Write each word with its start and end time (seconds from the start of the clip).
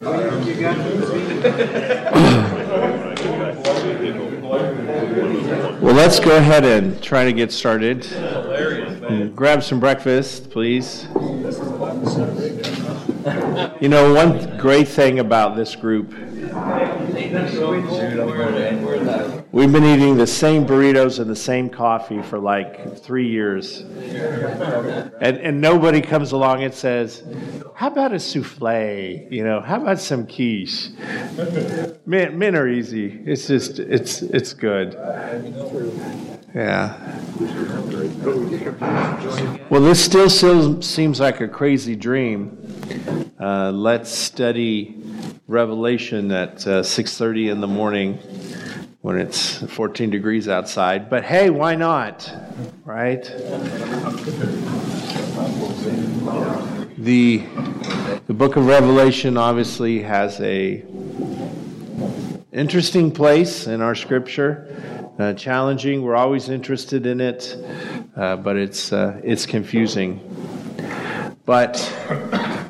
Well, 5.80 5.94
let's 5.94 6.20
go 6.20 6.36
ahead 6.38 6.64
and 6.64 7.02
try 7.02 7.24
to 7.24 7.32
get 7.34 7.52
started. 7.52 8.06
Grab 9.36 9.62
some 9.62 9.78
breakfast, 9.78 10.50
please. 10.50 11.06
You 13.80 13.88
know, 13.88 14.14
one 14.14 14.56
great 14.56 14.88
thing 14.88 15.18
about 15.18 15.56
this 15.56 15.76
group 15.76 16.14
We've 19.52 19.72
been 19.72 19.84
eating 19.84 20.16
the 20.16 20.28
same 20.28 20.64
burritos 20.64 21.18
and 21.18 21.28
the 21.28 21.34
same 21.34 21.70
coffee 21.70 22.22
for 22.22 22.38
like 22.38 22.96
three 22.98 23.28
years. 23.28 23.80
And, 23.80 25.38
and 25.38 25.60
nobody 25.60 26.00
comes 26.00 26.30
along 26.30 26.62
and 26.62 26.72
says, 26.72 27.24
How 27.74 27.88
about 27.88 28.12
a 28.12 28.20
souffle? 28.20 29.26
You 29.28 29.42
know, 29.42 29.60
how 29.60 29.82
about 29.82 29.98
some 29.98 30.28
quiche? 30.28 30.90
Men, 32.06 32.38
men 32.38 32.54
are 32.54 32.68
easy. 32.68 33.22
It's 33.26 33.48
just, 33.48 33.80
it's, 33.80 34.22
it's 34.22 34.52
good. 34.52 34.92
Yeah. 36.54 37.18
Well, 39.68 39.80
this 39.80 40.04
still 40.04 40.30
seems 40.80 41.18
like 41.18 41.40
a 41.40 41.48
crazy 41.48 41.96
dream. 41.96 43.32
Uh, 43.40 43.72
let's 43.72 44.10
study 44.10 44.96
Revelation 45.48 46.30
at 46.30 46.64
uh, 46.68 46.82
6:30 46.82 47.50
in 47.50 47.60
the 47.60 47.66
morning 47.66 48.20
when 49.02 49.18
it's 49.18 49.58
14 49.58 50.10
degrees 50.10 50.48
outside. 50.48 51.08
But 51.08 51.24
hey, 51.24 51.48
why 51.50 51.74
not? 51.74 52.30
Right? 52.84 53.24
The, 56.98 57.38
the 58.26 58.34
book 58.34 58.56
of 58.56 58.66
Revelation 58.66 59.38
obviously 59.38 60.02
has 60.02 60.38
a 60.40 60.84
interesting 62.52 63.10
place 63.10 63.66
in 63.66 63.80
our 63.80 63.94
scripture. 63.94 64.66
Uh, 65.18 65.34
challenging. 65.34 66.02
We're 66.02 66.16
always 66.16 66.48
interested 66.48 67.06
in 67.06 67.20
it, 67.20 67.56
uh, 68.16 68.36
but 68.36 68.56
it's 68.56 68.90
uh, 68.92 69.20
it's 69.22 69.44
confusing. 69.44 70.18
But 71.44 71.74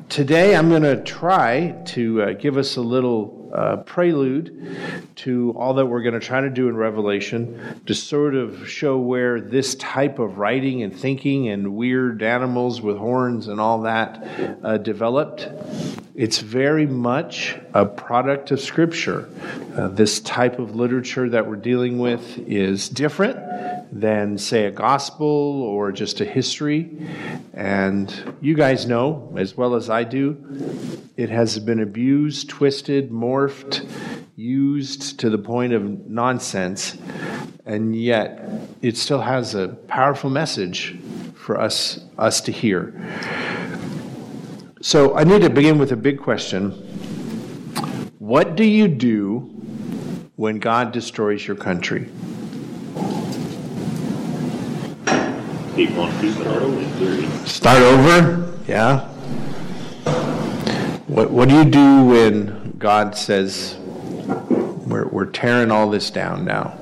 today 0.08 0.56
I'm 0.56 0.68
going 0.68 0.82
to 0.82 1.00
try 1.02 1.76
to 1.86 2.22
uh, 2.22 2.32
give 2.32 2.56
us 2.56 2.76
a 2.76 2.80
little 2.80 3.39
uh, 3.52 3.76
prelude 3.78 4.78
to 5.16 5.54
all 5.56 5.74
that 5.74 5.86
we're 5.86 6.02
going 6.02 6.18
to 6.18 6.20
try 6.20 6.40
to 6.40 6.50
do 6.50 6.68
in 6.68 6.76
Revelation 6.76 7.80
to 7.86 7.94
sort 7.94 8.34
of 8.34 8.68
show 8.68 8.98
where 8.98 9.40
this 9.40 9.74
type 9.76 10.18
of 10.18 10.38
writing 10.38 10.82
and 10.82 10.94
thinking 10.94 11.48
and 11.48 11.74
weird 11.74 12.22
animals 12.22 12.80
with 12.80 12.96
horns 12.96 13.48
and 13.48 13.60
all 13.60 13.82
that 13.82 14.22
uh, 14.62 14.78
developed. 14.78 15.48
It's 16.14 16.40
very 16.40 16.86
much 16.86 17.56
a 17.72 17.86
product 17.86 18.50
of 18.50 18.60
Scripture. 18.60 19.28
Uh, 19.74 19.88
this 19.88 20.20
type 20.20 20.58
of 20.58 20.76
literature 20.76 21.30
that 21.30 21.46
we're 21.46 21.56
dealing 21.56 21.98
with 21.98 22.38
is 22.38 22.88
different 22.88 23.38
than, 23.92 24.38
say, 24.38 24.66
a 24.66 24.70
gospel 24.70 25.26
or 25.62 25.92
just 25.92 26.20
a 26.20 26.24
history. 26.24 27.08
And 27.54 28.34
you 28.40 28.54
guys 28.54 28.86
know, 28.86 29.32
as 29.36 29.56
well 29.56 29.74
as 29.74 29.88
I 29.88 30.04
do, 30.04 30.99
it 31.20 31.28
has 31.28 31.58
been 31.58 31.80
abused, 31.80 32.48
twisted, 32.48 33.10
morphed, 33.10 33.86
used 34.36 35.20
to 35.20 35.28
the 35.28 35.36
point 35.36 35.74
of 35.74 35.82
nonsense, 36.08 36.96
and 37.66 37.94
yet 37.94 38.48
it 38.80 38.96
still 38.96 39.20
has 39.20 39.54
a 39.54 39.68
powerful 39.86 40.30
message 40.30 40.96
for 41.34 41.60
us, 41.60 42.00
us 42.16 42.40
to 42.40 42.50
hear. 42.50 42.94
So 44.80 45.14
I 45.14 45.24
need 45.24 45.42
to 45.42 45.50
begin 45.50 45.76
with 45.76 45.92
a 45.92 45.96
big 45.96 46.18
question. 46.18 46.70
What 48.18 48.56
do 48.56 48.64
you 48.64 48.88
do 48.88 49.40
when 50.36 50.58
God 50.58 50.90
destroys 50.90 51.46
your 51.46 51.56
country? 51.56 52.08
Keep 55.76 55.98
on 55.98 56.18
keeping 56.18 56.46
on. 56.46 57.46
Start 57.46 57.82
over? 57.82 58.58
Yeah. 58.66 59.09
What, 61.10 61.32
what 61.32 61.48
do 61.48 61.56
you 61.56 61.64
do 61.64 62.04
when 62.04 62.76
God 62.78 63.16
says, 63.16 63.76
we're, 64.86 65.08
we're 65.08 65.26
tearing 65.26 65.72
all 65.72 65.90
this 65.90 66.08
down 66.08 66.44
now? 66.44 66.78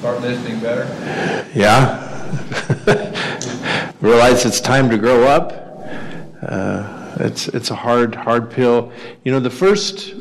Start 0.00 0.20
listening 0.20 0.58
better. 0.58 0.86
Yeah. 1.54 2.04
Realize 4.00 4.44
it's 4.44 4.60
time 4.60 4.90
to 4.90 4.98
grow 4.98 5.22
up. 5.22 5.52
Uh, 6.42 7.14
it's, 7.20 7.46
it's 7.46 7.70
a 7.70 7.76
hard, 7.76 8.16
hard 8.16 8.50
pill. 8.50 8.92
You 9.22 9.30
know, 9.30 9.38
the 9.38 9.50
first 9.50 10.16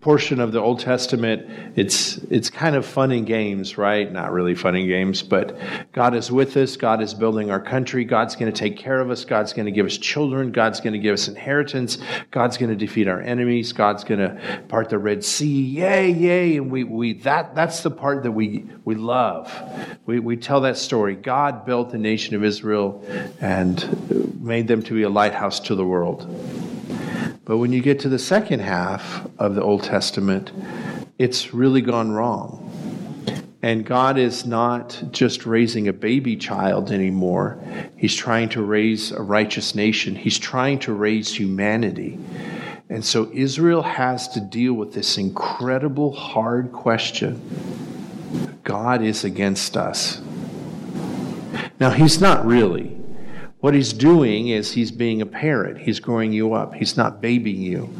portion 0.00 0.40
of 0.40 0.52
the 0.52 0.58
Old 0.58 0.80
Testament, 0.80 1.46
it's 1.76 2.16
it's 2.30 2.48
kind 2.48 2.74
of 2.74 2.86
fun 2.86 3.12
and 3.12 3.26
games, 3.26 3.76
right? 3.76 4.10
Not 4.10 4.32
really 4.32 4.54
fun 4.54 4.74
and 4.74 4.88
games, 4.88 5.22
but 5.22 5.58
God 5.92 6.14
is 6.14 6.32
with 6.32 6.56
us. 6.56 6.76
God 6.76 7.02
is 7.02 7.12
building 7.12 7.50
our 7.50 7.60
country. 7.60 8.04
God's 8.04 8.34
going 8.34 8.50
to 8.50 8.58
take 8.58 8.78
care 8.78 8.98
of 8.98 9.10
us. 9.10 9.24
God's 9.26 9.52
going 9.52 9.66
to 9.66 9.72
give 9.72 9.84
us 9.84 9.98
children. 9.98 10.52
God's 10.52 10.80
going 10.80 10.94
to 10.94 10.98
give 10.98 11.12
us 11.12 11.28
inheritance. 11.28 11.98
God's 12.30 12.56
going 12.56 12.70
to 12.70 12.76
defeat 12.76 13.08
our 13.08 13.20
enemies. 13.20 13.72
God's 13.72 14.04
going 14.04 14.20
to 14.20 14.62
part 14.68 14.88
the 14.88 14.98
Red 14.98 15.22
Sea. 15.22 15.62
Yay, 15.62 16.10
yay! 16.10 16.56
And 16.56 16.70
we 16.70 16.84
we 16.84 17.14
that 17.20 17.54
that's 17.54 17.82
the 17.82 17.90
part 17.90 18.22
that 18.22 18.32
we 18.32 18.66
we 18.86 18.94
love. 18.94 19.52
We 20.06 20.18
we 20.18 20.36
tell 20.36 20.62
that 20.62 20.78
story. 20.78 21.14
God 21.14 21.66
built 21.66 21.90
the 21.90 21.98
nation 21.98 22.34
of 22.34 22.42
Israel 22.42 23.04
and 23.40 24.40
made 24.40 24.66
them 24.66 24.82
to 24.84 24.94
be 24.94 25.02
a 25.02 25.10
lighthouse 25.10 25.60
to 25.60 25.74
the 25.74 25.84
world. 25.84 26.26
But 27.50 27.58
when 27.58 27.72
you 27.72 27.82
get 27.82 27.98
to 27.98 28.08
the 28.08 28.16
second 28.16 28.60
half 28.60 29.26
of 29.36 29.56
the 29.56 29.60
Old 29.60 29.82
Testament, 29.82 30.52
it's 31.18 31.52
really 31.52 31.80
gone 31.80 32.12
wrong. 32.12 32.70
And 33.60 33.84
God 33.84 34.18
is 34.18 34.46
not 34.46 35.02
just 35.10 35.46
raising 35.46 35.88
a 35.88 35.92
baby 35.92 36.36
child 36.36 36.92
anymore. 36.92 37.58
He's 37.96 38.14
trying 38.14 38.50
to 38.50 38.62
raise 38.62 39.10
a 39.10 39.20
righteous 39.20 39.74
nation. 39.74 40.14
He's 40.14 40.38
trying 40.38 40.78
to 40.78 40.92
raise 40.92 41.34
humanity. 41.34 42.20
And 42.88 43.04
so 43.04 43.28
Israel 43.34 43.82
has 43.82 44.28
to 44.28 44.40
deal 44.40 44.74
with 44.74 44.94
this 44.94 45.18
incredible 45.18 46.12
hard 46.12 46.70
question 46.70 47.42
God 48.62 49.02
is 49.02 49.24
against 49.24 49.76
us. 49.76 50.20
Now, 51.80 51.90
He's 51.90 52.20
not 52.20 52.46
really. 52.46 52.99
What 53.60 53.74
he's 53.74 53.92
doing 53.92 54.48
is 54.48 54.72
he's 54.72 54.90
being 54.90 55.20
a 55.20 55.26
parent. 55.26 55.78
He's 55.78 56.00
growing 56.00 56.32
you 56.32 56.54
up. 56.54 56.74
He's 56.74 56.96
not 56.96 57.20
babying 57.20 57.60
you. 57.60 57.90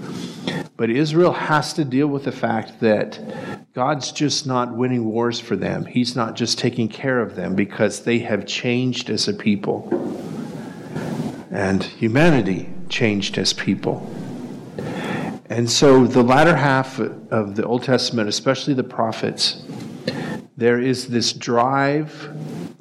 But 0.76 0.88
Israel 0.88 1.34
has 1.34 1.74
to 1.74 1.84
deal 1.84 2.06
with 2.06 2.24
the 2.24 2.32
fact 2.32 2.80
that 2.80 3.20
God's 3.74 4.10
just 4.10 4.46
not 4.46 4.74
winning 4.74 5.04
wars 5.04 5.38
for 5.38 5.56
them. 5.56 5.84
He's 5.84 6.16
not 6.16 6.34
just 6.34 6.58
taking 6.58 6.88
care 6.88 7.20
of 7.20 7.36
them 7.36 7.54
because 7.54 8.04
they 8.04 8.20
have 8.20 8.46
changed 8.46 9.10
as 9.10 9.28
a 9.28 9.34
people. 9.34 9.86
And 11.50 11.84
humanity 11.84 12.70
changed 12.88 13.36
as 13.36 13.52
people. 13.52 14.10
And 15.50 15.70
so, 15.70 16.06
the 16.06 16.22
latter 16.22 16.56
half 16.56 16.98
of 16.98 17.56
the 17.56 17.66
Old 17.66 17.82
Testament, 17.82 18.30
especially 18.30 18.72
the 18.72 18.84
prophets, 18.84 19.62
there 20.56 20.80
is 20.80 21.08
this 21.08 21.34
drive 21.34 22.34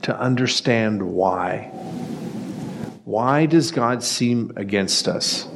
to 0.04 0.18
understand 0.18 1.04
why. 1.04 1.72
Why 3.10 3.48
does 3.48 3.72
God 3.72 4.04
seem 4.04 4.54
against 4.56 5.08
us? 5.08 5.48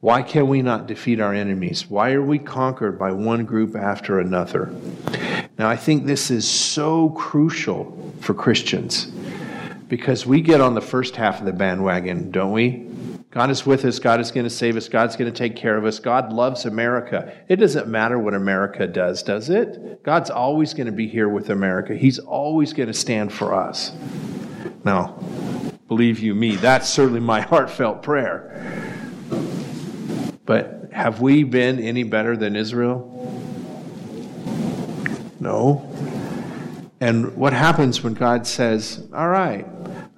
Why 0.00 0.22
can 0.22 0.48
we 0.48 0.62
not 0.62 0.86
defeat 0.86 1.20
our 1.20 1.34
enemies? 1.34 1.86
Why 1.86 2.12
are 2.12 2.22
we 2.22 2.38
conquered 2.38 2.98
by 2.98 3.12
one 3.12 3.44
group 3.44 3.76
after 3.76 4.20
another? 4.20 4.74
Now, 5.58 5.68
I 5.68 5.76
think 5.76 6.06
this 6.06 6.30
is 6.30 6.48
so 6.48 7.10
crucial 7.10 8.14
for 8.22 8.32
Christians 8.32 9.04
because 9.88 10.24
we 10.24 10.40
get 10.40 10.62
on 10.62 10.72
the 10.72 10.80
first 10.80 11.14
half 11.14 11.40
of 11.40 11.44
the 11.44 11.52
bandwagon, 11.52 12.30
don't 12.30 12.52
we? 12.52 12.88
God 13.32 13.50
is 13.50 13.66
with 13.66 13.84
us. 13.84 13.98
God 13.98 14.18
is 14.18 14.30
going 14.30 14.44
to 14.44 14.50
save 14.50 14.74
us. 14.74 14.88
God's 14.88 15.14
going 15.14 15.30
to 15.30 15.38
take 15.38 15.56
care 15.56 15.76
of 15.76 15.84
us. 15.84 15.98
God 15.98 16.32
loves 16.32 16.64
America. 16.64 17.36
It 17.50 17.56
doesn't 17.56 17.86
matter 17.86 18.18
what 18.18 18.32
America 18.32 18.86
does, 18.86 19.22
does 19.22 19.50
it? 19.50 20.02
God's 20.04 20.30
always 20.30 20.72
going 20.72 20.86
to 20.86 20.92
be 20.92 21.06
here 21.06 21.28
with 21.28 21.50
America. 21.50 21.94
He's 21.94 22.18
always 22.18 22.72
going 22.72 22.86
to 22.86 22.94
stand 22.94 23.30
for 23.30 23.52
us. 23.52 23.92
Now, 24.84 25.18
Believe 25.88 26.20
you 26.20 26.34
me, 26.34 26.56
that's 26.56 26.88
certainly 26.88 27.20
my 27.20 27.40
heartfelt 27.50 28.02
prayer. 28.02 28.84
But 30.44 30.90
have 30.92 31.20
we 31.20 31.44
been 31.44 31.80
any 31.80 32.04
better 32.04 32.36
than 32.36 32.56
Israel? 32.56 33.14
No. 35.40 35.84
And 37.00 37.36
what 37.36 37.52
happens 37.52 38.02
when 38.02 38.14
God 38.14 38.46
says, 38.46 39.06
All 39.14 39.28
right, 39.28 39.66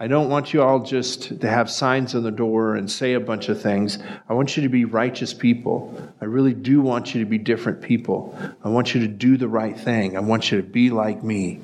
I 0.02 0.06
don't 0.06 0.30
want 0.30 0.54
you 0.54 0.62
all 0.62 0.80
just 0.80 1.40
to 1.40 1.48
have 1.48 1.70
signs 1.70 2.14
on 2.14 2.22
the 2.22 2.30
door 2.30 2.76
and 2.76 2.90
say 2.90 3.12
a 3.12 3.20
bunch 3.20 3.50
of 3.50 3.60
things. 3.60 3.98
I 4.30 4.32
want 4.32 4.56
you 4.56 4.62
to 4.62 4.70
be 4.70 4.86
righteous 4.86 5.34
people. 5.34 5.94
I 6.22 6.24
really 6.24 6.54
do 6.54 6.80
want 6.80 7.14
you 7.14 7.22
to 7.22 7.28
be 7.28 7.36
different 7.36 7.82
people. 7.82 8.34
I 8.64 8.70
want 8.70 8.94
you 8.94 9.00
to 9.02 9.08
do 9.08 9.36
the 9.36 9.48
right 9.48 9.78
thing. 9.78 10.16
I 10.16 10.20
want 10.20 10.50
you 10.50 10.62
to 10.62 10.66
be 10.66 10.88
like 10.88 11.22
me. 11.22 11.60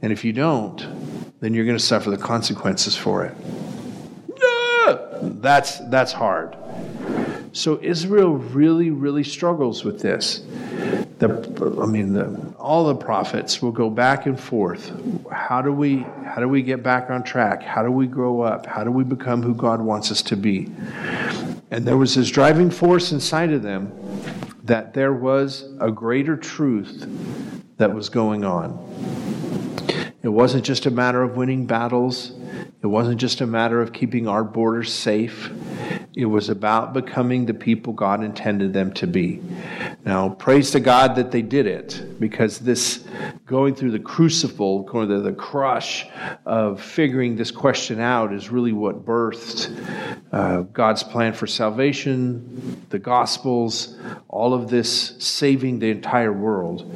And 0.00 0.10
if 0.10 0.24
you 0.24 0.32
don't, 0.32 0.80
then 1.40 1.54
you're 1.54 1.64
going 1.64 1.76
to 1.76 1.84
suffer 1.84 2.10
the 2.10 2.18
consequences 2.18 2.96
for 2.96 3.24
it. 3.24 3.34
that's, 5.42 5.78
that's 5.88 6.12
hard. 6.12 6.56
So 7.52 7.80
Israel 7.82 8.34
really, 8.34 8.90
really 8.90 9.24
struggles 9.24 9.82
with 9.82 10.00
this. 10.00 10.42
The, 11.18 11.80
I 11.82 11.86
mean, 11.86 12.12
the, 12.12 12.54
all 12.58 12.84
the 12.84 12.94
prophets 12.94 13.62
will 13.62 13.72
go 13.72 13.88
back 13.88 14.26
and 14.26 14.38
forth. 14.38 14.92
How 15.32 15.62
do 15.62 15.72
we, 15.72 16.00
how 16.26 16.36
do 16.40 16.48
we 16.48 16.60
get 16.60 16.82
back 16.82 17.08
on 17.08 17.22
track? 17.22 17.62
How 17.62 17.82
do 17.82 17.90
we 17.90 18.06
grow 18.06 18.42
up? 18.42 18.66
How 18.66 18.84
do 18.84 18.90
we 18.90 19.04
become 19.04 19.42
who 19.42 19.54
God 19.54 19.80
wants 19.80 20.10
us 20.12 20.20
to 20.22 20.36
be? 20.36 20.70
And 21.70 21.86
there 21.86 21.96
was 21.96 22.14
this 22.14 22.30
driving 22.30 22.70
force 22.70 23.12
inside 23.12 23.52
of 23.52 23.62
them 23.62 23.90
that 24.64 24.92
there 24.92 25.14
was 25.14 25.64
a 25.80 25.90
greater 25.90 26.36
truth 26.36 27.06
that 27.78 27.94
was 27.94 28.10
going 28.10 28.44
on. 28.44 29.35
It 30.26 30.30
wasn't 30.30 30.64
just 30.64 30.86
a 30.86 30.90
matter 30.90 31.22
of 31.22 31.36
winning 31.36 31.66
battles. 31.66 32.32
It 32.86 32.90
wasn't 32.90 33.18
just 33.18 33.40
a 33.40 33.48
matter 33.48 33.82
of 33.82 33.92
keeping 33.92 34.28
our 34.28 34.44
borders 34.44 34.92
safe. 34.92 35.50
It 36.14 36.26
was 36.26 36.48
about 36.48 36.94
becoming 36.94 37.44
the 37.44 37.52
people 37.52 37.92
God 37.92 38.22
intended 38.22 38.72
them 38.72 38.92
to 38.94 39.08
be. 39.08 39.42
Now, 40.04 40.28
praise 40.28 40.70
to 40.70 40.78
God 40.78 41.16
that 41.16 41.32
they 41.32 41.42
did 41.42 41.66
it, 41.66 42.20
because 42.20 42.60
this 42.60 43.02
going 43.44 43.74
through 43.74 43.90
the 43.90 43.98
crucible, 43.98 44.84
going 44.84 45.08
through 45.08 45.22
the 45.22 45.32
crush 45.32 46.06
of 46.44 46.80
figuring 46.80 47.34
this 47.34 47.50
question 47.50 47.98
out 47.98 48.32
is 48.32 48.50
really 48.50 48.72
what 48.72 49.04
birthed 49.04 49.76
uh, 50.30 50.60
God's 50.60 51.02
plan 51.02 51.32
for 51.32 51.48
salvation, 51.48 52.86
the 52.90 53.00
Gospels, 53.00 53.98
all 54.28 54.54
of 54.54 54.70
this 54.70 55.16
saving 55.18 55.80
the 55.80 55.90
entire 55.90 56.32
world. 56.32 56.88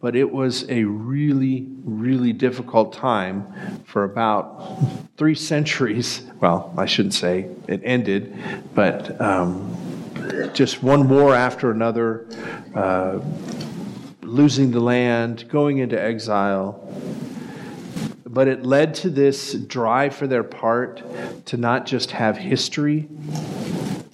But 0.00 0.14
it 0.14 0.30
was 0.30 0.70
a 0.70 0.84
really, 0.84 1.66
really 1.82 2.32
difficult 2.32 2.92
time 2.92 3.82
for 3.84 4.04
about 4.04 5.16
three 5.24 5.34
centuries. 5.34 6.20
Well, 6.38 6.70
I 6.76 6.84
shouldn't 6.84 7.14
say 7.14 7.48
it 7.66 7.80
ended, 7.82 8.36
but 8.74 9.18
um, 9.22 9.74
just 10.52 10.82
one 10.82 11.08
war 11.08 11.34
after 11.34 11.70
another, 11.70 12.26
uh, 12.74 13.20
losing 14.20 14.70
the 14.70 14.80
land, 14.80 15.48
going 15.48 15.78
into 15.78 15.98
exile. 15.98 16.78
But 18.26 18.48
it 18.48 18.66
led 18.66 18.92
to 18.96 19.08
this 19.08 19.54
drive 19.54 20.14
for 20.14 20.26
their 20.26 20.44
part 20.44 21.02
to 21.46 21.56
not 21.56 21.86
just 21.86 22.10
have 22.10 22.36
history, 22.36 23.08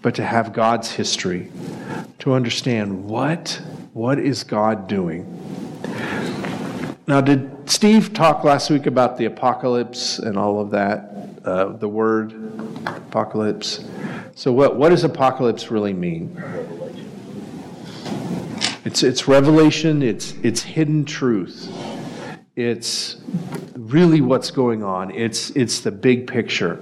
but 0.02 0.14
to 0.14 0.24
have 0.24 0.52
God's 0.52 0.92
history, 0.92 1.50
to 2.20 2.34
understand 2.34 3.06
what, 3.06 3.60
what 3.94 4.20
is 4.20 4.44
God 4.44 4.86
doing. 4.86 5.26
Now, 7.10 7.20
did 7.20 7.68
Steve 7.68 8.14
talk 8.14 8.44
last 8.44 8.70
week 8.70 8.86
about 8.86 9.18
the 9.18 9.24
apocalypse 9.24 10.20
and 10.20 10.38
all 10.38 10.60
of 10.60 10.70
that? 10.70 11.40
Uh, 11.44 11.70
the 11.70 11.88
word 11.88 12.32
apocalypse. 12.86 13.84
So, 14.36 14.52
what, 14.52 14.76
what 14.76 14.90
does 14.90 15.02
apocalypse 15.02 15.72
really 15.72 15.92
mean? 15.92 16.40
It's, 18.84 19.02
it's 19.02 19.26
revelation, 19.26 20.04
it's, 20.04 20.34
it's 20.44 20.62
hidden 20.62 21.04
truth. 21.04 21.68
It's 22.54 23.16
really 23.74 24.20
what's 24.20 24.52
going 24.52 24.84
on. 24.84 25.10
It's, 25.10 25.50
it's 25.56 25.80
the 25.80 25.90
big 25.90 26.28
picture. 26.28 26.80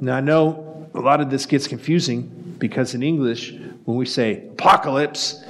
Now, 0.00 0.18
I 0.18 0.20
know 0.20 0.88
a 0.94 1.00
lot 1.00 1.20
of 1.20 1.30
this 1.30 1.46
gets 1.46 1.66
confusing 1.66 2.54
because 2.60 2.94
in 2.94 3.02
English, 3.02 3.50
when 3.84 3.96
we 3.96 4.06
say 4.06 4.46
apocalypse, 4.48 5.42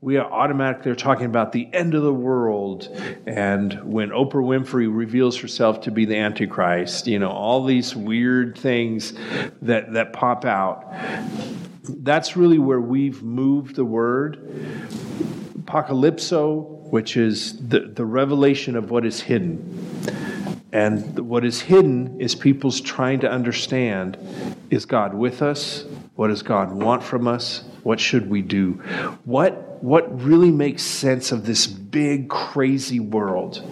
we 0.00 0.16
are 0.16 0.30
automatically 0.30 0.94
talking 0.94 1.26
about 1.26 1.52
the 1.52 1.72
end 1.72 1.94
of 1.94 2.02
the 2.02 2.12
world. 2.12 2.88
And 3.26 3.72
when 3.82 4.10
Oprah 4.10 4.34
Winfrey 4.34 4.94
reveals 4.94 5.38
herself 5.38 5.80
to 5.82 5.90
be 5.90 6.04
the 6.04 6.16
Antichrist, 6.16 7.06
you 7.06 7.18
know, 7.18 7.30
all 7.30 7.64
these 7.64 7.96
weird 7.96 8.58
things 8.58 9.14
that, 9.62 9.92
that 9.94 10.12
pop 10.12 10.44
out. 10.44 10.94
That's 11.82 12.36
really 12.36 12.58
where 12.58 12.80
we've 12.80 13.22
moved 13.22 13.76
the 13.76 13.84
word. 13.84 14.36
Apocalypso, 15.58 16.90
which 16.90 17.16
is 17.16 17.68
the, 17.68 17.80
the 17.80 18.04
revelation 18.04 18.76
of 18.76 18.90
what 18.90 19.04
is 19.04 19.20
hidden. 19.20 20.04
And 20.72 21.18
what 21.18 21.44
is 21.44 21.62
hidden 21.62 22.20
is 22.20 22.34
people's 22.34 22.80
trying 22.80 23.20
to 23.20 23.30
understand 23.30 24.18
is 24.70 24.84
God 24.84 25.14
with 25.14 25.40
us? 25.40 25.86
What 26.14 26.28
does 26.28 26.42
God 26.42 26.72
want 26.72 27.02
from 27.02 27.26
us? 27.26 27.64
What 27.82 28.00
should 28.00 28.28
we 28.28 28.42
do? 28.42 28.72
What, 29.24 29.82
what 29.82 30.22
really 30.22 30.50
makes 30.50 30.82
sense 30.82 31.32
of 31.32 31.46
this 31.46 31.66
big, 31.66 32.28
crazy 32.28 33.00
world? 33.00 33.62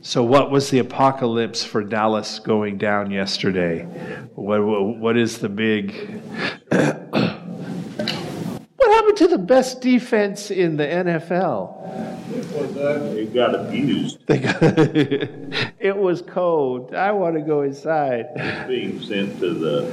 So, 0.00 0.22
what 0.22 0.50
was 0.50 0.70
the 0.70 0.78
apocalypse 0.78 1.64
for 1.64 1.82
Dallas 1.82 2.38
going 2.38 2.78
down 2.78 3.10
yesterday? 3.10 3.82
What, 4.34 4.60
what 4.62 5.18
is 5.18 5.38
the 5.38 5.50
big. 5.50 5.92
what 6.68 6.88
happened 8.94 9.18
to 9.18 9.28
the 9.28 9.38
best 9.38 9.82
defense 9.82 10.50
in 10.50 10.78
the 10.78 10.86
NFL? 10.86 11.78
It 13.18 13.34
got 13.34 13.54
abused. 13.54 14.20
They 14.26 14.38
got, 14.38 14.62
it 14.62 15.96
was 15.96 16.22
cold. 16.22 16.94
I 16.94 17.12
want 17.12 17.34
to 17.34 17.42
go 17.42 17.62
inside. 17.62 18.26
It's 18.34 18.68
being 18.68 19.02
sent 19.02 19.38
to 19.40 19.52
the 19.52 19.90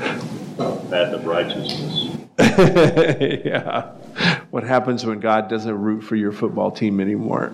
path 0.90 1.14
of 1.14 1.26
righteousness. 1.26 2.15
yeah. 3.46 3.92
What 4.50 4.63
happens 4.63 5.06
when 5.06 5.19
God 5.19 5.50
doesn't 5.50 5.78
root 5.78 6.02
for 6.02 6.16
your 6.16 6.31
football 6.31 6.72
team 6.72 7.00
anymore? 7.00 7.50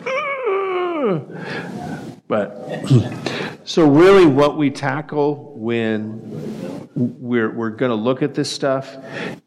but 2.27 2.55
so 3.63 3.89
really 3.89 4.25
what 4.25 4.57
we 4.57 4.69
tackle 4.69 5.53
when 5.57 6.89
we're, 6.95 7.51
we're 7.51 7.69
going 7.69 7.89
to 7.89 7.95
look 7.95 8.21
at 8.21 8.35
this 8.35 8.51
stuff 8.51 8.97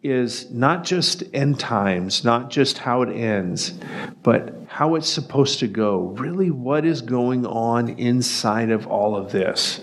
is 0.02 0.50
not 0.50 0.84
just 0.84 1.22
end 1.32 1.60
times, 1.60 2.24
not 2.24 2.50
just 2.50 2.78
how 2.78 3.02
it 3.02 3.10
ends, 3.10 3.74
but 4.22 4.54
how 4.66 4.94
it's 4.94 5.08
supposed 5.08 5.60
to 5.60 5.68
go. 5.68 6.14
Really, 6.18 6.50
what 6.50 6.84
is 6.84 7.02
going 7.02 7.46
on 7.46 7.90
inside 7.90 8.70
of 8.70 8.86
all 8.86 9.14
of 9.14 9.30
this? 9.30 9.80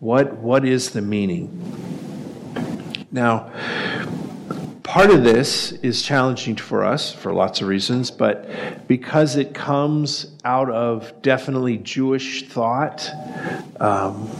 What, 0.00 0.36
what 0.36 0.64
is 0.64 0.90
the 0.90 1.02
meaning? 1.02 1.60
Now, 3.10 3.52
part 4.94 5.10
of 5.10 5.24
this 5.24 5.72
is 5.82 6.02
challenging 6.02 6.54
for 6.54 6.84
us 6.84 7.12
for 7.12 7.32
lots 7.34 7.60
of 7.60 7.66
reasons, 7.66 8.12
but 8.12 8.86
because 8.86 9.34
it 9.34 9.52
comes 9.52 10.28
out 10.44 10.70
of 10.70 11.20
definitely 11.20 11.78
Jewish 11.78 12.44
thought, 12.44 13.10
um, 13.80 14.30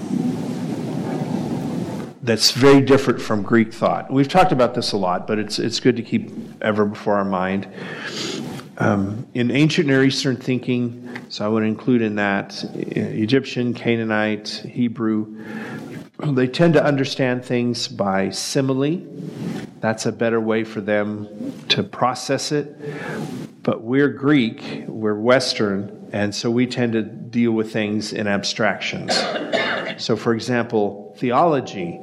that's 2.23 2.53
very 2.53 2.81
different 2.81 3.21
from 3.21 3.43
Greek 3.43 3.75
thought. 3.75 4.13
We've 4.13 4.29
talked 4.29 4.53
about 4.53 4.77
this 4.77 4.93
a 4.93 4.97
lot, 4.97 5.27
but 5.27 5.41
it's, 5.41 5.59
it's 5.59 5.81
good 5.81 5.97
to 5.97 6.05
keep 6.05 6.31
ever 6.63 6.85
before 6.85 7.17
our 7.17 7.25
mind. 7.25 7.67
Um, 8.79 9.27
in 9.35 9.51
ancient 9.51 9.89
Near 9.89 10.05
Eastern 10.05 10.37
thinking, 10.37 11.19
so 11.31 11.45
I 11.45 11.49
would 11.49 11.65
include 11.65 12.01
in 12.01 12.15
that 12.15 12.63
Egyptian, 12.77 13.75
Canaanite, 13.75 14.49
Hebrew, 14.71 15.37
they 16.33 16.47
tend 16.47 16.75
to 16.75 16.85
understand 16.85 17.45
things 17.45 17.89
by 17.89 18.31
simile. 18.31 19.01
That's 19.81 20.07
a 20.07 20.13
better 20.13 20.41
way 20.41 20.65
for 20.65 20.81
them 20.81 21.29
to 21.69 21.83
process 21.83 22.53
it. 22.53 23.63
But 23.63 23.83
we're 23.83 24.09
Greek, 24.09 24.85
we're 24.87 25.19
Western, 25.19 26.09
and 26.13 26.35
so 26.35 26.51
we 26.51 26.67
tend 26.67 26.93
to 26.93 27.03
deal 27.03 27.53
with 27.53 27.73
things 27.73 28.13
in 28.13 28.27
abstractions. 28.27 29.15
So, 29.97 30.17
for 30.17 30.35
example, 30.35 31.15
theology. 31.19 32.01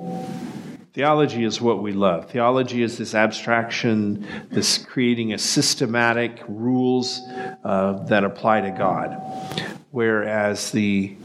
Theology 0.94 1.44
is 1.44 1.62
what 1.62 1.82
we 1.82 1.94
love. 1.94 2.30
Theology 2.30 2.84
is 2.84 2.98
this 2.98 3.16
abstraction, 3.16 4.28
this 4.50 4.78
creating 4.78 5.34
a 5.34 5.38
systematic 5.38 6.42
rules 6.48 7.22
uh, 7.64 8.04
that 8.08 8.24
apply 8.24 8.62
to 8.62 8.72
God. 8.72 9.16
Whereas 9.92 10.72
the 10.72 11.16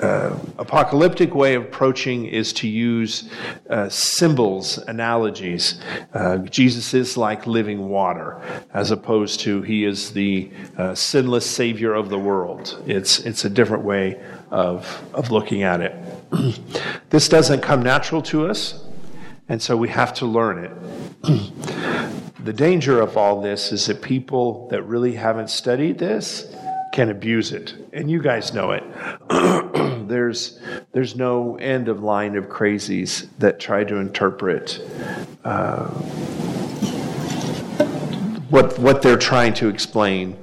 uh, 0.00 0.38
apocalyptic 0.58 1.34
way 1.34 1.54
of 1.54 1.64
approaching 1.64 2.24
is 2.24 2.52
to 2.54 2.68
use 2.68 3.28
uh, 3.68 3.88
symbols, 3.88 4.78
analogies. 4.78 5.80
Uh, 6.14 6.38
Jesus 6.38 6.94
is 6.94 7.16
like 7.16 7.46
living 7.46 7.88
water, 7.88 8.40
as 8.72 8.90
opposed 8.90 9.40
to 9.40 9.60
he 9.62 9.84
is 9.84 10.12
the 10.12 10.50
uh, 10.78 10.94
sinless 10.94 11.44
Savior 11.44 11.92
of 11.94 12.08
the 12.08 12.18
world. 12.18 12.82
It's, 12.86 13.18
it's 13.20 13.44
a 13.44 13.50
different 13.50 13.84
way 13.84 14.20
of, 14.50 15.02
of 15.12 15.30
looking 15.30 15.64
at 15.64 15.80
it. 15.80 15.94
this 17.10 17.28
doesn't 17.28 17.60
come 17.60 17.82
natural 17.82 18.22
to 18.22 18.46
us, 18.46 18.82
and 19.48 19.60
so 19.60 19.76
we 19.76 19.88
have 19.88 20.14
to 20.14 20.26
learn 20.26 20.64
it. 20.64 20.72
the 22.44 22.52
danger 22.52 23.00
of 23.00 23.16
all 23.18 23.42
this 23.42 23.70
is 23.70 23.86
that 23.86 24.00
people 24.00 24.68
that 24.68 24.82
really 24.84 25.14
haven't 25.14 25.50
studied 25.50 25.98
this 25.98 26.54
can 26.92 27.10
abuse 27.10 27.52
it, 27.52 27.74
and 27.92 28.10
you 28.10 28.22
guys 28.22 28.54
know 28.54 28.72
it. 28.72 28.82
there's 30.10 30.58
there's 30.92 31.16
no 31.16 31.56
end 31.56 31.88
of 31.88 32.02
line 32.02 32.36
of 32.36 32.46
crazies 32.46 33.28
that 33.38 33.58
try 33.58 33.84
to 33.84 33.96
interpret 33.96 34.80
uh, 35.44 35.88
what 38.50 38.78
what 38.78 39.00
they're 39.00 39.16
trying 39.16 39.54
to 39.54 39.68
explain 39.68 40.36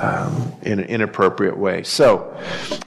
um, 0.00 0.52
in 0.62 0.78
an 0.78 0.86
inappropriate 0.86 1.56
way. 1.56 1.82
So 1.82 2.36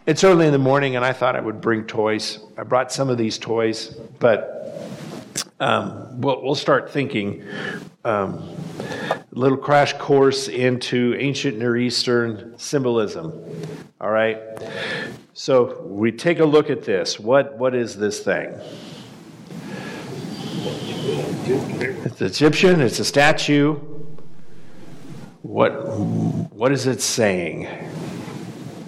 it's 0.06 0.24
early 0.24 0.46
in 0.46 0.51
the 0.51 0.60
morning, 0.60 0.96
and 0.96 1.03
I 1.03 1.13
thought 1.13 1.36
I 1.36 1.41
would 1.41 1.62
bring 1.62 1.86
toys. 1.86 2.39
I 2.58 2.63
brought 2.63 2.91
some 2.91 3.10
of 3.10 3.18
these 3.18 3.38
toys, 3.38 3.96
but 4.20 4.62
um, 5.60 6.22
we'll, 6.22 6.41
we'll 6.44 6.56
start 6.56 6.91
thinking 6.91 7.44
um, 8.03 8.56
little 9.32 9.58
crash 9.58 9.94
course 9.94 10.48
into 10.48 11.15
ancient 11.18 11.58
Near 11.58 11.77
Eastern 11.77 12.58
symbolism. 12.58 13.32
All 14.01 14.10
right? 14.10 14.39
So 15.34 15.79
we 15.84 16.12
take 16.12 16.39
a 16.39 16.46
look 16.46 16.72
at 16.72 16.84
this. 16.84 17.20
What, 17.20 17.55
what 17.60 17.75
is 17.75 17.96
this 17.96 18.20
thing? 18.22 18.60
It's 21.46 22.20
Egyptian, 22.20 22.81
it's 22.81 22.98
a 22.98 23.05
statue. 23.05 23.75
What, 25.43 25.72
what 26.51 26.72
is 26.72 26.88
it 26.88 27.00
saying? 27.01 27.67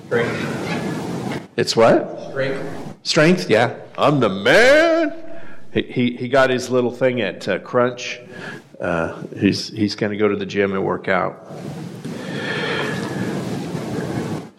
Strength. 0.08 1.50
It's 1.58 1.75
what? 1.75 2.29
Strength. 2.29 2.96
Strength, 3.03 3.50
yeah. 3.51 3.79
I'm 3.96 4.20
the 4.20 4.29
man. 4.29 5.13
He, 5.74 5.82
he, 5.84 6.17
he 6.17 6.27
got 6.27 6.50
his 6.50 6.72
little 6.72 6.91
thing 6.91 7.22
at 7.22 7.48
uh, 7.48 7.60
Crunch. 7.60 8.20
Uh, 8.79 9.22
he's 9.38 9.70
he's 9.70 9.96
going 9.96 10.12
to 10.12 10.17
go 10.17 10.27
to 10.27 10.36
the 10.36 10.46
gym 10.46 10.74
and 10.74 10.84
work 10.84 11.08
out. 11.08 11.48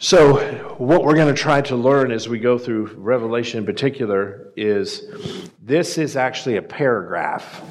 So, 0.04 0.36
what 0.76 1.02
we're 1.02 1.14
going 1.14 1.34
to 1.34 1.42
try 1.42 1.62
to 1.62 1.76
learn 1.76 2.12
as 2.12 2.28
we 2.28 2.38
go 2.38 2.58
through 2.58 2.92
Revelation 2.94 3.60
in 3.60 3.64
particular 3.64 4.52
is 4.54 5.06
this 5.62 5.96
is 5.96 6.14
actually 6.14 6.58
a 6.58 6.62
paragraph. 6.62 7.62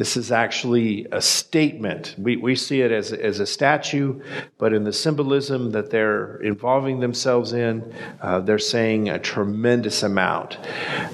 This 0.00 0.16
is 0.16 0.32
actually 0.32 1.06
a 1.12 1.20
statement. 1.20 2.14
We, 2.16 2.38
we 2.38 2.56
see 2.56 2.80
it 2.80 2.90
as, 2.90 3.12
as 3.12 3.38
a 3.38 3.44
statue, 3.44 4.22
but 4.56 4.72
in 4.72 4.84
the 4.84 4.94
symbolism 4.94 5.72
that 5.72 5.90
they're 5.90 6.36
involving 6.36 7.00
themselves 7.00 7.52
in, 7.52 7.92
uh, 8.22 8.40
they're 8.40 8.58
saying 8.58 9.10
a 9.10 9.18
tremendous 9.18 10.02
amount. 10.02 10.56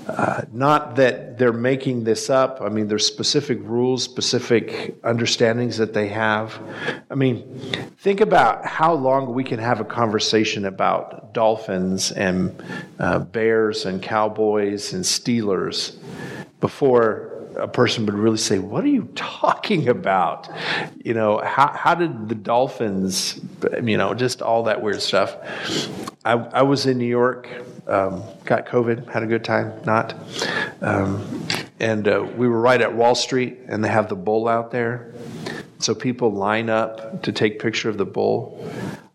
Uh, 0.06 0.42
not 0.52 0.94
that 0.94 1.36
they're 1.36 1.52
making 1.52 2.04
this 2.04 2.30
up. 2.30 2.60
I 2.62 2.68
mean, 2.68 2.86
there's 2.86 3.04
specific 3.04 3.58
rules, 3.62 4.04
specific 4.04 4.94
understandings 5.02 5.78
that 5.78 5.92
they 5.92 6.06
have. 6.06 6.56
I 7.10 7.16
mean, 7.16 7.58
think 7.98 8.20
about 8.20 8.64
how 8.64 8.94
long 8.94 9.34
we 9.34 9.42
can 9.42 9.58
have 9.58 9.80
a 9.80 9.84
conversation 9.84 10.64
about 10.64 11.34
dolphins 11.34 12.12
and 12.12 12.62
uh, 13.00 13.18
bears 13.18 13.84
and 13.84 14.00
cowboys 14.00 14.92
and 14.92 15.02
Steelers 15.02 15.96
before 16.60 17.35
a 17.56 17.68
person 17.68 18.06
would 18.06 18.14
really 18.14 18.36
say, 18.36 18.58
What 18.58 18.84
are 18.84 18.88
you 18.88 19.08
talking 19.14 19.88
about? 19.88 20.48
You 21.04 21.14
know, 21.14 21.38
how, 21.38 21.72
how 21.72 21.94
did 21.94 22.28
the 22.28 22.34
Dolphins, 22.34 23.40
you 23.82 23.96
know, 23.96 24.14
just 24.14 24.42
all 24.42 24.64
that 24.64 24.82
weird 24.82 25.02
stuff. 25.02 25.36
I, 26.24 26.32
I 26.32 26.62
was 26.62 26.86
in 26.86 26.98
New 26.98 27.06
York, 27.06 27.48
um, 27.86 28.22
got 28.44 28.66
COVID, 28.66 29.10
had 29.10 29.22
a 29.22 29.26
good 29.26 29.44
time, 29.44 29.72
not. 29.84 30.14
Um, 30.80 31.46
and 31.78 32.08
uh, 32.08 32.26
we 32.36 32.48
were 32.48 32.60
right 32.60 32.80
at 32.80 32.94
Wall 32.94 33.14
Street, 33.14 33.58
and 33.68 33.84
they 33.84 33.88
have 33.88 34.08
the 34.08 34.16
bull 34.16 34.48
out 34.48 34.70
there. 34.70 35.12
So 35.78 35.94
people 35.94 36.32
line 36.32 36.70
up 36.70 37.22
to 37.22 37.32
take 37.32 37.58
picture 37.58 37.88
of 37.88 37.98
the 37.98 38.06
bull. 38.06 38.66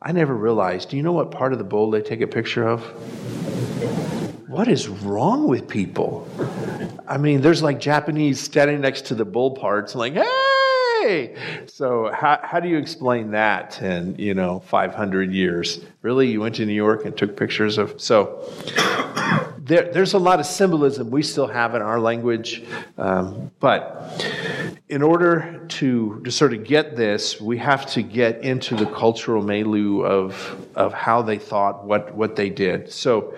I 0.01 0.11
never 0.11 0.33
realized. 0.35 0.89
Do 0.89 0.97
you 0.97 1.03
know 1.03 1.11
what 1.11 1.31
part 1.31 1.53
of 1.53 1.59
the 1.59 1.65
bull 1.65 1.91
they 1.91 2.01
take 2.01 2.21
a 2.21 2.27
picture 2.27 2.67
of? 2.67 2.81
What 4.47 4.67
is 4.67 4.87
wrong 4.87 5.47
with 5.47 5.67
people? 5.67 6.27
I 7.11 7.17
mean, 7.17 7.41
there's 7.41 7.61
like 7.61 7.81
Japanese 7.81 8.39
standing 8.39 8.79
next 8.79 9.07
to 9.07 9.15
the 9.15 9.25
bull 9.25 9.51
parts, 9.51 9.95
like, 9.95 10.13
hey! 10.13 11.35
So, 11.65 12.09
how, 12.09 12.39
how 12.41 12.61
do 12.61 12.69
you 12.69 12.77
explain 12.77 13.31
that 13.31 13.81
in, 13.81 14.15
you 14.17 14.33
know, 14.33 14.61
500 14.61 15.33
years? 15.33 15.81
Really? 16.03 16.31
You 16.31 16.39
went 16.39 16.55
to 16.55 16.65
New 16.65 16.71
York 16.71 17.03
and 17.03 17.17
took 17.17 17.35
pictures 17.35 17.77
of. 17.77 17.99
So, 17.99 18.49
there, 19.57 19.91
there's 19.91 20.13
a 20.13 20.19
lot 20.19 20.39
of 20.39 20.45
symbolism 20.45 21.11
we 21.11 21.21
still 21.21 21.47
have 21.47 21.75
in 21.75 21.81
our 21.81 21.99
language, 21.99 22.63
um, 22.97 23.51
but 23.59 24.25
in 24.87 25.01
order 25.01 25.65
to, 25.67 26.21
to 26.23 26.31
sort 26.31 26.53
of 26.53 26.63
get 26.63 26.95
this, 26.95 27.41
we 27.41 27.57
have 27.57 27.85
to 27.87 28.03
get 28.03 28.41
into 28.41 28.73
the 28.73 28.85
cultural 28.85 29.43
milieu 29.43 30.03
of, 30.03 30.65
of 30.75 30.93
how 30.93 31.21
they 31.21 31.37
thought, 31.37 31.83
what, 31.83 32.15
what 32.15 32.37
they 32.37 32.49
did. 32.49 32.89
So, 32.89 33.35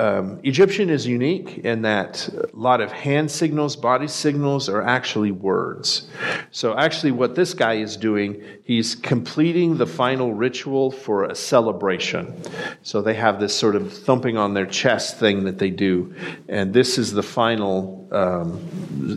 um, 0.00 0.40
Egyptian 0.44 0.88
is 0.88 1.06
unique 1.06 1.58
in 1.58 1.82
that 1.82 2.26
a 2.28 2.48
lot 2.54 2.80
of 2.80 2.90
hand 2.90 3.30
signals, 3.30 3.76
body 3.76 4.08
signals 4.08 4.66
are 4.66 4.80
actually 4.80 5.30
words. 5.30 6.08
So, 6.50 6.74
actually, 6.78 7.10
what 7.10 7.34
this 7.34 7.52
guy 7.52 7.74
is 7.74 7.98
doing, 7.98 8.42
he's 8.64 8.94
completing 8.94 9.76
the 9.76 9.86
final 9.86 10.32
ritual 10.32 10.90
for 10.90 11.24
a 11.24 11.34
celebration. 11.34 12.34
So, 12.82 13.02
they 13.02 13.12
have 13.12 13.40
this 13.40 13.54
sort 13.54 13.76
of 13.76 13.92
thumping 13.92 14.38
on 14.38 14.54
their 14.54 14.64
chest 14.64 15.18
thing 15.18 15.44
that 15.44 15.58
they 15.58 15.70
do, 15.70 16.14
and 16.48 16.72
this 16.72 16.96
is 16.96 17.12
the 17.12 17.22
final. 17.22 18.08
Um, 18.10 18.66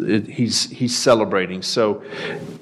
it, 0.05 0.27
he's 0.27 0.69
he's 0.69 0.97
celebrating. 0.97 1.61
So, 1.61 2.03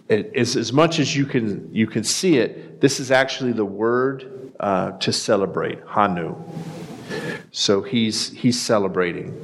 it, 0.09 0.31
as, 0.35 0.55
as 0.55 0.71
much 0.71 0.99
as 0.99 1.15
you 1.15 1.25
can 1.25 1.73
you 1.73 1.87
can 1.87 2.03
see 2.03 2.37
it, 2.37 2.81
this 2.81 2.99
is 2.99 3.09
actually 3.09 3.53
the 3.53 3.65
word 3.65 4.53
uh, 4.59 4.91
to 4.99 5.11
celebrate, 5.11 5.79
Hanu. 5.87 6.35
So 7.51 7.81
he's, 7.81 8.31
he's 8.31 8.59
celebrating. 8.59 9.37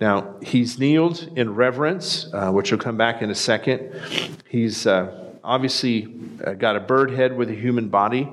Now, 0.00 0.36
he's 0.40 0.78
kneeled 0.78 1.30
in 1.34 1.54
reverence, 1.54 2.28
uh, 2.32 2.52
which 2.52 2.70
will 2.70 2.78
come 2.78 2.96
back 2.96 3.22
in 3.22 3.30
a 3.30 3.34
second. 3.34 3.92
He's 4.48 4.86
uh, 4.86 5.32
obviously 5.42 6.14
uh, 6.44 6.52
got 6.52 6.76
a 6.76 6.80
bird 6.80 7.10
head 7.10 7.36
with 7.36 7.50
a 7.50 7.54
human 7.54 7.88
body. 7.88 8.28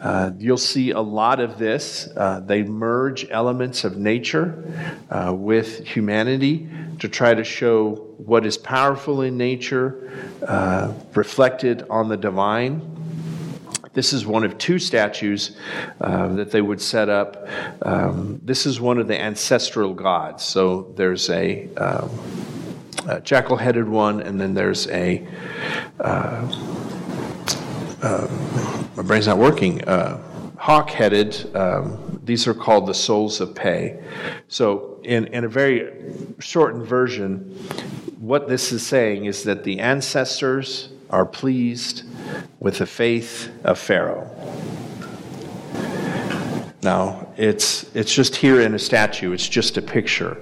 Uh, 0.00 0.30
you'll 0.38 0.56
see 0.56 0.92
a 0.92 1.00
lot 1.00 1.40
of 1.40 1.58
this. 1.58 2.08
Uh, 2.16 2.40
they 2.40 2.62
merge 2.62 3.26
elements 3.30 3.82
of 3.82 3.96
nature 3.96 4.64
uh, 5.10 5.32
with 5.34 5.84
humanity 5.86 6.68
to 7.00 7.08
try 7.08 7.34
to 7.34 7.42
show 7.42 7.94
what 8.18 8.46
is 8.46 8.56
powerful 8.56 9.22
in 9.22 9.36
nature 9.36 10.12
reflected 11.14 11.84
on 11.90 12.08
the 12.08 12.16
divine. 12.16 12.93
This 13.94 14.12
is 14.12 14.26
one 14.26 14.42
of 14.42 14.58
two 14.58 14.80
statues 14.80 15.56
uh, 16.00 16.28
that 16.34 16.50
they 16.50 16.60
would 16.60 16.80
set 16.80 17.08
up. 17.08 17.48
Um, 17.82 18.40
this 18.42 18.66
is 18.66 18.80
one 18.80 18.98
of 18.98 19.06
the 19.06 19.18
ancestral 19.18 19.94
gods. 19.94 20.42
So 20.42 20.92
there's 20.96 21.30
a, 21.30 21.72
um, 21.76 22.10
a 23.06 23.20
jackal 23.20 23.56
headed 23.56 23.88
one, 23.88 24.20
and 24.20 24.40
then 24.40 24.52
there's 24.52 24.88
a. 24.88 25.26
Uh, 26.00 26.82
uh, 28.02 28.88
my 28.96 29.02
brain's 29.02 29.28
not 29.28 29.38
working. 29.38 29.82
Uh, 29.84 30.20
hawk 30.58 30.90
headed. 30.90 31.54
Um, 31.54 32.20
these 32.24 32.48
are 32.48 32.54
called 32.54 32.86
the 32.86 32.94
souls 32.94 33.40
of 33.40 33.54
Pe. 33.54 34.02
So, 34.48 35.00
in, 35.04 35.26
in 35.28 35.44
a 35.44 35.48
very 35.48 36.12
shortened 36.38 36.86
version, 36.86 37.38
what 38.18 38.48
this 38.48 38.72
is 38.72 38.84
saying 38.84 39.26
is 39.26 39.44
that 39.44 39.64
the 39.64 39.78
ancestors 39.78 40.88
are 41.14 41.24
pleased 41.24 42.02
with 42.58 42.78
the 42.78 42.86
faith 42.86 43.48
of 43.62 43.78
Pharaoh. 43.78 44.28
Now, 46.82 47.28
it's, 47.36 47.84
it's 47.94 48.12
just 48.12 48.34
here 48.34 48.60
in 48.60 48.74
a 48.74 48.78
statue, 48.80 49.32
it's 49.32 49.48
just 49.48 49.76
a 49.76 49.82
picture. 49.82 50.36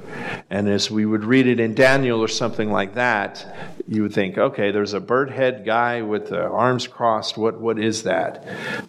And 0.49 0.69
as 0.69 0.91
we 0.91 1.05
would 1.05 1.25
read 1.25 1.47
it 1.47 1.61
in 1.61 1.75
Daniel 1.75 2.21
or 2.21 2.27
something 2.27 2.73
like 2.73 2.95
that, 2.95 3.47
you 3.87 4.03
would 4.03 4.15
think, 4.15 4.39
okay, 4.39 4.71
there's 4.71 4.95
a 4.95 5.01
bird 5.01 5.31
head 5.31 5.67
guy 5.67 6.01
with 6.01 6.31
the 6.31 6.43
arms 6.43 6.87
crossed. 6.87 7.37
What, 7.37 7.61
what 7.61 7.79
is 7.79 8.05
that? 8.05 8.47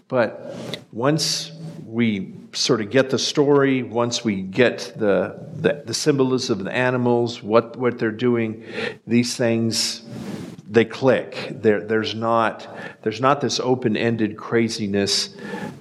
But 0.08 0.56
once 0.94 1.52
we 1.86 2.34
sort 2.54 2.80
of 2.80 2.92
get 2.92 3.10
the 3.10 3.20
story, 3.20 3.84
once 3.84 4.24
we 4.24 4.42
get 4.42 4.94
the, 4.96 5.38
the, 5.58 5.84
the 5.86 5.94
symbolism 5.94 6.60
of 6.60 6.66
the 6.66 6.74
animals, 6.74 7.44
what, 7.44 7.76
what 7.76 8.00
they're 8.00 8.12
doing, 8.12 8.64
these 9.06 9.36
things 9.36 10.04
they 10.74 10.86
click. 10.86 11.50
There, 11.52 11.82
there's 11.82 12.16
not 12.16 12.68
there's 13.04 13.22
not 13.22 13.42
this 13.42 13.60
open-ended 13.60 14.36
craziness 14.36 15.36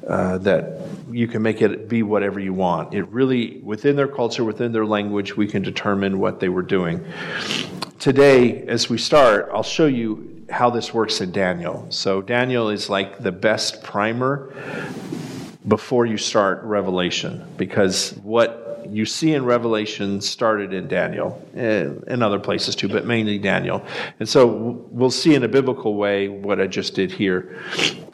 uh, 0.07 0.37
that 0.39 0.83
you 1.11 1.27
can 1.27 1.41
make 1.43 1.63
it 1.63 1.89
be 1.89 2.03
whatever 2.03 2.39
you 2.39 2.53
want. 2.53 2.93
It 2.93 3.05
really 3.05 3.61
within 3.61 3.97
their 3.97 4.09
culture, 4.09 4.45
within 4.45 4.71
their 4.73 4.85
language, 4.85 5.35
we 5.35 5.47
can 5.47 5.63
determine 5.63 6.19
what 6.19 6.41
they 6.41 6.51
were 6.51 6.63
doing. 6.63 7.05
Today, 7.99 8.67
as 8.67 8.91
we 8.91 8.99
start, 8.99 9.49
I'll 9.55 9.63
show 9.63 9.87
you 9.87 10.45
how 10.51 10.69
this 10.69 10.93
works 10.93 11.23
in 11.23 11.33
Daniel. 11.33 11.87
So 11.89 12.21
Daniel 12.21 12.69
is 12.69 12.91
like 12.91 13.23
the 13.23 13.33
best 13.33 13.83
primer 13.83 14.53
before 15.67 16.05
you 16.05 16.19
start 16.19 16.63
Revelation 16.65 17.47
because 17.57 18.13
what 18.23 18.62
you 18.93 19.07
see 19.07 19.33
in 19.33 19.45
Revelation 19.45 20.21
started 20.21 20.73
in 20.73 20.87
Daniel, 20.89 21.43
and 21.55 22.05
eh, 22.09 22.25
other 22.25 22.39
places 22.39 22.77
too, 22.77 22.89
but 22.89 23.07
mainly 23.07 23.39
Daniel. 23.39 23.85
And 24.21 24.29
so 24.29 24.47
we'll 24.91 25.11
see 25.11 25.35
in 25.35 25.45
a 25.45 25.49
biblical 25.49 25.95
way 25.95 26.29
what 26.29 26.61
I 26.61 26.67
just 26.67 26.95
did 26.95 27.11
here. 27.11 27.63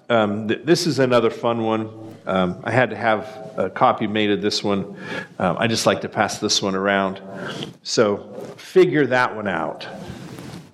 Um, 0.09 0.49
th- 0.49 0.61
this 0.65 0.87
is 0.87 0.99
another 0.99 1.31
fun 1.31 1.63
one. 1.65 1.91
Um, 2.27 2.61
I 2.65 2.71
had 2.71 2.91
to 2.91 2.97
have 2.97 3.53
a 3.57 3.71
copy 3.71 4.07
made 4.07 4.31
of 4.31 4.43
this 4.43 4.63
one. 4.63 4.97
Um, 5.39 5.57
I 5.59 5.67
just 5.67 5.87
like 5.87 6.03
to 6.03 6.09
pass 6.09 6.39
this 6.39 6.63
one 6.63 6.75
around. 6.75 7.21
So 7.83 8.35
figure 8.57 9.07
that 9.07 9.35
one 9.35 9.49
out, 9.49 9.87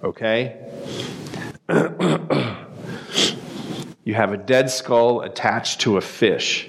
okay? 0.02 0.61
you 4.04 4.14
have 4.14 4.32
a 4.32 4.37
dead 4.37 4.68
skull 4.70 5.23
attached 5.23 5.80
to 5.82 5.96
a 5.96 6.00
fish. 6.00 6.68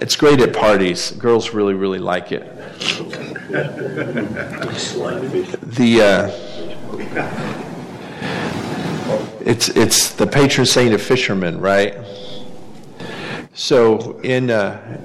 It's 0.00 0.14
great 0.14 0.40
at 0.40 0.54
parties. 0.54 1.10
Girls 1.10 1.52
really, 1.52 1.74
really 1.74 1.98
like 1.98 2.30
it. 2.30 2.42
The 5.62 6.02
uh, 6.02 6.30
it's 9.40 9.68
it's 9.70 10.12
the 10.12 10.26
patron 10.26 10.66
saint 10.66 10.94
of 10.94 11.02
fishermen, 11.02 11.60
right? 11.60 11.96
So 13.54 14.20
in 14.20 14.50
uh, 14.50 15.00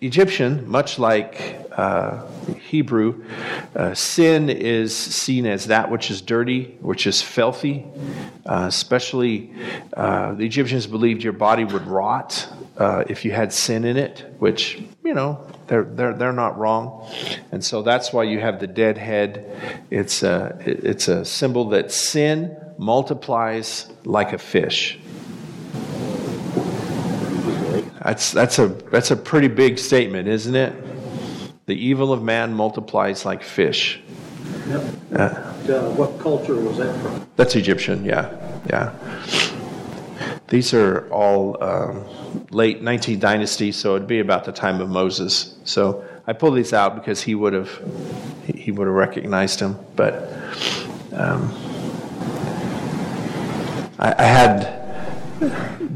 Egyptian, 0.00 0.66
much 0.66 0.98
like 0.98 1.59
uh, 1.72 2.26
Hebrew, 2.58 3.24
uh, 3.74 3.94
sin 3.94 4.50
is 4.50 4.96
seen 4.96 5.46
as 5.46 5.66
that 5.66 5.90
which 5.90 6.10
is 6.10 6.20
dirty, 6.20 6.76
which 6.80 7.06
is 7.06 7.22
filthy. 7.22 7.86
Uh, 8.46 8.64
especially, 8.68 9.52
uh, 9.94 10.34
the 10.34 10.44
Egyptians 10.44 10.86
believed 10.86 11.22
your 11.22 11.32
body 11.32 11.64
would 11.64 11.86
rot 11.86 12.48
uh, 12.76 13.04
if 13.08 13.24
you 13.24 13.30
had 13.30 13.52
sin 13.52 13.84
in 13.84 13.96
it, 13.96 14.34
which 14.38 14.82
you 15.04 15.14
know 15.14 15.46
they're 15.66 15.84
they're 15.84 16.14
they're 16.14 16.32
not 16.32 16.58
wrong, 16.58 17.08
and 17.52 17.64
so 17.64 17.82
that's 17.82 18.12
why 18.12 18.24
you 18.24 18.40
have 18.40 18.58
the 18.58 18.66
dead 18.66 18.96
head. 18.98 19.82
It's 19.90 20.22
a 20.22 20.56
it's 20.64 21.08
a 21.08 21.24
symbol 21.24 21.68
that 21.70 21.92
sin 21.92 22.56
multiplies 22.78 23.88
like 24.04 24.32
a 24.32 24.38
fish. 24.38 24.98
That's 28.02 28.32
that's 28.32 28.58
a 28.58 28.68
that's 28.68 29.10
a 29.10 29.16
pretty 29.16 29.48
big 29.48 29.78
statement, 29.78 30.26
isn't 30.26 30.56
it? 30.56 30.72
The 31.70 31.76
evil 31.76 32.12
of 32.12 32.20
man 32.20 32.52
multiplies 32.52 33.24
like 33.24 33.44
fish. 33.44 34.00
Yep. 34.66 34.82
Uh, 35.14 35.30
what 35.92 36.18
culture 36.18 36.56
was 36.56 36.78
that 36.78 37.00
from? 37.00 37.24
That's 37.36 37.54
Egyptian, 37.54 38.04
yeah, 38.04 38.36
yeah. 38.68 38.92
These 40.48 40.74
are 40.74 41.08
all 41.12 41.62
um, 41.62 42.04
late 42.50 42.82
19th 42.82 43.20
dynasty, 43.20 43.70
so 43.70 43.94
it'd 43.94 44.08
be 44.08 44.18
about 44.18 44.44
the 44.44 44.50
time 44.50 44.80
of 44.80 44.88
Moses. 44.88 45.54
So 45.62 46.04
I 46.26 46.32
pull 46.32 46.50
these 46.50 46.72
out 46.72 46.96
because 46.96 47.22
he 47.22 47.36
would 47.36 47.52
have 47.52 47.70
he 48.52 48.72
would 48.72 48.88
have 48.88 48.96
recognized 48.96 49.60
him. 49.60 49.78
But 49.94 50.24
um, 51.12 51.54
I, 54.00 54.12
I 54.18 54.24
had 54.24 54.80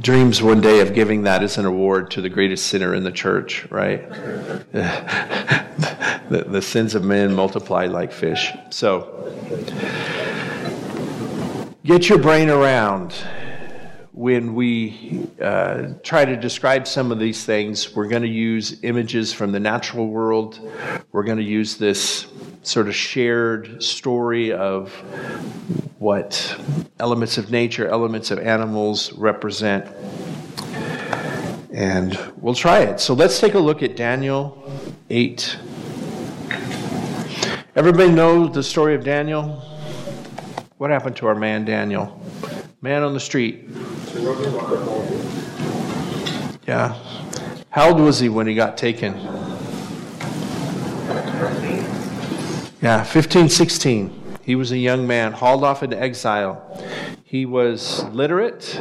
dreams 0.00 0.42
one 0.42 0.60
day 0.60 0.80
of 0.80 0.94
giving 0.94 1.22
that 1.22 1.42
as 1.42 1.58
an 1.58 1.64
award 1.64 2.10
to 2.12 2.20
the 2.20 2.28
greatest 2.28 2.66
sinner 2.66 2.94
in 2.94 3.02
the 3.02 3.10
church, 3.10 3.66
right? 3.70 4.04
the, 6.30 6.44
the, 6.44 6.62
sins 6.62 6.94
of 6.94 7.04
men 7.04 7.34
multiply 7.34 7.86
like 7.86 8.12
fish. 8.12 8.52
So, 8.70 9.10
get 11.84 12.08
your 12.08 12.18
brain 12.18 12.50
around 12.50 13.14
when 14.12 14.54
we 14.54 15.26
uh, 15.40 15.94
try 16.02 16.24
to 16.24 16.36
describe 16.36 16.86
some 16.86 17.10
of 17.10 17.18
these 17.18 17.44
things. 17.44 17.94
We're 17.94 18.08
going 18.08 18.22
to 18.22 18.28
use 18.28 18.82
images 18.82 19.32
from 19.32 19.52
the 19.52 19.60
natural 19.60 20.06
world, 20.08 20.60
we're 21.12 21.24
going 21.24 21.38
to 21.38 21.44
use 21.44 21.76
this 21.76 22.26
sort 22.62 22.88
of 22.88 22.94
shared 22.94 23.82
story 23.82 24.52
of 24.52 24.90
what 25.98 26.58
elements 27.00 27.38
of 27.38 27.50
nature, 27.50 27.88
elements 27.88 28.30
of 28.30 28.38
animals 28.38 29.12
represent. 29.12 29.86
And 31.72 32.18
we'll 32.36 32.54
try 32.54 32.80
it. 32.80 33.00
So 33.00 33.14
let's 33.14 33.40
take 33.40 33.54
a 33.54 33.58
look 33.58 33.82
at 33.82 33.96
Daniel 33.96 34.70
8. 35.10 35.58
Everybody 37.76 38.12
knows 38.12 38.54
the 38.54 38.62
story 38.62 38.94
of 38.94 39.02
Daniel? 39.02 39.48
What 40.78 40.90
happened 40.90 41.16
to 41.16 41.26
our 41.26 41.34
man 41.34 41.64
Daniel? 41.64 42.22
Man 42.80 43.02
on 43.02 43.14
the 43.14 43.18
street. 43.18 43.68
Yeah. 46.68 46.96
How 47.70 47.88
old 47.88 47.98
was 47.98 48.20
he 48.20 48.28
when 48.28 48.46
he 48.46 48.54
got 48.54 48.78
taken? 48.78 49.14
Yeah, 52.80 53.02
15, 53.02 53.48
16. 53.48 54.38
He 54.42 54.54
was 54.54 54.70
a 54.70 54.78
young 54.78 55.04
man, 55.08 55.32
hauled 55.32 55.64
off 55.64 55.82
into 55.82 56.00
exile. 56.00 56.80
He 57.24 57.44
was 57.44 58.04
literate, 58.04 58.80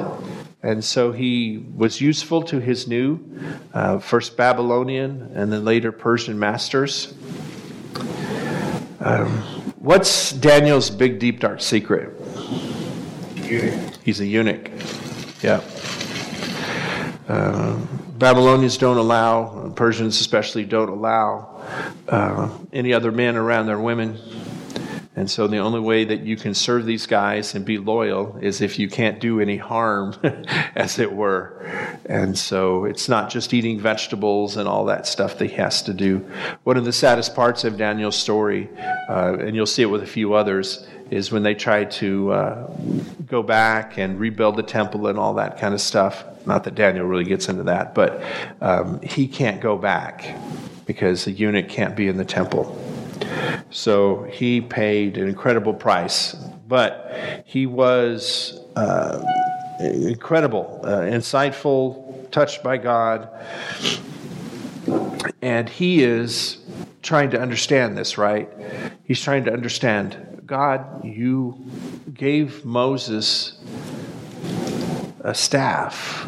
and 0.62 0.84
so 0.84 1.12
he 1.12 1.66
was 1.76 2.00
useful 2.00 2.44
to 2.44 2.60
his 2.60 2.88
new, 2.88 3.20
uh, 3.74 3.98
first 3.98 4.38
Babylonian 4.38 5.32
and 5.34 5.52
then 5.52 5.66
later 5.66 5.92
Persian 5.92 6.38
masters. 6.38 7.16
Um, 9.04 9.28
what's 9.80 10.32
Daniel's 10.32 10.90
big, 10.90 11.20
deep, 11.20 11.42
dark 11.42 11.60
secret? 11.60 12.18
Eunuch. 13.36 13.96
He's 14.02 14.22
a 14.22 14.26
eunuch. 14.26 14.72
Yeah. 15.42 15.62
Uh, 17.28 17.76
Babylonians 18.18 18.78
don't 18.78 18.96
allow, 18.96 19.74
Persians 19.76 20.22
especially 20.22 20.64
don't 20.64 20.88
allow 20.88 21.62
uh, 22.08 22.50
any 22.72 22.94
other 22.94 23.12
men 23.12 23.36
around 23.36 23.66
their 23.66 23.80
women. 23.80 24.18
And 25.16 25.30
so 25.30 25.48
the 25.48 25.60
only 25.60 25.80
way 25.80 26.06
that 26.06 26.22
you 26.22 26.36
can 26.36 26.56
serve 26.56 26.86
these 26.86 27.06
guys 27.06 27.54
and 27.54 27.64
be 27.64 27.78
loyal 27.78 28.36
is 28.42 28.62
if 28.62 28.80
you 28.80 28.90
can't 28.90 29.20
do 29.20 29.40
any 29.40 29.58
harm, 29.58 30.16
as 30.76 30.98
it 30.98 31.14
were. 31.14 31.62
And 32.08 32.38
so 32.38 32.86
it's 32.86 33.08
not 33.08 33.30
just 33.30 33.54
eating 33.54 33.80
vegetables 33.80 34.58
and 34.58 34.68
all 34.68 34.86
that 34.86 35.06
stuff 35.06 35.38
that 35.38 35.52
he 35.52 35.56
has 35.58 35.84
to 35.84 35.94
do. 35.94 36.28
One 36.64 36.78
of 36.78 36.86
the 36.86 36.94
saddest 36.94 37.36
parts 37.36 37.64
of 37.64 37.78
Daniel's 37.78 38.16
story, 38.16 38.70
uh, 39.08 39.38
and 39.40 39.56
you'll 39.56 39.68
see 39.68 39.84
it 39.84 39.90
with 39.90 40.02
a 40.02 40.08
few 40.08 40.34
others, 40.34 40.88
is 41.12 41.32
when 41.32 41.44
they 41.44 41.54
try 41.54 41.86
to 41.86 42.32
uh, 42.32 42.68
go 43.28 43.44
back 43.44 44.00
and 44.00 44.20
rebuild 44.20 44.56
the 44.56 44.64
temple 44.64 45.06
and 45.06 45.20
all 45.20 45.36
that 45.36 45.60
kind 45.60 45.76
of 45.76 45.82
stuff. 45.82 46.26
Not 46.48 46.64
that 46.64 46.74
Daniel 46.74 47.06
really 47.06 47.24
gets 47.24 47.50
into 47.50 47.64
that, 47.64 47.94
but 47.94 48.24
um, 48.62 49.00
he 49.02 49.28
can't 49.28 49.62
go 49.62 49.78
back 49.78 50.36
because 50.88 51.26
the 51.26 51.32
eunuch 51.32 51.70
can't 51.70 51.96
be 51.96 52.08
in 52.08 52.18
the 52.18 52.26
temple. 52.26 52.93
So 53.70 54.24
he 54.24 54.62
paid 54.62 55.18
an 55.18 55.28
incredible 55.28 55.74
price, 55.74 56.34
but 56.68 57.44
he 57.46 57.66
was 57.66 58.60
uh, 58.76 59.24
incredible, 59.80 60.82
uh, 60.84 61.02
insightful, 61.02 62.30
touched 62.32 62.64
by 62.64 62.78
God, 62.78 63.30
and 65.42 65.68
he 65.68 66.04
is 66.04 66.58
trying 67.02 67.30
to 67.32 67.40
understand 67.40 67.98
this, 67.98 68.18
right? 68.18 68.50
He's 69.04 69.22
trying 69.22 69.44
to 69.46 69.54
understand 69.54 70.34
God, 70.46 71.06
you 71.06 71.66
gave 72.14 72.66
Moses 72.66 73.58
a 75.22 75.34
staff 75.34 76.28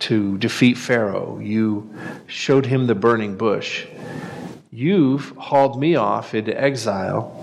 to 0.00 0.36
defeat 0.38 0.76
Pharaoh. 0.76 1.38
You 1.38 1.92
showed 2.26 2.66
him 2.66 2.86
the 2.86 2.94
burning 2.94 3.36
bush. 3.36 3.86
You've 4.74 5.36
hauled 5.36 5.78
me 5.78 5.96
off 5.96 6.34
into 6.34 6.58
exile 6.58 7.38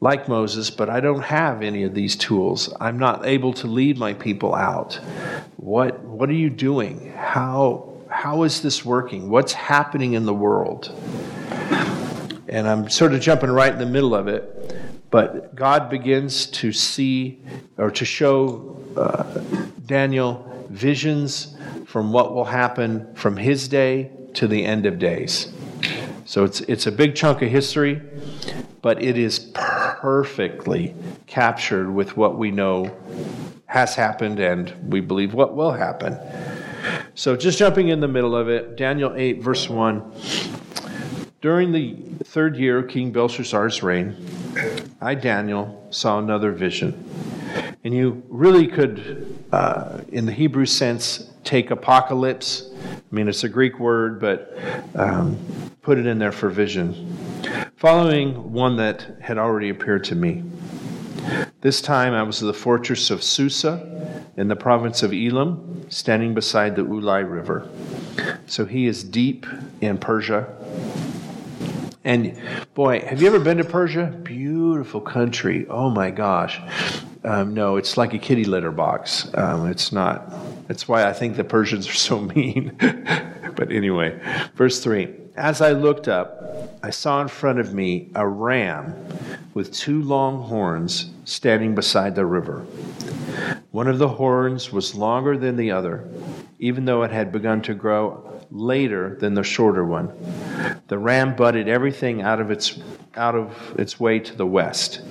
like 0.00 0.26
Moses, 0.26 0.70
but 0.70 0.88
I 0.88 1.00
don't 1.00 1.20
have 1.20 1.60
any 1.60 1.82
of 1.82 1.92
these 1.92 2.16
tools. 2.16 2.72
I'm 2.80 2.98
not 2.98 3.26
able 3.26 3.52
to 3.54 3.66
lead 3.66 3.98
my 3.98 4.14
people 4.14 4.54
out. 4.54 4.94
What, 5.58 6.00
what 6.00 6.30
are 6.30 6.34
you 6.34 6.48
doing? 6.48 7.12
How, 7.14 7.92
how 8.08 8.44
is 8.44 8.62
this 8.62 8.86
working? 8.86 9.28
What's 9.28 9.52
happening 9.52 10.14
in 10.14 10.24
the 10.24 10.32
world? 10.32 10.90
And 12.48 12.66
I'm 12.66 12.88
sort 12.88 13.12
of 13.12 13.20
jumping 13.20 13.50
right 13.50 13.70
in 13.70 13.78
the 13.78 13.84
middle 13.84 14.14
of 14.14 14.26
it. 14.26 14.74
But 15.10 15.54
God 15.54 15.90
begins 15.90 16.46
to 16.46 16.72
see 16.72 17.38
or 17.76 17.90
to 17.90 18.04
show 18.06 18.82
uh, 18.96 19.40
Daniel 19.84 20.66
visions 20.70 21.54
from 21.84 22.14
what 22.14 22.34
will 22.34 22.46
happen 22.46 23.14
from 23.14 23.36
his 23.36 23.68
day 23.68 24.10
to 24.32 24.48
the 24.48 24.64
end 24.64 24.86
of 24.86 24.98
days. 24.98 25.52
So 26.26 26.42
it's, 26.42 26.60
it's 26.62 26.88
a 26.88 26.92
big 26.92 27.14
chunk 27.14 27.40
of 27.42 27.48
history, 27.48 28.02
but 28.82 29.00
it 29.00 29.16
is 29.16 29.38
perfectly 29.54 30.92
captured 31.28 31.88
with 31.88 32.16
what 32.16 32.36
we 32.36 32.50
know 32.50 32.94
has 33.66 33.94
happened 33.94 34.40
and 34.40 34.74
we 34.90 35.00
believe 35.00 35.34
what 35.34 35.54
will 35.54 35.70
happen. 35.70 36.18
So 37.14 37.36
just 37.36 37.60
jumping 37.60 37.88
in 37.88 38.00
the 38.00 38.08
middle 38.08 38.34
of 38.34 38.48
it, 38.48 38.76
Daniel 38.76 39.14
8, 39.14 39.40
verse 39.40 39.68
1. 39.68 40.12
During 41.40 41.70
the 41.70 41.94
third 42.24 42.56
year 42.56 42.78
of 42.78 42.88
King 42.88 43.12
Belshazzar's 43.12 43.84
reign, 43.84 44.16
I, 45.00 45.14
Daniel, 45.14 45.86
saw 45.90 46.18
another 46.18 46.50
vision. 46.50 47.08
And 47.84 47.94
you 47.94 48.24
really 48.28 48.66
could, 48.66 49.44
uh, 49.52 50.00
in 50.08 50.26
the 50.26 50.32
Hebrew 50.32 50.66
sense, 50.66 51.30
take 51.46 51.70
apocalypse. 51.70 52.70
I 52.84 53.14
mean, 53.14 53.28
it's 53.28 53.44
a 53.44 53.48
Greek 53.48 53.78
word, 53.78 54.20
but 54.20 54.58
um, 54.94 55.38
put 55.82 55.98
it 55.98 56.06
in 56.06 56.18
there 56.18 56.32
for 56.32 56.50
vision. 56.50 57.16
Following 57.76 58.52
one 58.52 58.76
that 58.76 59.16
had 59.20 59.38
already 59.38 59.68
appeared 59.68 60.04
to 60.04 60.14
me. 60.14 60.42
This 61.60 61.80
time 61.80 62.12
I 62.12 62.22
was 62.22 62.42
at 62.42 62.46
the 62.46 62.54
fortress 62.54 63.10
of 63.10 63.22
Susa 63.22 64.24
in 64.36 64.48
the 64.48 64.56
province 64.56 65.02
of 65.02 65.12
Elam, 65.12 65.86
standing 65.88 66.34
beside 66.34 66.76
the 66.76 66.82
Ulai 66.82 67.28
River. 67.28 67.68
So 68.46 68.64
he 68.64 68.86
is 68.86 69.02
deep 69.02 69.46
in 69.80 69.98
Persia 69.98 70.54
and 72.06 72.40
boy, 72.74 73.00
have 73.00 73.20
you 73.20 73.26
ever 73.26 73.40
been 73.40 73.58
to 73.58 73.64
Persia? 73.64 74.06
Beautiful 74.22 75.00
country. 75.00 75.66
Oh 75.68 75.90
my 75.90 76.12
gosh. 76.12 76.60
Um, 77.24 77.52
no, 77.52 77.78
it's 77.78 77.96
like 77.96 78.14
a 78.14 78.18
kitty 78.18 78.44
litter 78.44 78.70
box. 78.70 79.28
Um, 79.34 79.68
it's 79.68 79.90
not. 79.90 80.32
That's 80.68 80.88
why 80.88 81.06
I 81.06 81.12
think 81.12 81.36
the 81.36 81.44
Persians 81.44 81.88
are 81.88 81.94
so 81.94 82.20
mean. 82.34 82.76
but 83.54 83.70
anyway, 83.70 84.20
verse 84.54 84.82
3 84.82 85.08
as 85.36 85.60
I 85.60 85.72
looked 85.72 86.08
up, 86.08 86.78
I 86.82 86.88
saw 86.88 87.20
in 87.20 87.28
front 87.28 87.60
of 87.60 87.74
me 87.74 88.10
a 88.14 88.26
ram 88.26 88.94
with 89.52 89.72
two 89.72 90.02
long 90.02 90.42
horns 90.42 91.10
standing 91.24 91.74
beside 91.74 92.14
the 92.14 92.24
river. 92.24 92.60
One 93.70 93.86
of 93.86 93.98
the 93.98 94.08
horns 94.08 94.72
was 94.72 94.94
longer 94.94 95.36
than 95.36 95.56
the 95.56 95.70
other, 95.70 96.08
even 96.58 96.86
though 96.86 97.02
it 97.02 97.10
had 97.10 97.32
begun 97.32 97.60
to 97.62 97.74
grow 97.74 98.40
later 98.50 99.16
than 99.20 99.34
the 99.34 99.42
shorter 99.42 99.84
one. 99.84 100.10
The 100.88 100.98
ram 100.98 101.36
butted 101.36 101.68
everything 101.68 102.22
out 102.22 102.40
of 102.40 102.50
its 102.50 102.78
out 103.14 103.34
of 103.34 103.74
its 103.78 104.00
way 104.00 104.18
to 104.18 104.34
the 104.34 104.46
west. 104.46 105.02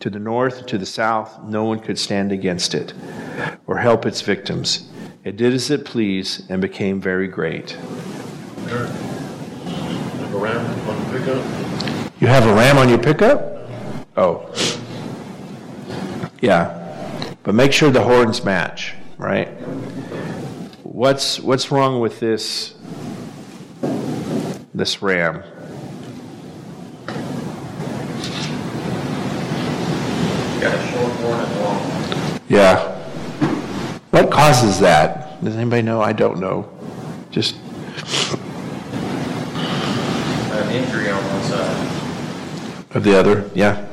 To 0.00 0.10
the 0.10 0.18
north, 0.18 0.66
to 0.66 0.78
the 0.78 0.86
south, 0.86 1.42
no 1.42 1.64
one 1.64 1.80
could 1.80 1.98
stand 1.98 2.32
against 2.32 2.74
it 2.74 2.94
or 3.66 3.78
help 3.78 4.06
its 4.06 4.20
victims. 4.22 4.88
It 5.26 5.36
did 5.36 5.52
as 5.54 5.70
it 5.72 5.84
pleased 5.84 6.48
and 6.48 6.62
became 6.62 7.00
very 7.00 7.26
great. 7.26 7.74
A 7.74 7.78
ram 10.30 10.64
on 10.88 11.04
the 11.04 11.18
pickup? 11.18 11.44
You 12.20 12.28
have 12.28 12.46
a 12.46 12.54
ram 12.54 12.78
on 12.78 12.88
your 12.88 12.98
pickup? 12.98 13.68
Oh. 14.16 14.48
Yeah. 16.40 17.34
But 17.42 17.56
make 17.56 17.72
sure 17.72 17.90
the 17.90 18.04
horns 18.04 18.44
match, 18.44 18.94
right? 19.18 19.48
What's 20.84 21.40
what's 21.40 21.72
wrong 21.72 21.98
with 21.98 22.20
this 22.20 22.76
this 24.72 25.02
ram? 25.02 25.42
Got 30.60 30.72
a 30.72 30.86
short 30.92 31.12
horn 31.14 31.40
and 31.40 31.60
long. 31.60 32.40
Yeah. 32.48 32.95
What 34.16 34.30
causes 34.30 34.80
that? 34.80 35.44
Does 35.44 35.56
anybody 35.56 35.82
know? 35.82 36.00
I 36.00 36.14
don't 36.14 36.40
know. 36.40 36.66
Just 37.30 37.56
An 40.52 40.70
injury 40.70 41.10
on 41.10 41.22
one 41.22 41.42
side. 41.42 42.96
of 42.96 43.04
the 43.04 43.14
other, 43.14 43.50
yeah. 43.54 43.84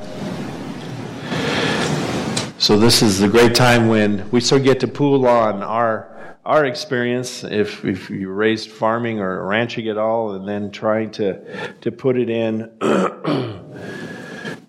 So 2.57 2.79
this 2.79 3.01
is 3.01 3.19
the 3.19 3.27
great 3.27 3.53
time 3.53 3.89
when 3.89 4.31
we 4.31 4.39
still 4.39 4.59
get 4.59 4.79
to 4.79 4.87
pool 4.87 5.27
on 5.27 5.61
our 5.61 6.37
our 6.45 6.63
experience 6.63 7.43
if, 7.43 7.83
if 7.83 8.09
you 8.09 8.29
raised 8.29 8.69
farming 8.69 9.19
or 9.19 9.45
ranching 9.45 9.89
at 9.89 9.97
all 9.97 10.35
and 10.35 10.47
then 10.47 10.71
trying 10.71 11.11
to 11.11 11.73
to 11.81 11.91
put 11.91 12.17
it 12.17 12.29
in 12.29 12.71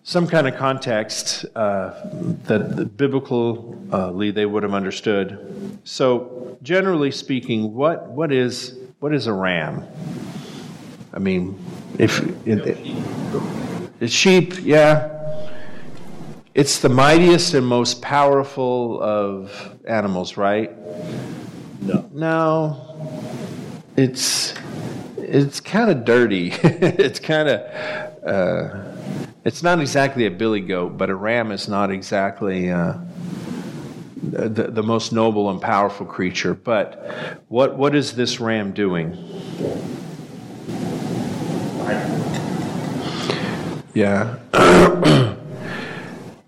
some 0.04 0.26
kind 0.26 0.46
of 0.46 0.54
context 0.54 1.46
uh, 1.56 1.94
that 2.44 2.76
the 2.76 2.84
biblically 2.84 4.30
they 4.30 4.44
would 4.46 4.62
have 4.62 4.74
understood. 4.74 5.78
So 5.84 6.58
generally 6.62 7.10
speaking, 7.10 7.74
what 7.74 8.08
what 8.10 8.30
is 8.30 8.78
what 9.00 9.14
is 9.14 9.26
a 9.26 9.32
ram? 9.32 9.84
I 11.12 11.18
mean, 11.18 11.58
if 11.98 12.20
it, 12.46 12.78
it's 14.00 14.12
sheep, 14.12 14.62
yeah. 14.62 15.10
It's 16.52 16.78
the 16.78 16.88
mightiest 16.88 17.54
and 17.54 17.66
most 17.66 18.00
powerful 18.00 19.02
of 19.02 19.76
animals, 19.88 20.36
right? 20.36 20.70
No. 21.80 22.08
No. 22.12 23.80
It's 23.96 24.54
it's 25.16 25.60
kind 25.60 25.90
of 25.90 26.04
dirty. 26.04 26.50
it's 26.62 27.18
kind 27.18 27.48
of 27.48 28.24
uh, 28.24 28.93
it's 29.44 29.62
not 29.62 29.80
exactly 29.80 30.26
a 30.26 30.30
billy 30.30 30.60
goat, 30.60 30.96
but 30.96 31.10
a 31.10 31.14
ram 31.14 31.52
is 31.52 31.68
not 31.68 31.90
exactly 31.90 32.70
uh, 32.70 32.94
the, 34.22 34.70
the 34.70 34.82
most 34.82 35.12
noble 35.12 35.50
and 35.50 35.60
powerful 35.60 36.06
creature. 36.06 36.54
But 36.54 37.38
what 37.48 37.76
what 37.76 37.94
is 37.94 38.16
this 38.16 38.40
ram 38.40 38.72
doing? 38.72 39.16
Yeah. 43.92 44.38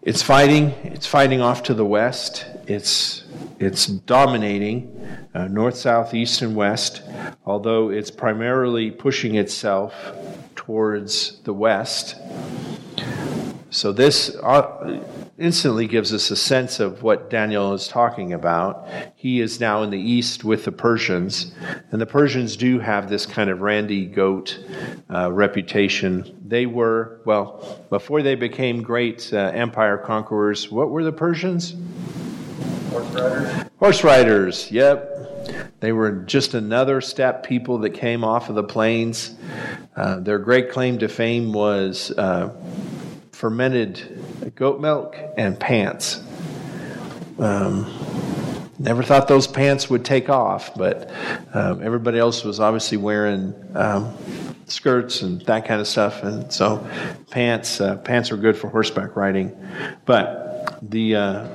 it's 0.02 0.22
fighting. 0.22 0.70
It's 0.82 1.06
fighting 1.06 1.42
off 1.42 1.62
to 1.64 1.74
the 1.74 1.84
west. 1.84 2.46
It's 2.66 3.24
it's 3.58 3.86
dominating 3.86 4.90
uh, 5.34 5.48
north, 5.48 5.76
south, 5.76 6.14
east, 6.14 6.40
and 6.40 6.56
west. 6.56 7.02
Although 7.44 7.90
it's 7.90 8.10
primarily 8.10 8.90
pushing 8.90 9.34
itself 9.34 9.94
towards 10.66 11.38
the 11.44 11.52
west. 11.52 12.16
So 13.70 13.92
this 13.92 14.34
uh, 14.42 15.00
instantly 15.38 15.86
gives 15.86 16.12
us 16.12 16.32
a 16.32 16.36
sense 16.36 16.80
of 16.80 17.04
what 17.04 17.30
Daniel 17.30 17.72
is 17.72 17.86
talking 17.86 18.32
about. 18.32 18.88
He 19.14 19.40
is 19.40 19.60
now 19.60 19.84
in 19.84 19.90
the 19.90 20.00
east 20.00 20.42
with 20.42 20.64
the 20.64 20.72
Persians, 20.72 21.52
and 21.92 22.00
the 22.00 22.06
Persians 22.06 22.56
do 22.56 22.80
have 22.80 23.08
this 23.08 23.26
kind 23.26 23.48
of 23.48 23.60
randy 23.60 24.06
goat 24.06 24.58
uh, 25.08 25.30
reputation. 25.30 26.36
They 26.44 26.66
were, 26.66 27.20
well, 27.24 27.84
before 27.88 28.22
they 28.22 28.34
became 28.34 28.82
great 28.82 29.32
uh, 29.32 29.36
empire 29.36 29.98
conquerors, 29.98 30.68
what 30.68 30.90
were 30.90 31.04
the 31.04 31.12
Persians? 31.12 31.76
Horse 32.90 33.14
riders? 33.14 33.70
Horse 33.78 34.04
riders, 34.04 34.72
yep. 34.72 35.12
They 35.78 35.92
were 35.92 36.10
just 36.10 36.54
another 36.54 37.00
steppe 37.00 37.44
people 37.44 37.78
that 37.78 37.90
came 37.90 38.24
off 38.24 38.48
of 38.48 38.54
the 38.54 38.64
plains. 38.64 39.36
Uh, 39.96 40.20
their 40.20 40.38
great 40.38 40.70
claim 40.70 40.98
to 40.98 41.08
fame 41.08 41.52
was 41.52 42.10
uh, 42.18 42.54
fermented 43.32 44.52
goat 44.54 44.80
milk 44.80 45.16
and 45.38 45.58
pants. 45.58 46.22
Um, 47.38 47.90
never 48.78 49.02
thought 49.02 49.26
those 49.26 49.46
pants 49.46 49.88
would 49.88 50.04
take 50.04 50.28
off, 50.28 50.74
but 50.74 51.10
um, 51.54 51.82
everybody 51.82 52.18
else 52.18 52.44
was 52.44 52.60
obviously 52.60 52.98
wearing 52.98 53.54
um, 53.74 54.14
skirts 54.66 55.22
and 55.22 55.40
that 55.42 55.66
kind 55.66 55.80
of 55.80 55.88
stuff, 55.88 56.22
and 56.22 56.52
so 56.52 56.86
pants 57.30 57.80
uh, 57.80 57.96
pants 57.96 58.30
were 58.30 58.36
good 58.36 58.56
for 58.56 58.68
horseback 58.68 59.16
riding. 59.16 59.56
But 60.04 60.78
the 60.82 61.16
uh, 61.16 61.48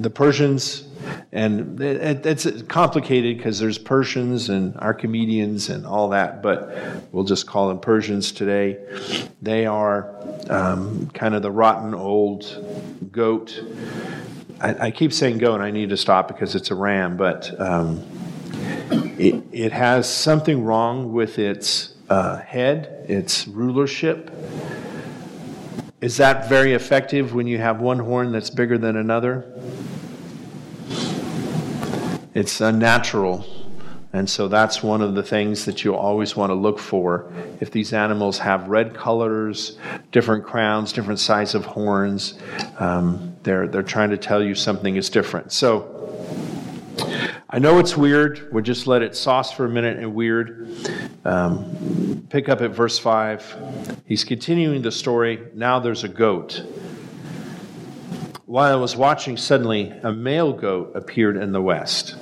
the 0.00 0.10
Persians 0.10 0.85
and 1.32 1.80
it, 1.80 2.24
it's 2.24 2.62
complicated 2.62 3.36
because 3.36 3.58
there's 3.58 3.78
Persians 3.78 4.48
and 4.48 4.74
Achaemenids 4.74 5.68
and 5.68 5.86
all 5.86 6.10
that, 6.10 6.42
but 6.42 6.76
we'll 7.12 7.24
just 7.24 7.46
call 7.46 7.68
them 7.68 7.80
Persians 7.80 8.32
today. 8.32 8.78
They 9.42 9.66
are 9.66 10.14
um, 10.48 11.10
kind 11.10 11.34
of 11.34 11.42
the 11.42 11.50
rotten 11.50 11.94
old 11.94 13.10
goat. 13.12 13.62
I, 14.60 14.86
I, 14.86 14.90
keep 14.90 15.12
saying 15.12 15.38
goat, 15.38 15.56
and 15.56 15.62
I 15.62 15.70
need 15.70 15.90
to 15.90 15.96
stop 15.96 16.28
because 16.28 16.54
it's 16.54 16.70
a 16.70 16.74
ram, 16.74 17.16
but 17.16 17.60
um, 17.60 18.04
it, 19.18 19.42
it 19.52 19.72
has 19.72 20.12
something 20.12 20.64
wrong 20.64 21.12
with 21.12 21.38
its 21.38 21.94
uh, 22.08 22.38
head, 22.38 23.04
its 23.08 23.46
rulership. 23.46 24.30
Is 26.00 26.18
that 26.18 26.48
very 26.48 26.74
effective 26.74 27.34
when 27.34 27.46
you 27.46 27.58
have 27.58 27.80
one 27.80 27.98
horn 27.98 28.32
that's 28.32 28.50
bigger 28.50 28.78
than 28.78 28.96
another? 28.96 29.52
It's 32.36 32.60
unnatural. 32.60 33.46
And 34.12 34.28
so 34.28 34.46
that's 34.46 34.82
one 34.82 35.00
of 35.00 35.14
the 35.14 35.22
things 35.22 35.64
that 35.64 35.84
you 35.84 35.96
always 35.96 36.36
want 36.36 36.50
to 36.50 36.54
look 36.54 36.78
for. 36.78 37.32
If 37.62 37.70
these 37.70 37.94
animals 37.94 38.36
have 38.40 38.68
red 38.68 38.92
colors, 38.92 39.78
different 40.12 40.44
crowns, 40.44 40.92
different 40.92 41.18
size 41.18 41.54
of 41.54 41.64
horns, 41.64 42.38
um, 42.78 43.34
they're, 43.42 43.66
they're 43.66 43.82
trying 43.82 44.10
to 44.10 44.18
tell 44.18 44.42
you 44.42 44.54
something 44.54 44.96
is 44.96 45.08
different. 45.08 45.50
So 45.50 45.96
I 47.48 47.58
know 47.58 47.78
it's 47.78 47.96
weird. 47.96 48.52
We'll 48.52 48.62
just 48.62 48.86
let 48.86 49.00
it 49.00 49.16
sauce 49.16 49.50
for 49.50 49.64
a 49.64 49.70
minute 49.70 49.96
and 49.96 50.14
weird. 50.14 50.68
Um, 51.24 52.26
pick 52.28 52.50
up 52.50 52.60
at 52.60 52.72
verse 52.72 52.98
5. 52.98 54.02
He's 54.04 54.24
continuing 54.24 54.82
the 54.82 54.92
story. 54.92 55.40
Now 55.54 55.80
there's 55.80 56.04
a 56.04 56.08
goat. 56.08 56.62
While 58.46 58.72
I 58.72 58.76
was 58.76 58.94
watching, 58.94 59.36
suddenly 59.36 59.92
a 60.04 60.12
male 60.12 60.52
goat 60.52 60.92
appeared 60.94 61.36
in 61.36 61.50
the 61.50 61.60
west. 61.60 62.14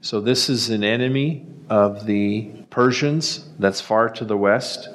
So 0.00 0.18
this 0.18 0.48
is 0.48 0.70
an 0.70 0.82
enemy 0.82 1.46
of 1.68 2.06
the 2.06 2.52
Persians 2.70 3.46
that's 3.58 3.82
far 3.82 4.08
to 4.08 4.24
the 4.24 4.36
west. 4.36 4.88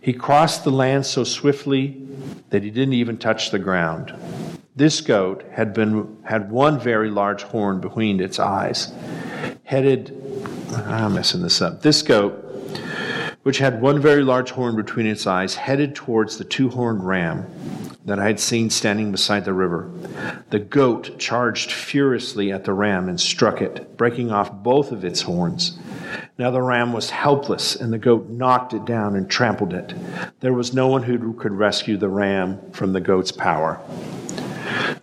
He 0.00 0.12
crossed 0.12 0.64
the 0.64 0.72
land 0.72 1.06
so 1.06 1.22
swiftly 1.22 2.04
that 2.50 2.64
he 2.64 2.70
didn't 2.72 2.94
even 2.94 3.16
touch 3.16 3.52
the 3.52 3.60
ground. 3.60 4.12
This 4.74 5.00
goat 5.00 5.44
had 5.52 5.72
been 5.72 6.16
had 6.24 6.50
one 6.50 6.80
very 6.80 7.08
large 7.08 7.44
horn 7.44 7.80
between 7.80 8.18
its 8.18 8.40
eyes, 8.40 8.92
headed 9.62 10.20
ah, 10.72 11.04
I'm 11.04 11.14
messing 11.14 11.42
this 11.42 11.62
up. 11.62 11.80
This 11.80 12.02
goat, 12.02 12.32
which 13.44 13.58
had 13.58 13.80
one 13.80 14.00
very 14.00 14.24
large 14.24 14.50
horn 14.50 14.74
between 14.74 15.06
its 15.06 15.28
eyes, 15.28 15.54
headed 15.54 15.94
towards 15.94 16.38
the 16.38 16.44
two-horned 16.44 17.06
ram 17.06 17.46
that 18.06 18.20
I 18.20 18.26
had 18.26 18.40
seen 18.40 18.70
standing 18.70 19.10
beside 19.10 19.44
the 19.44 19.52
river. 19.52 19.90
The 20.50 20.60
goat 20.60 21.18
charged 21.18 21.72
furiously 21.72 22.52
at 22.52 22.64
the 22.64 22.72
ram 22.72 23.08
and 23.08 23.20
struck 23.20 23.60
it, 23.60 23.96
breaking 23.96 24.30
off 24.30 24.52
both 24.52 24.92
of 24.92 25.04
its 25.04 25.22
horns. 25.22 25.76
Now 26.38 26.52
the 26.52 26.62
ram 26.62 26.92
was 26.92 27.10
helpless, 27.10 27.74
and 27.74 27.92
the 27.92 27.98
goat 27.98 28.28
knocked 28.28 28.74
it 28.74 28.84
down 28.84 29.16
and 29.16 29.28
trampled 29.28 29.74
it. 29.74 29.92
There 30.38 30.52
was 30.52 30.72
no 30.72 30.86
one 30.86 31.02
who 31.02 31.34
could 31.34 31.52
rescue 31.52 31.96
the 31.96 32.08
ram 32.08 32.70
from 32.70 32.92
the 32.92 33.00
goat's 33.00 33.32
power. 33.32 33.80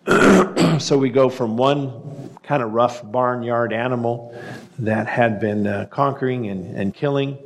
so 0.79 0.97
we 0.97 1.09
go 1.09 1.29
from 1.29 1.57
one 1.57 2.29
kind 2.43 2.63
of 2.63 2.71
rough 2.71 3.09
barnyard 3.11 3.73
animal 3.73 4.33
that 4.79 5.07
had 5.07 5.39
been 5.39 5.67
uh, 5.67 5.88
conquering 5.89 6.47
and, 6.47 6.75
and 6.75 6.93
killing. 6.93 7.38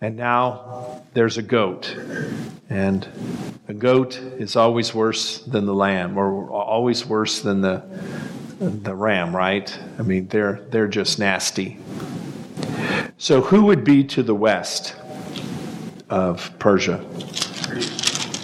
And 0.00 0.16
now 0.16 1.02
there's 1.14 1.38
a 1.38 1.42
goat. 1.42 1.94
And 2.70 3.06
a 3.68 3.74
goat 3.74 4.16
is 4.16 4.56
always 4.56 4.94
worse 4.94 5.38
than 5.42 5.66
the 5.66 5.74
lamb, 5.74 6.16
or 6.16 6.50
always 6.50 7.04
worse 7.04 7.40
than 7.40 7.60
the, 7.60 7.82
the 8.60 8.94
ram, 8.94 9.34
right? 9.34 9.78
I 9.98 10.02
mean, 10.02 10.28
they're, 10.28 10.60
they're 10.70 10.88
just 10.88 11.18
nasty. 11.18 11.78
So, 13.18 13.40
who 13.40 13.64
would 13.64 13.84
be 13.84 14.04
to 14.04 14.22
the 14.22 14.34
west 14.34 14.94
of 16.08 16.56
Persia? 16.58 17.04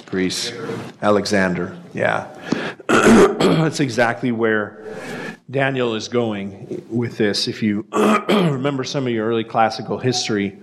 Greece. 0.07 0.53
Alexander, 1.01 1.77
yeah. 1.93 2.29
That's 2.89 3.81
exactly 3.81 4.33
where 4.33 4.85
Daniel 5.51 5.95
is 5.95 6.09
going 6.09 6.83
with 6.89 7.19
this. 7.19 7.49
If 7.49 7.63
you 7.63 7.87
remember 7.93 8.83
some 8.83 9.07
of 9.07 9.13
your 9.13 9.29
early 9.29 9.45
classical 9.45 9.99
history, 9.99 10.59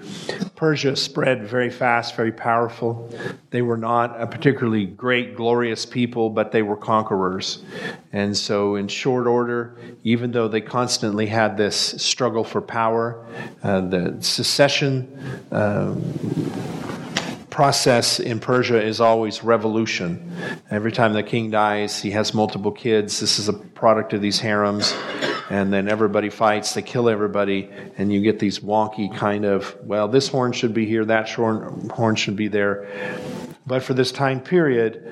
Persia 0.56 0.96
spread 0.96 1.48
very 1.48 1.70
fast, 1.70 2.16
very 2.16 2.32
powerful. 2.32 3.14
They 3.52 3.62
were 3.62 3.78
not 3.78 4.20
a 4.20 4.26
particularly 4.26 4.86
great, 4.86 5.36
glorious 5.36 5.86
people, 5.86 6.32
but 6.32 6.52
they 6.52 6.64
were 6.64 6.76
conquerors. 6.76 7.64
And 8.12 8.36
so, 8.36 8.76
in 8.76 8.88
short 8.88 9.28
order, 9.28 9.78
even 10.04 10.32
though 10.32 10.48
they 10.48 10.62
constantly 10.62 11.28
had 11.28 11.58
this 11.58 11.76
struggle 11.76 12.44
for 12.44 12.60
power, 12.60 13.24
uh, 13.62 13.82
the 13.82 14.18
secession, 14.20 15.08
uh, 15.52 15.94
process 17.52 18.20
in 18.20 18.40
Persia 18.40 18.82
is 18.82 19.00
always 19.00 19.44
revolution. 19.44 20.32
Every 20.72 20.92
time 20.92 21.14
the 21.14 21.22
king 21.22 21.52
dies, 21.52 22.02
he 22.02 22.10
has 22.12 22.34
multiple 22.34 22.72
kids. 22.72 23.20
This 23.20 23.38
is 23.38 23.50
a 23.50 23.54
product 23.54 24.14
of 24.14 24.22
these 24.22 24.40
harems. 24.40 24.96
And 25.50 25.72
then 25.72 25.90
everybody 25.90 26.30
fights, 26.30 26.74
they 26.74 26.82
kill 26.82 27.10
everybody, 27.10 27.70
and 27.98 28.12
you 28.12 28.22
get 28.22 28.40
these 28.40 28.60
wonky 28.60 29.14
kind 29.14 29.44
of, 29.44 29.76
well, 29.84 30.08
this 30.08 30.30
horn 30.30 30.54
should 30.54 30.74
be 30.74 30.86
here, 30.86 31.04
that 31.06 31.30
horn 31.30 32.16
should 32.16 32.38
be 32.38 32.48
there. 32.48 32.88
But 33.68 33.84
for 33.84 33.94
this 33.94 34.14
time 34.14 34.40
period, 34.40 35.04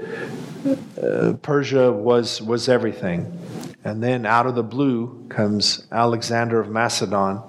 uh, 1.01 1.33
Persia 1.41 1.91
was, 1.91 2.41
was 2.41 2.69
everything. 2.69 3.37
And 3.83 4.01
then 4.01 4.25
out 4.25 4.47
of 4.47 4.55
the 4.55 4.63
blue 4.63 5.25
comes 5.29 5.87
Alexander 5.91 6.59
of 6.59 6.69
Macedon, 6.69 7.41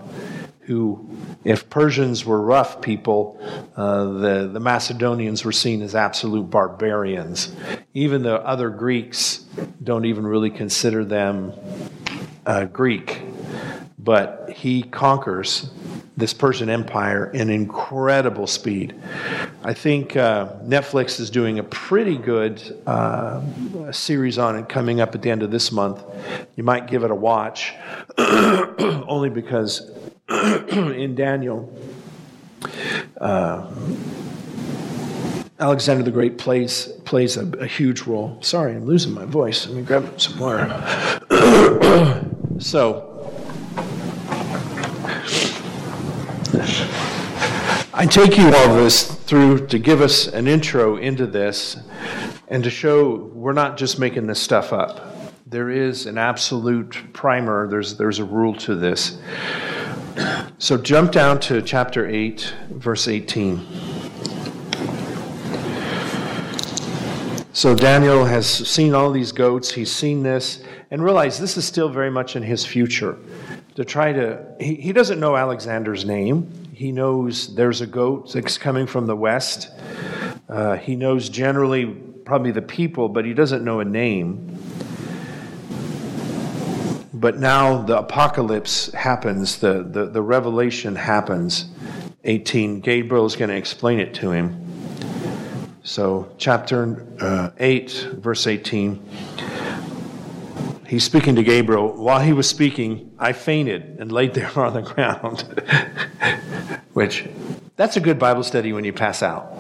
who 0.61 1.09
if 1.45 1.71
Persians 1.71 2.25
were 2.25 2.41
rough 2.41 2.83
people, 2.83 3.39
uh, 3.77 4.05
the, 4.05 4.51
the 4.53 4.61
Macedonians 4.61 5.45
were 5.45 5.53
seen 5.53 5.81
as 5.83 5.95
absolute 5.95 6.51
barbarians. 6.51 7.55
Even 7.95 8.23
the 8.23 8.41
other 8.43 8.69
Greeks 8.69 9.39
don't 9.83 10.05
even 10.05 10.27
really 10.27 10.51
consider 10.51 11.05
them 11.05 11.53
uh, 12.45 12.65
Greek. 12.67 13.23
But 13.99 14.51
he 14.55 14.83
conquers 14.83 15.71
this 16.17 16.35
Persian 16.35 16.69
Empire 16.69 17.31
in 17.31 17.49
incredible 17.49 18.47
speed. 18.47 18.95
I 19.65 19.73
think 19.73 20.17
uh, 20.17 20.53
Netflix 20.63 21.19
is 21.19 21.31
doing 21.31 21.59
a 21.59 21.63
pretty 21.63 22.17
good 22.17 22.83
uh, 22.87 23.41
series 23.93 24.39
on 24.39 24.57
it 24.57 24.69
coming 24.69 25.01
up 25.01 25.15
at 25.15 25.23
the 25.23 25.31
end 25.31 25.43
of 25.43 25.51
this 25.51 25.73
month. 25.73 26.03
You 26.57 26.65
might 26.65 26.87
give 26.87 27.05
it 27.05 27.11
a 27.11 27.15
watch, 27.15 27.73
only 28.19 29.31
because 29.31 29.91
in 30.71 31.17
Daniel, 31.17 31.77
uh, 33.21 33.69
Alexander 35.59 36.05
the 36.05 36.13
Great 36.13 36.39
plays 36.39 36.87
plays 37.05 37.37
a, 37.37 37.47
a, 37.59 37.67
huge 37.67 38.03
role. 38.03 38.39
Sorry, 38.41 38.77
I'm 38.77 38.85
losing 38.85 39.13
my 39.13 39.25
voice. 39.25 39.67
Let 39.67 39.77
me 39.77 39.83
grab 39.83 40.21
some 40.21 40.39
water. 40.39 40.69
so, 42.61 43.33
I 47.93 48.07
take 48.07 48.39
you 48.39 48.55
all 48.55 48.77
this 48.77 49.13
through 49.13 49.67
to 49.67 49.79
give 49.81 50.01
us 50.01 50.29
an 50.29 50.47
intro 50.47 50.97
into 50.97 51.27
this 51.27 51.77
and 52.47 52.63
to 52.63 52.71
show 52.71 53.17
we're 53.35 53.53
not 53.53 53.77
just 53.77 53.99
making 53.99 54.29
this 54.29 54.41
stuff 54.41 54.73
up. 54.73 55.35
There 55.47 55.71
is 55.71 56.07
an 56.07 56.17
absolute 56.17 57.13
primer, 57.13 57.69
there's, 57.69 57.97
there's 57.97 58.21
a 58.21 58.25
rule 58.25 58.55
to 58.59 58.77
this. 58.77 59.19
So 60.59 60.77
jump 60.77 61.13
down 61.13 61.41
to 61.41 61.63
chapter 61.63 62.07
8, 62.07 62.55
verse 62.71 63.09
18. 63.09 63.67
So 67.53 67.75
Daniel 67.75 68.25
has 68.25 68.47
seen 68.49 68.95
all 68.95 69.11
these 69.11 69.33
goats, 69.33 69.73
he's 69.73 69.91
seen 69.91 70.23
this, 70.23 70.63
and 70.91 71.03
realized 71.03 71.41
this 71.41 71.57
is 71.57 71.65
still 71.65 71.89
very 71.89 72.11
much 72.11 72.37
in 72.37 72.43
his 72.43 72.65
future. 72.65 73.19
To 73.75 73.85
try 73.85 74.13
to, 74.13 74.45
he, 74.61 74.77
he 74.77 74.93
doesn't 74.93 75.21
know 75.21 75.37
Alexander's 75.37 76.05
name. 76.05 76.51
He 76.73 76.93
knows 76.93 77.55
there's 77.55 77.81
a 77.81 77.87
goat 77.87 78.33
that's 78.33 78.57
coming 78.57 78.87
from 78.87 79.07
the 79.07 79.17
west. 79.17 79.71
Uh, 80.49 80.77
he 80.77 80.97
knows 80.97 81.29
generally 81.29 81.87
probably 82.25 82.51
the 82.51 82.63
people, 82.63 83.09
but 83.09 83.25
he 83.25 83.35
doesn't 83.35 83.65
know 83.65 83.81
a 83.81 83.85
name. 83.85 84.57
But 87.21 87.39
now 87.39 87.83
the 87.83 87.99
apocalypse 87.99 88.91
happens, 88.93 89.59
the, 89.59 89.83
the, 89.83 90.07
the 90.07 90.23
revelation 90.23 90.97
happens. 90.97 91.67
18, 92.25 92.81
Gabriel 92.81 93.27
is 93.27 93.37
going 93.37 93.51
to 93.51 93.57
explain 93.57 94.01
it 94.01 94.15
to 94.15 94.31
him. 94.31 94.57
So, 95.83 96.33
chapter 96.39 97.07
uh, 97.21 97.51
8, 97.59 97.91
verse 98.15 98.47
18. 98.47 99.07
He's 100.87 101.05
speaking 101.05 101.37
to 101.37 101.43
Gabriel. 101.43 101.93
While 101.93 102.21
he 102.21 102.33
was 102.33 102.49
speaking, 102.49 103.15
I 103.19 103.35
fainted 103.35 103.99
and 104.01 104.11
laid 104.11 104.33
there 104.33 104.51
on 104.59 104.73
the 104.73 104.81
ground. 104.81 105.43
Which, 106.95 107.29
that's 107.77 107.99
a 107.99 108.01
good 108.01 108.19
Bible 108.19 108.45
study 108.45 108.73
when 108.73 108.85
you 108.85 108.95
pass 108.95 109.23
out. 109.23 109.55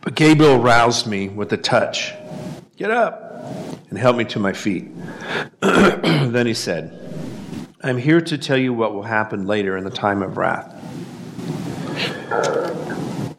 But 0.00 0.14
Gabriel 0.14 0.58
roused 0.58 1.08
me 1.08 1.28
with 1.28 1.52
a 1.52 1.56
touch. 1.56 2.14
Get 2.76 2.92
up 2.92 3.33
and 3.94 4.00
help 4.00 4.16
me 4.16 4.24
to 4.24 4.40
my 4.40 4.52
feet. 4.52 4.88
then 5.60 6.48
he 6.48 6.54
said, 6.54 6.98
I'm 7.80 7.96
here 7.96 8.20
to 8.20 8.36
tell 8.36 8.56
you 8.56 8.74
what 8.74 8.92
will 8.92 9.04
happen 9.04 9.46
later 9.46 9.76
in 9.76 9.84
the 9.84 9.90
time 9.90 10.20
of 10.20 10.36
wrath. 10.36 10.72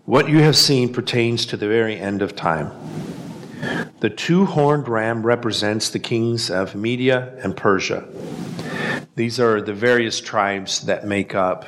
What 0.06 0.30
you 0.30 0.40
have 0.44 0.56
seen 0.56 0.94
pertains 0.94 1.46
to 1.48 1.58
the 1.58 1.68
very 1.68 2.00
end 2.00 2.22
of 2.22 2.38
time. 2.38 2.72
The 4.00 4.10
two 4.10 4.46
horned 4.46 4.88
ram 4.88 5.26
represents 5.26 5.90
the 5.90 6.00
kings 6.00 6.50
of 6.50 6.74
Media 6.74 7.38
and 7.44 7.58
Persia. 7.58 8.08
These 9.16 9.42
are 9.42 9.60
the 9.60 9.74
various 9.74 10.22
tribes 10.22 10.84
that 10.84 11.06
make 11.06 11.36
up 11.36 11.66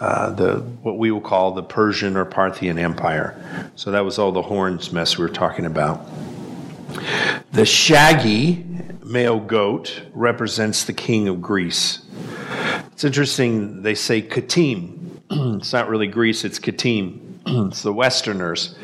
uh, 0.00 0.30
the 0.30 0.60
what 0.80 0.96
we 0.96 1.10
will 1.10 1.20
call 1.20 1.52
the 1.52 1.62
Persian 1.62 2.16
or 2.16 2.24
Parthian 2.24 2.78
Empire. 2.78 3.70
So 3.76 3.90
that 3.90 4.02
was 4.02 4.18
all 4.18 4.32
the 4.32 4.40
horns 4.40 4.92
mess 4.92 5.18
we 5.18 5.26
were 5.26 5.30
talking 5.30 5.66
about. 5.66 6.06
The 7.52 7.66
shaggy 7.66 8.64
male 9.04 9.40
goat 9.40 10.02
represents 10.12 10.84
the 10.84 10.92
king 10.92 11.26
of 11.26 11.42
Greece. 11.42 11.98
It's 12.92 13.02
interesting, 13.02 13.82
they 13.82 13.96
say 13.96 14.22
Katim. 14.22 15.18
it's 15.58 15.72
not 15.72 15.88
really 15.88 16.06
Greece, 16.06 16.44
it's 16.44 16.60
Katim. 16.60 17.18
it's 17.68 17.82
the 17.82 17.92
Westerners. 17.92 18.76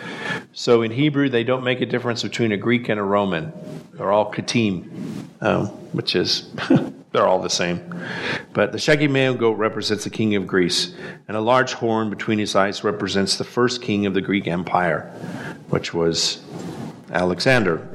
So 0.53 0.83
in 0.83 0.91
Hebrew, 0.91 1.29
they 1.29 1.45
don't 1.45 1.63
make 1.63 1.81
a 1.81 1.87
difference 1.87 2.25
between 2.25 2.51
a 2.51 2.57
Greek 2.57 2.89
and 2.89 2.99
a 2.99 3.05
Roman. 3.05 3.53
They're 3.93 4.11
all 4.11 4.33
Katim, 4.33 5.29
um, 5.41 5.67
which 5.93 6.17
is, 6.17 6.51
they're 7.13 7.29
all 7.29 7.41
the 7.41 7.49
same. 7.49 7.95
But 8.53 8.73
the 8.73 8.79
shaggy 8.79 9.07
male 9.07 9.35
goat 9.35 9.59
represents 9.59 10.03
the 10.03 10.11
king 10.11 10.35
of 10.35 10.45
Greece, 10.45 10.93
and 11.29 11.37
a 11.37 11.41
large 11.41 11.75
horn 11.75 12.11
between 12.11 12.41
his 12.41 12.57
eyes 12.57 12.83
represents 12.83 13.37
the 13.37 13.45
first 13.45 13.81
king 13.81 14.07
of 14.07 14.15
the 14.15 14.21
Greek 14.21 14.49
Empire, 14.49 15.03
which 15.69 15.95
was 15.95 16.43
Alexander. 17.13 17.89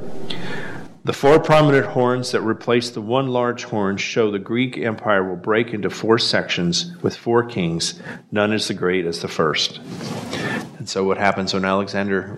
The 1.03 1.13
four 1.13 1.39
prominent 1.39 1.87
horns 1.87 2.31
that 2.31 2.41
replace 2.41 2.91
the 2.91 3.01
one 3.01 3.29
large 3.29 3.63
horn 3.63 3.97
show 3.97 4.29
the 4.29 4.37
Greek 4.37 4.77
Empire 4.77 5.27
will 5.27 5.35
break 5.35 5.73
into 5.73 5.89
four 5.89 6.19
sections 6.19 6.95
with 7.01 7.17
four 7.17 7.43
kings, 7.43 7.99
none 8.31 8.53
as 8.53 8.69
great 8.69 9.07
as 9.07 9.21
the 9.21 9.27
first. 9.27 9.79
And 10.77 10.87
so, 10.87 11.03
what 11.03 11.17
happens 11.17 11.55
when 11.55 11.65
Alexander, 11.65 12.37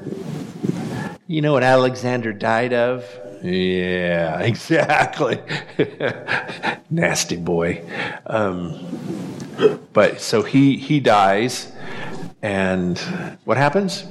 you 1.27 1.41
know 1.41 1.51
what 1.51 1.63
Alexander 1.63 2.31
died 2.31 2.71
of? 2.71 3.05
Yeah, 3.43 4.39
exactly. 4.39 5.41
Nasty 6.89 7.35
boy. 7.35 7.83
Um, 8.25 8.79
but 9.91 10.21
so 10.21 10.41
he 10.41 10.77
he 10.77 11.01
dies, 11.01 11.69
and 12.41 12.97
what 13.43 13.57
happens? 13.57 14.05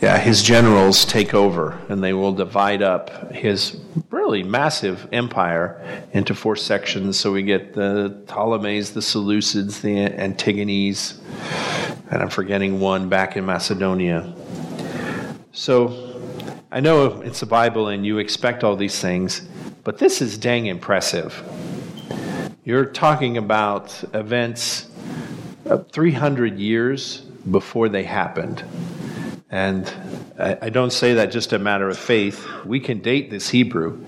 Yeah, 0.00 0.18
his 0.18 0.42
generals 0.42 1.04
take 1.04 1.32
over 1.32 1.78
and 1.88 2.02
they 2.02 2.12
will 2.12 2.32
divide 2.32 2.82
up 2.82 3.32
his 3.32 3.78
really 4.10 4.42
massive 4.42 5.08
empire 5.12 6.04
into 6.12 6.34
four 6.34 6.56
sections. 6.56 7.18
So 7.18 7.32
we 7.32 7.42
get 7.42 7.74
the 7.74 8.22
Ptolemies, 8.26 8.92
the 8.92 9.00
Seleucids, 9.00 9.80
the 9.80 9.96
Antigones, 9.96 11.18
and 12.10 12.22
I'm 12.22 12.28
forgetting 12.28 12.78
one 12.78 13.08
back 13.08 13.36
in 13.36 13.46
Macedonia. 13.46 14.34
So 15.52 16.20
I 16.70 16.80
know 16.80 17.22
it's 17.22 17.40
the 17.40 17.46
Bible 17.46 17.88
and 17.88 18.04
you 18.04 18.18
expect 18.18 18.64
all 18.64 18.76
these 18.76 19.00
things, 19.00 19.46
But 19.82 19.98
this 19.98 20.20
is 20.20 20.36
dang 20.36 20.66
impressive. 20.66 21.42
You're 22.64 22.86
talking 22.86 23.36
about 23.36 24.02
events 24.12 24.90
300 25.92 26.58
years 26.58 27.20
before 27.50 27.88
they 27.88 28.02
happened. 28.02 28.64
And 29.56 29.90
I, 30.38 30.58
I, 30.60 30.68
don't 30.68 30.92
say 30.92 31.14
that 31.14 31.32
just 31.32 31.54
a 31.54 31.58
matter 31.58 31.88
of 31.88 31.96
faith. 31.96 32.46
We 32.66 32.78
can 32.78 32.98
date 32.98 33.30
this 33.30 33.48
Hebrew. 33.48 34.04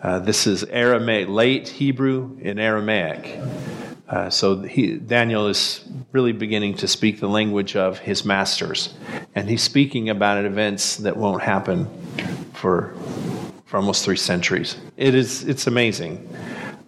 Uh, 0.00 0.20
this 0.20 0.46
is 0.46 0.62
Aramaic, 0.62 1.28
late 1.28 1.66
Hebrew 1.66 2.38
in 2.40 2.60
Aramaic. 2.60 3.36
Uh, 4.08 4.30
so 4.30 4.62
he, 4.62 4.92
Daniel 4.98 5.48
is 5.48 5.84
really 6.12 6.30
beginning 6.30 6.74
to 6.76 6.86
speak 6.86 7.18
the 7.18 7.26
language 7.26 7.74
of 7.74 7.98
his 7.98 8.24
masters, 8.24 8.94
and 9.34 9.50
he's 9.50 9.60
speaking 9.60 10.08
about 10.08 10.44
events 10.44 10.98
that 10.98 11.16
won't 11.16 11.42
happen 11.42 11.88
for 12.52 12.94
for 13.64 13.78
almost 13.78 14.04
three 14.04 14.16
centuries. 14.16 14.76
It 14.96 15.16
is 15.16 15.42
it's 15.48 15.66
amazing. 15.66 16.28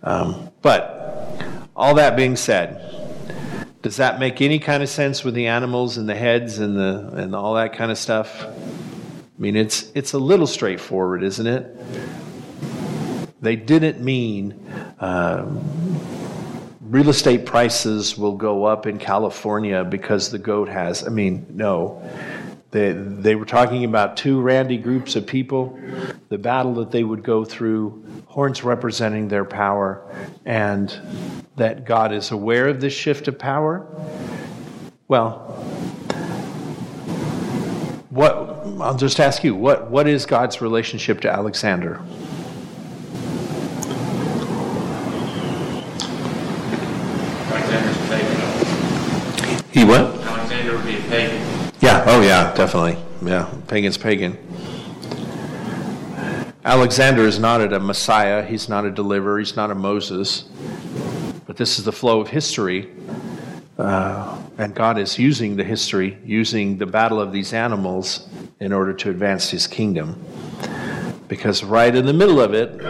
Um, 0.04 0.52
but 0.62 1.42
all 1.74 1.94
that 1.94 2.16
being 2.16 2.36
said, 2.36 2.87
does 3.82 3.96
that 3.96 4.18
make 4.18 4.40
any 4.40 4.58
kind 4.58 4.82
of 4.82 4.88
sense 4.88 5.22
with 5.22 5.34
the 5.34 5.46
animals 5.46 5.96
and 5.98 6.08
the 6.08 6.14
heads 6.14 6.58
and 6.58 6.76
the 6.76 7.10
and 7.14 7.34
all 7.34 7.54
that 7.54 7.72
kind 7.72 7.90
of 7.90 7.98
stuff? 7.98 8.44
I 8.44 9.40
mean, 9.40 9.56
it's 9.56 9.90
it's 9.94 10.12
a 10.14 10.18
little 10.18 10.46
straightforward, 10.46 11.22
isn't 11.22 11.46
it? 11.46 11.76
They 13.40 13.56
didn't 13.56 14.00
mean. 14.00 14.58
Um, 14.98 15.64
real 16.80 17.10
estate 17.10 17.44
prices 17.44 18.16
will 18.16 18.34
go 18.34 18.64
up 18.64 18.86
in 18.86 18.98
California 18.98 19.84
because 19.84 20.30
the 20.30 20.38
goat 20.38 20.68
has. 20.68 21.06
I 21.06 21.10
mean, 21.10 21.46
no. 21.50 22.02
They, 22.70 22.92
they 22.92 23.34
were 23.34 23.46
talking 23.46 23.84
about 23.84 24.16
two 24.18 24.40
randy 24.40 24.76
groups 24.76 25.16
of 25.16 25.26
people, 25.26 25.78
the 26.28 26.36
battle 26.36 26.74
that 26.74 26.90
they 26.90 27.02
would 27.02 27.22
go 27.22 27.44
through, 27.44 28.04
horns 28.26 28.62
representing 28.62 29.28
their 29.28 29.46
power, 29.46 30.04
and 30.44 30.94
that 31.56 31.86
God 31.86 32.12
is 32.12 32.30
aware 32.30 32.68
of 32.68 32.80
this 32.80 32.92
shift 32.92 33.26
of 33.26 33.38
power. 33.38 33.86
Well, 35.08 35.38
what 38.10 38.34
I'll 38.80 38.96
just 38.96 39.18
ask 39.18 39.42
you, 39.44 39.54
what, 39.54 39.90
what 39.90 40.06
is 40.06 40.26
God's 40.26 40.60
relationship 40.60 41.20
to 41.22 41.30
Alexander? 41.32 42.02
He 49.70 49.84
what? 49.84 50.00
Alexander 50.00 50.76
would 50.76 50.84
be 50.84 50.96
a 50.96 50.97
pagan. 50.97 50.97
Yeah, 51.80 52.04
oh 52.06 52.20
yeah, 52.22 52.52
definitely. 52.54 52.98
Yeah, 53.22 53.48
pagan's 53.68 53.96
pagan. 53.96 54.36
Alexander 56.64 57.22
is 57.22 57.38
not 57.38 57.60
a 57.60 57.78
Messiah, 57.78 58.44
he's 58.44 58.68
not 58.68 58.84
a 58.84 58.90
deliverer, 58.90 59.38
he's 59.38 59.56
not 59.56 59.70
a 59.70 59.74
Moses. 59.74 60.42
But 61.46 61.56
this 61.56 61.78
is 61.78 61.84
the 61.84 61.92
flow 61.92 62.20
of 62.20 62.28
history. 62.28 62.90
Uh, 63.78 64.36
and 64.58 64.74
God 64.74 64.98
is 64.98 65.18
using 65.20 65.54
the 65.54 65.62
history, 65.62 66.18
using 66.24 66.78
the 66.78 66.86
battle 66.86 67.20
of 67.20 67.32
these 67.32 67.52
animals 67.52 68.28
in 68.58 68.72
order 68.72 68.92
to 68.92 69.10
advance 69.10 69.48
his 69.48 69.68
kingdom. 69.68 70.22
Because 71.28 71.62
right 71.62 71.94
in 71.94 72.06
the 72.06 72.12
middle 72.12 72.40
of 72.40 72.54
it 72.54 72.80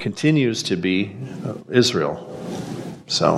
continues 0.00 0.64
to 0.64 0.76
be 0.76 1.16
uh, 1.46 1.54
Israel. 1.70 2.28
So. 3.06 3.34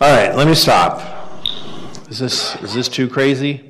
All 0.00 0.16
right, 0.16 0.32
let 0.36 0.46
me 0.46 0.54
stop. 0.54 1.17
Is 2.10 2.18
this 2.20 2.56
is 2.62 2.72
this 2.72 2.88
too 2.88 3.06
crazy? 3.06 3.62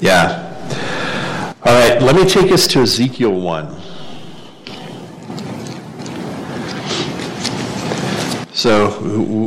yeah. 0.00 0.54
All 1.62 1.74
right, 1.74 2.00
let 2.00 2.16
me 2.16 2.24
take 2.24 2.50
us 2.50 2.66
to 2.68 2.80
Ezekiel 2.80 3.38
1. 3.38 3.78
So 8.54 9.00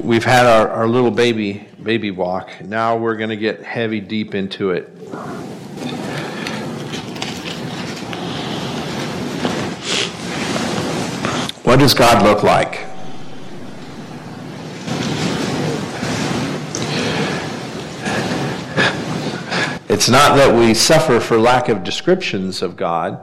we've 0.03 0.23
had 0.23 0.45
our, 0.45 0.69
our 0.69 0.87
little 0.87 1.09
baby 1.09 1.67
baby 1.81 2.11
walk. 2.11 2.61
Now 2.61 2.95
we're 2.95 3.17
going 3.17 3.31
to 3.31 3.37
get 3.37 3.63
heavy 3.63 4.01
deep 4.01 4.35
into 4.35 4.69
it. 4.69 4.83
What 11.65 11.79
does 11.79 11.95
God 11.95 12.21
look 12.21 12.43
like? 12.43 12.88
It's 19.99 20.07
not 20.07 20.38
that 20.38 20.57
we 20.57 20.73
suffer 20.73 21.19
for 21.19 21.38
lack 21.38 21.67
of 21.67 21.83
descriptions 21.83 22.62
of 22.62 22.77
God, 22.77 23.19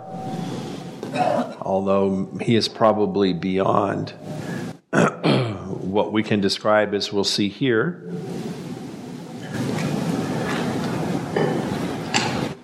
although 1.63 2.29
He 2.43 2.55
is 2.55 2.69
probably 2.69 3.33
beyond 3.33 4.11
what 4.93 6.13
we 6.13 6.23
can 6.23 6.43
describe 6.43 6.93
as 6.93 7.11
we'll 7.11 7.25
see 7.25 7.49
here. 7.49 8.13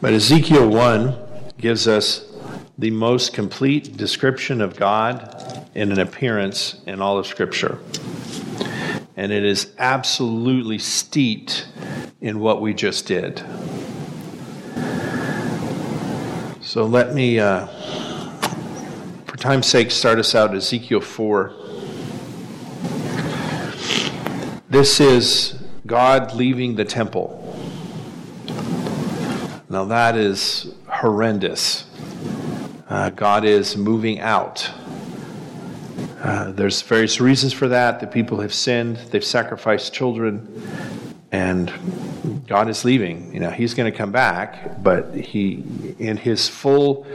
But 0.02 0.12
Ezekiel 0.12 0.68
1 0.68 1.16
gives 1.56 1.88
us 1.88 2.30
the 2.76 2.90
most 2.90 3.32
complete 3.32 3.96
description 3.96 4.60
of 4.60 4.76
God 4.76 5.66
in 5.74 5.90
an 5.90 5.98
appearance 5.98 6.82
in 6.86 7.00
all 7.00 7.16
of 7.16 7.26
Scripture. 7.26 7.78
And 9.16 9.32
it 9.32 9.42
is 9.42 9.72
absolutely 9.78 10.78
steeped 10.78 11.66
in 12.20 12.40
what 12.40 12.60
we 12.60 12.74
just 12.74 13.06
did. 13.06 13.42
So 16.72 16.86
let 16.86 17.12
me, 17.12 17.38
uh, 17.38 17.66
for 19.26 19.36
time's 19.36 19.66
sake, 19.66 19.90
start 19.90 20.18
us 20.18 20.34
out 20.34 20.54
Ezekiel 20.54 21.02
4. 21.02 21.52
This 24.70 24.98
is 24.98 25.62
God 25.86 26.34
leaving 26.34 26.76
the 26.76 26.86
temple. 26.86 27.38
Now 29.68 29.84
that 29.84 30.16
is 30.16 30.72
horrendous. 30.88 31.84
Uh, 32.88 33.10
God 33.10 33.44
is 33.44 33.76
moving 33.76 34.20
out. 34.20 34.70
Uh, 36.22 36.52
there's 36.52 36.80
various 36.80 37.20
reasons 37.20 37.52
for 37.52 37.68
that. 37.68 38.00
The 38.00 38.06
people 38.06 38.40
have 38.40 38.54
sinned, 38.54 38.96
they've 39.10 39.22
sacrificed 39.22 39.92
children, 39.92 40.48
and 41.32 41.70
God 42.46 42.68
is 42.68 42.84
leaving. 42.84 43.32
You 43.32 43.40
know, 43.40 43.50
He's 43.50 43.74
going 43.74 43.90
to 43.90 43.96
come 43.96 44.12
back, 44.12 44.82
but 44.82 45.14
He, 45.14 45.64
in 45.98 46.16
His 46.16 46.48
full 46.48 47.06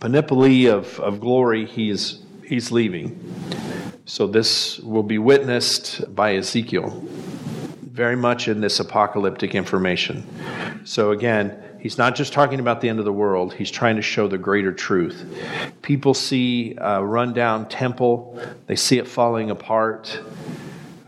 panoply 0.00 0.66
of, 0.66 0.98
of 1.00 1.20
glory, 1.20 1.66
He's 1.66 2.22
He's 2.44 2.72
leaving. 2.72 3.18
So 4.06 4.26
this 4.26 4.78
will 4.78 5.02
be 5.02 5.18
witnessed 5.18 6.14
by 6.14 6.36
Ezekiel, 6.36 7.04
very 7.82 8.16
much 8.16 8.48
in 8.48 8.60
this 8.60 8.80
apocalyptic 8.80 9.54
information. 9.54 10.26
So 10.84 11.10
again, 11.10 11.62
He's 11.78 11.96
not 11.96 12.16
just 12.16 12.32
talking 12.32 12.58
about 12.58 12.80
the 12.80 12.88
end 12.88 12.98
of 12.98 13.04
the 13.04 13.12
world, 13.12 13.54
he's 13.54 13.70
trying 13.70 13.96
to 13.96 14.02
show 14.02 14.26
the 14.26 14.38
greater 14.38 14.72
truth. 14.72 15.24
People 15.82 16.12
see 16.12 16.74
a 16.78 17.04
rundown 17.04 17.68
temple, 17.68 18.40
they 18.66 18.74
see 18.74 18.98
it 18.98 19.06
falling 19.06 19.50
apart. 19.50 20.20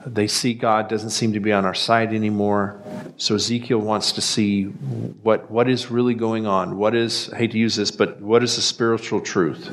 They 0.07 0.27
see 0.27 0.55
God 0.55 0.89
doesn't 0.89 1.11
seem 1.11 1.33
to 1.35 1.41
be 1.41 1.53
on 1.53 1.65
our 1.65 1.75
side 1.75 2.15
anymore. 2.15 2.83
So 3.17 3.35
Ezekiel 3.35 3.79
wants 3.79 4.13
to 4.13 4.21
see 4.21 4.65
what, 4.65 5.51
what 5.51 5.69
is 5.69 5.91
really 5.91 6.15
going 6.15 6.47
on. 6.47 6.79
What 6.79 6.95
is, 6.95 7.31
I 7.33 7.39
hate 7.39 7.53
to 7.53 7.59
use 7.59 7.77
this, 7.77 7.91
but 7.91 8.21
what 8.21 8.43
is 8.43 8.57
the 8.57 8.63
spiritual 8.63 9.21
truth? 9.21 9.71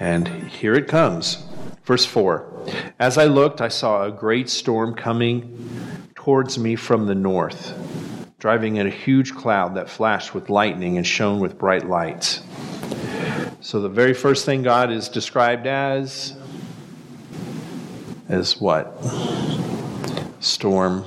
And 0.00 0.28
here 0.28 0.74
it 0.74 0.88
comes. 0.88 1.46
Verse 1.84 2.04
4 2.04 2.66
As 2.98 3.16
I 3.16 3.26
looked, 3.26 3.60
I 3.60 3.68
saw 3.68 4.04
a 4.04 4.10
great 4.10 4.48
storm 4.50 4.94
coming 4.94 6.10
towards 6.14 6.58
me 6.58 6.74
from 6.74 7.06
the 7.06 7.14
north 7.14 7.74
driving 8.38 8.76
in 8.76 8.86
a 8.86 8.90
huge 8.90 9.34
cloud 9.34 9.74
that 9.74 9.88
flashed 9.88 10.34
with 10.34 10.50
lightning 10.50 10.98
and 10.98 11.06
shone 11.06 11.40
with 11.40 11.58
bright 11.58 11.88
lights. 11.88 12.42
So 13.60 13.80
the 13.80 13.88
very 13.88 14.14
first 14.14 14.44
thing 14.44 14.62
God 14.62 14.92
is 14.92 15.08
described 15.08 15.66
as 15.66 16.35
is 18.28 18.60
what? 18.60 18.96
Storm. 20.40 21.04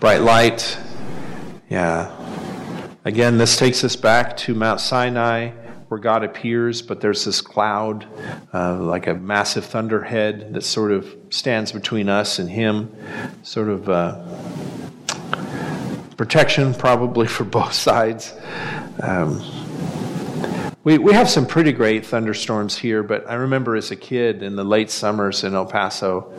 Bright 0.00 0.20
light. 0.20 0.78
Yeah. 1.68 2.14
Again, 3.04 3.38
this 3.38 3.56
takes 3.56 3.84
us 3.84 3.96
back 3.96 4.36
to 4.38 4.54
Mount 4.54 4.80
Sinai 4.80 5.50
where 5.88 6.00
God 6.00 6.24
appears, 6.24 6.82
but 6.82 7.00
there's 7.00 7.24
this 7.24 7.40
cloud, 7.40 8.06
uh, 8.52 8.76
like 8.76 9.06
a 9.06 9.14
massive 9.14 9.64
thunderhead 9.64 10.52
that 10.54 10.62
sort 10.62 10.90
of 10.90 11.16
stands 11.30 11.70
between 11.70 12.08
us 12.08 12.38
and 12.38 12.50
Him, 12.50 12.94
sort 13.42 13.68
of. 13.68 13.88
Uh, 13.88 14.24
protection 16.16 16.74
probably 16.74 17.26
for 17.36 17.44
both 17.44 17.72
sides. 17.72 18.34
Um, 19.00 19.42
We, 20.86 20.98
we 20.98 21.14
have 21.14 21.28
some 21.28 21.46
pretty 21.46 21.72
great 21.72 22.06
thunderstorms 22.06 22.78
here, 22.78 23.02
but 23.02 23.28
I 23.28 23.34
remember 23.34 23.74
as 23.74 23.90
a 23.90 23.96
kid 23.96 24.44
in 24.44 24.54
the 24.54 24.62
late 24.62 24.88
summers 24.88 25.42
in 25.42 25.52
El 25.52 25.66
Paso, 25.66 26.32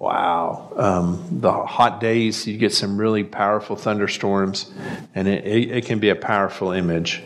wow, 0.00 0.72
um, 0.74 1.24
the 1.30 1.52
hot 1.52 2.00
days, 2.00 2.44
you 2.44 2.58
get 2.58 2.72
some 2.72 2.96
really 2.96 3.22
powerful 3.22 3.76
thunderstorms, 3.76 4.72
and 5.14 5.28
it, 5.28 5.46
it, 5.46 5.70
it 5.70 5.86
can 5.86 6.00
be 6.00 6.08
a 6.08 6.16
powerful 6.16 6.72
image. 6.72 7.22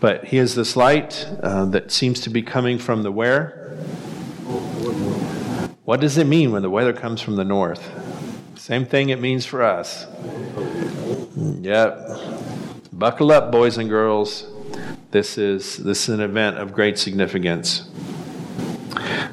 But 0.00 0.24
he 0.24 0.38
has 0.38 0.54
this 0.54 0.74
light 0.74 1.28
uh, 1.42 1.66
that 1.66 1.92
seems 1.92 2.20
to 2.20 2.30
be 2.30 2.40
coming 2.40 2.78
from 2.78 3.02
the 3.02 3.12
where? 3.12 3.76
What 5.84 6.00
does 6.00 6.16
it 6.16 6.26
mean 6.26 6.50
when 6.50 6.62
the 6.62 6.70
weather 6.70 6.94
comes 6.94 7.20
from 7.20 7.36
the 7.36 7.44
north? 7.44 7.92
Same 8.58 8.86
thing 8.86 9.10
it 9.10 9.20
means 9.20 9.44
for 9.44 9.62
us. 9.62 10.06
Yep. 11.36 12.08
Buckle 12.90 13.32
up, 13.32 13.52
boys 13.52 13.76
and 13.76 13.90
girls. 13.90 14.46
This 15.10 15.38
is, 15.38 15.78
this 15.78 16.08
is 16.08 16.14
an 16.14 16.20
event 16.20 16.58
of 16.58 16.72
great 16.72 16.96
significance. 16.96 17.88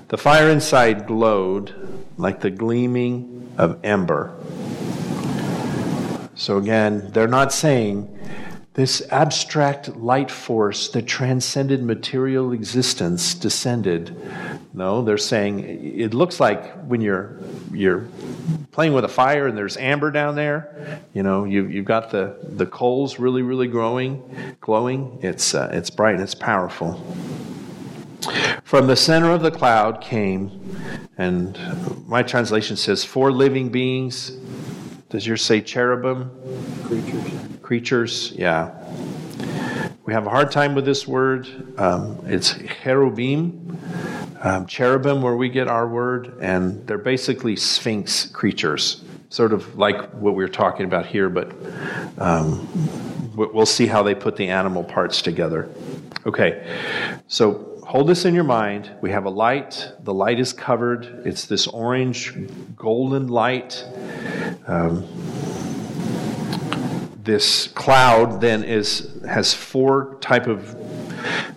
The 0.08 0.18
fire 0.18 0.50
inside 0.50 1.06
glowed 1.06 1.76
like 2.18 2.42
the 2.42 2.50
gleaming 2.50 3.54
of 3.58 3.80
ember. 3.84 4.36
So, 6.34 6.58
again, 6.58 7.12
they're 7.12 7.28
not 7.28 7.54
saying 7.54 8.17
this 8.78 9.02
abstract 9.10 9.98
light 9.98 10.30
force 10.30 10.90
that 10.90 11.08
transcended 11.08 11.82
material 11.82 12.52
existence 12.52 13.34
descended. 13.34 14.16
No, 14.72 15.02
they're 15.02 15.18
saying 15.18 15.62
it 16.00 16.14
looks 16.14 16.40
like 16.40 16.76
when 16.84 17.02
you're, 17.02 17.40
you're 17.74 18.08
playing 18.72 18.94
with 18.94 19.04
a 19.04 19.08
fire 19.08 19.48
and 19.48 19.58
there's 19.58 19.78
amber 19.78 20.12
down 20.12 20.36
there, 20.36 21.02
you 21.16 21.24
know, 21.24 21.44
you've, 21.44 21.72
you've 21.72 21.86
got 21.86 22.12
the, 22.12 22.38
the 22.44 22.68
coals 22.68 23.18
really, 23.18 23.42
really 23.42 23.68
growing, 23.68 24.22
glowing. 24.62 25.18
It's, 25.24 25.56
uh, 25.56 25.72
it's 25.74 25.90
bright, 25.90 26.14
and 26.14 26.22
it's 26.22 26.36
powerful. 26.36 27.04
From 28.64 28.86
the 28.86 28.96
center 28.96 29.32
of 29.32 29.42
the 29.42 29.50
cloud 29.50 30.02
came, 30.02 30.52
and 31.18 31.58
my 32.08 32.22
translation 32.22 32.78
says, 32.78 33.04
four 33.04 33.32
living 33.32 33.70
beings. 33.70 34.38
Does 35.10 35.26
yours 35.26 35.42
say 35.42 35.62
cherubim? 35.62 36.30
Creatures. 36.84 37.57
Creatures, 37.68 38.32
yeah. 38.34 38.72
We 40.06 40.14
have 40.14 40.26
a 40.26 40.30
hard 40.30 40.54
time 40.54 40.74
with 40.74 40.86
this 40.86 41.06
word. 41.06 41.50
Um, 41.78 42.18
it's 42.26 42.58
cherubim, 42.82 43.78
um, 44.42 44.66
cherubim, 44.68 45.22
where 45.22 45.36
we 45.36 45.50
get 45.50 45.68
our 45.68 45.86
word, 45.86 46.38
and 46.40 46.88
they're 46.88 46.98
basically 46.98 47.58
sphinx 47.58 48.28
creatures, 48.28 49.04
sort 49.28 49.52
of 49.52 49.78
like 49.78 50.12
what 50.12 50.34
we 50.34 50.46
are 50.46 50.48
talking 50.48 50.86
about 50.86 51.08
here, 51.08 51.28
but 51.28 51.52
um, 52.20 52.66
we'll 53.36 53.66
see 53.66 53.86
how 53.86 54.02
they 54.02 54.16
put 54.16 54.38
the 54.38 54.48
animal 54.48 54.86
parts 54.86 55.22
together. 55.22 55.70
Okay, 56.26 56.66
so 57.28 57.82
hold 57.86 58.08
this 58.08 58.24
in 58.24 58.34
your 58.34 58.46
mind. 58.46 58.90
We 59.02 59.12
have 59.12 59.26
a 59.26 59.30
light. 59.30 59.92
The 60.06 60.14
light 60.14 60.40
is 60.40 60.54
covered. 60.54 61.04
It's 61.26 61.44
this 61.44 61.68
orange, 61.68 62.34
golden 62.78 63.28
light. 63.28 63.86
Um, 64.68 65.06
this 67.28 67.68
cloud 67.68 68.40
then 68.40 68.64
is 68.64 69.22
has 69.28 69.54
four 69.54 70.18
type 70.22 70.48
of 70.48 70.74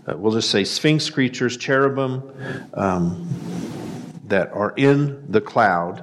uh, 0.07 0.16
we'll 0.16 0.33
just 0.33 0.51
say 0.51 0.64
sphinx 0.64 1.09
creatures, 1.09 1.57
cherubim 1.57 2.23
um, 2.75 3.29
that 4.27 4.51
are 4.53 4.75
in 4.77 5.25
the 5.31 5.41
cloud. 5.41 6.03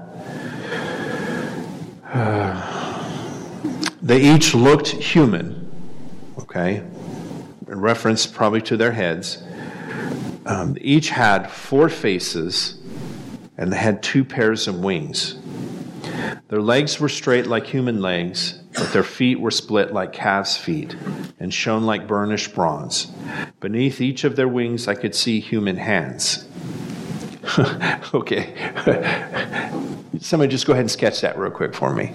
Uh, 2.06 3.44
they 4.02 4.22
each 4.22 4.56
looked 4.56 4.88
human. 4.88 5.70
Okay, 6.40 6.78
in 7.68 7.82
reference 7.82 8.26
probably 8.26 8.62
to 8.62 8.78
their 8.78 8.94
heads. 8.94 9.44
Um, 10.46 10.78
each 10.80 11.10
had 11.10 11.52
four 11.52 11.90
faces, 11.90 12.80
and 13.58 13.74
they 13.74 13.78
had 13.78 14.02
two 14.02 14.24
pairs 14.24 14.70
of 14.70 14.80
wings. 14.80 15.36
Their 16.50 16.62
legs 16.62 17.00
were 17.00 17.10
straight 17.10 17.48
like 17.48 17.66
human 17.66 18.02
legs, 18.02 18.54
but 18.74 18.94
their 18.94 19.04
feet 19.04 19.40
were 19.40 19.52
split 19.52 19.94
like 19.94 20.14
calves' 20.14 20.58
feet 20.58 20.96
and 21.40 21.54
shone 21.54 21.86
like 21.86 22.08
burnished 22.08 22.56
bronze. 22.56 23.12
Beneath 23.60 24.02
each 24.02 24.24
of 24.24 24.36
their 24.36 24.48
wings, 24.48 24.88
I 24.88 24.96
could 24.96 25.14
see 25.14 25.40
human 25.40 25.78
hands. 25.78 26.48
okay. 28.14 28.54
Somebody 30.20 30.52
just 30.52 30.66
go 30.66 30.74
ahead 30.74 30.82
and 30.82 30.92
sketch 30.92 31.22
that 31.22 31.38
real 31.38 31.52
quick 31.52 31.74
for 31.74 31.94
me. 31.94 32.14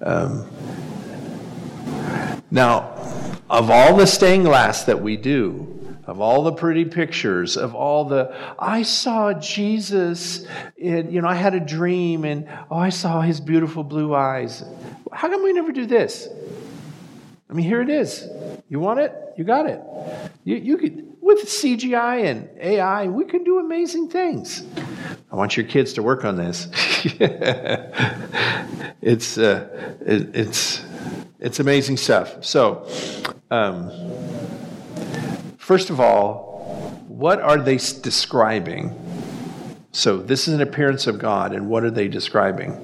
Um, 0.00 0.48
now, 2.50 2.90
of 3.48 3.70
all 3.70 3.96
the 3.96 4.06
stained 4.06 4.44
glass 4.44 4.84
that 4.84 5.02
we 5.02 5.16
do, 5.16 5.81
of 6.12 6.20
all 6.20 6.42
the 6.42 6.52
pretty 6.52 6.84
pictures, 6.84 7.56
of 7.56 7.74
all 7.74 8.04
the, 8.04 8.36
I 8.58 8.82
saw 8.82 9.32
Jesus, 9.32 10.46
and, 10.78 11.10
you 11.10 11.22
know, 11.22 11.28
I 11.28 11.34
had 11.34 11.54
a 11.54 11.60
dream, 11.60 12.26
and 12.26 12.46
oh, 12.70 12.76
I 12.76 12.90
saw 12.90 13.22
his 13.22 13.40
beautiful 13.40 13.82
blue 13.82 14.14
eyes. 14.14 14.62
How 15.10 15.30
come 15.30 15.42
we 15.42 15.54
never 15.54 15.72
do 15.72 15.86
this? 15.86 16.28
I 17.48 17.54
mean, 17.54 17.64
here 17.64 17.80
it 17.80 17.88
is. 17.88 18.28
You 18.68 18.78
want 18.78 19.00
it? 19.00 19.14
You 19.38 19.44
got 19.44 19.64
it. 19.64 19.80
You, 20.44 20.56
you 20.56 20.76
could, 20.76 21.16
with 21.22 21.46
CGI 21.46 22.26
and 22.26 22.46
AI, 22.60 23.06
we 23.06 23.24
can 23.24 23.42
do 23.42 23.58
amazing 23.58 24.10
things. 24.10 24.66
I 25.30 25.36
want 25.36 25.56
your 25.56 25.64
kids 25.64 25.94
to 25.94 26.02
work 26.02 26.26
on 26.26 26.36
this. 26.36 26.68
it's, 29.00 29.38
uh, 29.38 29.96
it, 30.04 30.36
it's, 30.36 30.84
it's 31.40 31.58
amazing 31.58 31.96
stuff. 31.96 32.44
So, 32.44 32.86
um, 33.50 33.90
First 35.72 35.88
of 35.88 36.00
all, 36.00 37.00
what 37.08 37.40
are 37.40 37.56
they 37.56 37.78
describing? 37.78 38.94
So, 39.90 40.18
this 40.18 40.46
is 40.46 40.52
an 40.52 40.60
appearance 40.60 41.06
of 41.06 41.18
God, 41.18 41.54
and 41.54 41.66
what 41.66 41.82
are 41.82 41.90
they 41.90 42.08
describing? 42.08 42.74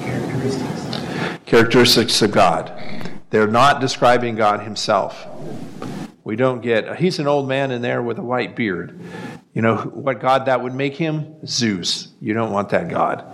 Characteristics. 0.00 1.40
Characteristics 1.46 2.22
of 2.22 2.30
God. 2.30 2.72
They're 3.30 3.48
not 3.48 3.80
describing 3.80 4.36
God 4.36 4.60
Himself. 4.60 5.26
We 6.30 6.36
don't 6.36 6.60
get, 6.60 6.96
he's 7.00 7.18
an 7.18 7.26
old 7.26 7.48
man 7.48 7.72
in 7.72 7.82
there 7.82 8.00
with 8.00 8.16
a 8.18 8.22
white 8.22 8.54
beard. 8.54 8.96
You 9.52 9.62
know 9.62 9.78
what 9.78 10.20
God 10.20 10.44
that 10.44 10.62
would 10.62 10.76
make 10.76 10.94
him? 10.94 11.44
Zeus. 11.44 12.06
You 12.20 12.34
don't 12.34 12.52
want 12.52 12.68
that 12.68 12.88
God. 12.88 13.26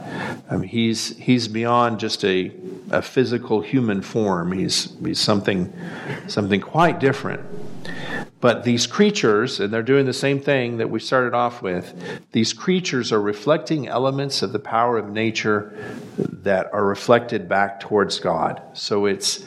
Mean, 0.51 0.63
he's, 0.63 1.15
he's 1.19 1.47
beyond 1.47 2.01
just 2.01 2.25
a, 2.25 2.53
a 2.91 3.03
physical 3.03 3.61
human 3.61 4.01
form. 4.01 4.51
He's, 4.51 4.97
he's 5.05 5.21
something, 5.21 5.71
something 6.27 6.63
quite 6.63 6.99
different. 6.99 7.43
But 8.41 8.65
these 8.65 8.87
creatures, 8.87 9.61
and 9.61 9.71
they're 9.71 9.83
doing 9.83 10.07
the 10.07 10.15
same 10.15 10.41
thing 10.41 10.79
that 10.79 10.89
we 10.89 10.99
started 10.99 11.35
off 11.35 11.61
with, 11.61 12.23
these 12.33 12.55
creatures 12.55 13.13
are 13.13 13.21
reflecting 13.21 13.89
elements 13.89 14.41
of 14.41 14.53
the 14.53 14.59
power 14.59 14.97
of 14.97 15.11
nature 15.11 15.77
that 16.17 16.73
are 16.73 16.87
reflected 16.87 17.47
back 17.47 17.79
towards 17.79 18.21
God. 18.21 18.63
So 18.73 19.05
it's 19.05 19.45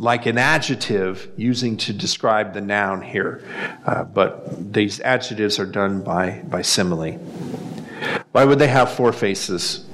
like 0.00 0.24
an 0.24 0.38
adjective 0.38 1.30
using 1.36 1.76
to 1.76 1.92
describe 1.92 2.54
the 2.54 2.60
noun 2.60 3.02
here. 3.02 3.44
Uh, 3.84 4.02
but 4.02 4.72
these 4.72 4.98
adjectives 5.00 5.58
are 5.58 5.66
done 5.66 6.02
by, 6.02 6.40
by 6.48 6.62
simile. 6.62 7.12
Why 8.32 8.46
would 8.46 8.58
they 8.58 8.68
have 8.68 8.90
four 8.90 9.12
faces? 9.12 9.84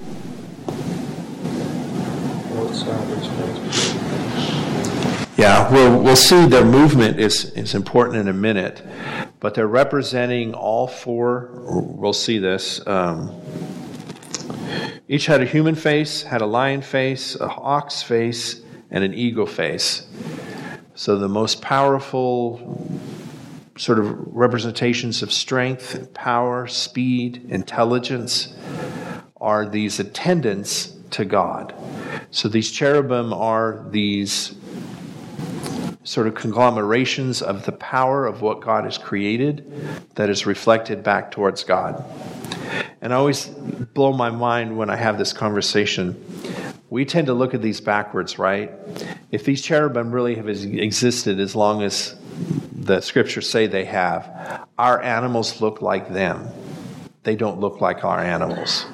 Yeah, 5.37 5.71
we'll, 5.73 6.01
we'll 6.01 6.15
see 6.15 6.47
their 6.47 6.65
movement 6.65 7.19
is, 7.19 7.47
is 7.55 7.75
important 7.75 8.19
in 8.19 8.29
a 8.29 8.33
minute, 8.33 8.87
but 9.41 9.55
they're 9.55 9.67
representing 9.67 10.55
all 10.55 10.87
four. 10.87 11.51
We'll 11.53 12.13
see 12.13 12.39
this. 12.39 12.87
Um, 12.87 13.35
each 15.09 15.27
had 15.27 15.41
a 15.41 15.45
human 15.45 15.75
face, 15.75 16.23
had 16.23 16.43
a 16.43 16.47
lion 16.47 16.81
face, 16.81 17.35
a 17.35 17.49
ox 17.49 18.05
face, 18.05 18.63
and 18.91 19.05
an 19.05 19.15
eagle 19.15 19.47
face. 19.47 20.07
So 20.95 21.19
the 21.19 21.29
most 21.29 21.61
powerful 21.61 22.89
sort 23.77 23.99
of 23.99 24.35
representations 24.35 25.23
of 25.23 25.31
strength, 25.31 26.13
power, 26.15 26.67
speed, 26.67 27.47
intelligence 27.49 28.55
are 29.39 29.69
these 29.69 30.01
attendants 30.01 30.97
to 31.11 31.25
God. 31.25 31.75
So 32.31 32.49
these 32.49 32.71
cherubim 32.71 33.33
are 33.33 33.87
these 33.91 34.55
sort 36.05 36.27
of 36.27 36.35
conglomerations 36.35 37.43
of 37.43 37.67
the 37.67 37.73
power 37.73 38.27
of 38.27 38.41
what 38.41 38.61
God 38.61 38.85
has 38.85 38.97
created 38.97 39.65
that 40.15 40.31
is 40.31 40.47
reflected 40.47 41.03
back 41.03 41.31
towards 41.31 41.65
God. 41.65 42.05
And 43.01 43.13
I 43.13 43.17
always 43.17 43.47
blow 43.47 44.13
my 44.13 44.31
mind 44.31 44.77
when 44.77 44.89
I 44.89 44.97
have 44.97 45.19
this 45.19 45.33
conversation. 45.33 46.23
We 46.89 47.05
tend 47.05 47.27
to 47.27 47.35
look 47.35 47.55
at 47.55 47.63
these 47.63 47.81
backwards, 47.81 48.39
right? 48.39 48.71
If 49.33 49.45
these 49.45 49.61
cherubim 49.61 50.13
really 50.13 50.37
have 50.37 50.49
existed 50.49 51.41
as 51.41 51.57
long 51.57 51.83
as 51.83 52.15
the 52.73 53.01
scriptures 53.01 53.49
say 53.49 53.67
they 53.67 53.85
have, 53.87 54.67
our 54.79 55.03
animals 55.03 55.61
look 55.61 55.83
like 55.83 56.09
them. 56.13 56.49
They 57.25 57.35
don't 57.35 57.59
look 57.59 57.81
like 57.81 58.05
our 58.05 58.21
animals. 58.21 58.87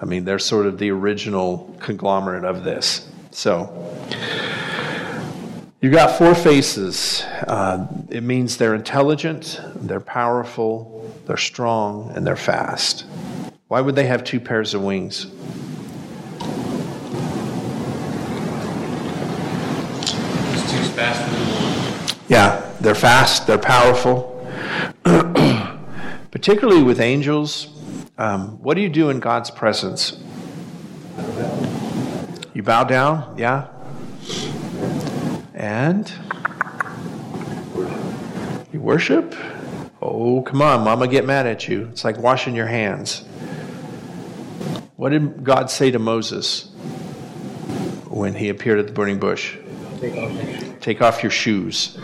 I 0.00 0.04
mean, 0.04 0.26
they're 0.26 0.38
sort 0.38 0.66
of 0.66 0.78
the 0.78 0.90
original 0.90 1.74
conglomerate 1.80 2.44
of 2.44 2.64
this. 2.64 3.08
So, 3.30 3.72
you've 5.80 5.94
got 5.94 6.18
four 6.18 6.34
faces. 6.34 7.22
Uh, 7.48 7.86
it 8.10 8.22
means 8.22 8.58
they're 8.58 8.74
intelligent, 8.74 9.58
they're 9.76 10.00
powerful, 10.00 11.10
they're 11.26 11.38
strong, 11.38 12.12
and 12.14 12.26
they're 12.26 12.36
fast. 12.36 13.06
Why 13.68 13.80
would 13.80 13.96
they 13.96 14.06
have 14.06 14.22
two 14.24 14.40
pairs 14.40 14.74
of 14.74 14.82
wings? 14.82 15.24
It's 20.52 20.70
too 20.70 20.84
fast 20.92 21.22
for 21.24 21.30
the 21.34 21.38
Lord. 21.50 22.13
Yeah, 22.28 22.72
they're 22.80 22.94
fast, 22.94 23.46
they're 23.46 23.58
powerful. 23.58 24.30
Particularly 26.30 26.82
with 26.82 27.00
angels, 27.00 27.68
um, 28.16 28.62
what 28.62 28.74
do 28.74 28.80
you 28.80 28.88
do 28.88 29.10
in 29.10 29.20
God's 29.20 29.50
presence? 29.50 30.18
You 32.54 32.62
bow 32.62 32.84
down, 32.84 33.34
yeah? 33.36 33.68
And 35.54 36.10
you 38.72 38.80
worship? 38.80 39.34
Oh, 40.00 40.42
come 40.42 40.62
on, 40.62 40.82
mama, 40.84 41.08
get 41.08 41.24
mad 41.24 41.46
at 41.46 41.68
you. 41.68 41.88
It's 41.92 42.04
like 42.04 42.18
washing 42.18 42.54
your 42.54 42.66
hands. 42.66 43.24
What 44.96 45.10
did 45.10 45.44
God 45.44 45.70
say 45.70 45.90
to 45.90 45.98
Moses 45.98 46.70
when 48.08 48.34
he 48.34 48.48
appeared 48.48 48.78
at 48.78 48.86
the 48.86 48.92
burning 48.92 49.18
bush? 49.18 49.56
Take 50.00 50.16
off 50.16 50.32
your 50.32 50.44
shoes. 50.44 50.74
Take 50.80 51.02
off 51.02 51.22
your 51.22 51.30
shoes. 51.30 51.98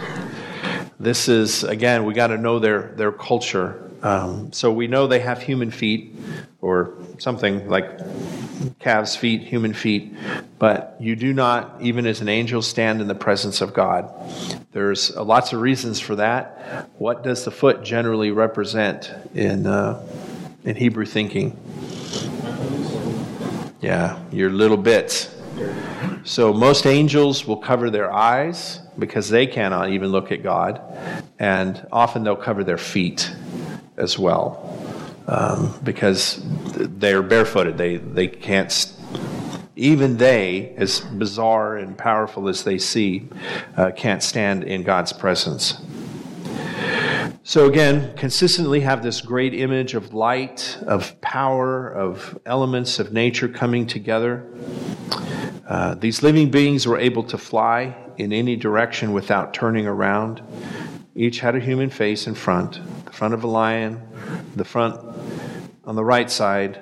This 0.98 1.28
is, 1.28 1.64
again, 1.64 2.04
we 2.04 2.14
got 2.14 2.28
to 2.28 2.38
know 2.38 2.58
their, 2.58 2.92
their 2.96 3.12
culture. 3.12 3.90
Um, 4.02 4.52
so 4.52 4.72
we 4.72 4.86
know 4.86 5.06
they 5.06 5.20
have 5.20 5.42
human 5.42 5.70
feet 5.70 6.14
or 6.60 6.94
something 7.18 7.68
like 7.68 7.98
calves' 8.78 9.16
feet, 9.16 9.42
human 9.42 9.72
feet, 9.72 10.14
but 10.58 10.96
you 11.00 11.16
do 11.16 11.32
not, 11.32 11.76
even 11.80 12.06
as 12.06 12.20
an 12.20 12.28
angel, 12.28 12.62
stand 12.62 13.00
in 13.00 13.08
the 13.08 13.14
presence 13.14 13.60
of 13.60 13.72
God. 13.72 14.12
There's 14.72 15.16
uh, 15.16 15.24
lots 15.24 15.52
of 15.52 15.60
reasons 15.60 16.00
for 16.00 16.16
that. 16.16 16.90
What 16.98 17.22
does 17.22 17.44
the 17.44 17.50
foot 17.50 17.82
generally 17.82 18.30
represent 18.30 19.10
in, 19.34 19.66
uh, 19.66 20.06
in 20.64 20.76
Hebrew 20.76 21.06
thinking? 21.06 21.56
Yeah, 23.80 24.22
your 24.30 24.50
little 24.50 24.76
bits. 24.76 25.34
So 26.24 26.52
most 26.52 26.86
angels 26.86 27.46
will 27.46 27.56
cover 27.56 27.90
their 27.90 28.12
eyes 28.12 28.80
because 28.98 29.28
they 29.28 29.46
cannot 29.46 29.90
even 29.90 30.10
look 30.10 30.30
at 30.32 30.42
God, 30.42 30.80
and 31.38 31.86
often 31.90 32.24
they'll 32.24 32.36
cover 32.36 32.62
their 32.64 32.78
feet 32.78 33.34
as 33.96 34.18
well 34.18 34.78
um, 35.26 35.78
because 35.82 36.42
they're 36.74 37.22
barefooted. 37.22 37.78
They 37.78 37.96
they 37.96 38.28
can't. 38.28 38.70
St- 38.70 38.96
even 39.76 40.18
they, 40.18 40.74
as 40.76 41.00
bizarre 41.00 41.78
and 41.78 41.96
powerful 41.96 42.48
as 42.48 42.64
they 42.64 42.76
see, 42.76 43.26
uh, 43.78 43.90
can't 43.92 44.22
stand 44.22 44.62
in 44.62 44.82
God's 44.82 45.10
presence. 45.10 45.80
So, 47.44 47.66
again, 47.66 48.14
consistently 48.14 48.80
have 48.80 49.02
this 49.02 49.22
great 49.22 49.54
image 49.54 49.94
of 49.94 50.12
light, 50.12 50.76
of 50.86 51.18
power, 51.22 51.88
of 51.88 52.38
elements 52.44 52.98
of 52.98 53.12
nature 53.12 53.48
coming 53.48 53.86
together. 53.86 54.46
Uh, 55.70 55.94
these 55.94 56.20
living 56.24 56.50
beings 56.50 56.84
were 56.84 56.98
able 56.98 57.22
to 57.22 57.38
fly 57.38 57.94
in 58.18 58.32
any 58.32 58.56
direction 58.56 59.12
without 59.12 59.54
turning 59.54 59.86
around. 59.86 60.42
Each 61.14 61.38
had 61.38 61.54
a 61.54 61.60
human 61.60 61.90
face 61.90 62.26
in 62.26 62.34
front 62.34 62.80
the 63.04 63.12
front 63.12 63.34
of 63.34 63.44
a 63.44 63.46
lion, 63.46 64.02
the 64.56 64.64
front 64.64 65.00
on 65.84 65.94
the 65.94 66.04
right 66.04 66.28
side, 66.28 66.80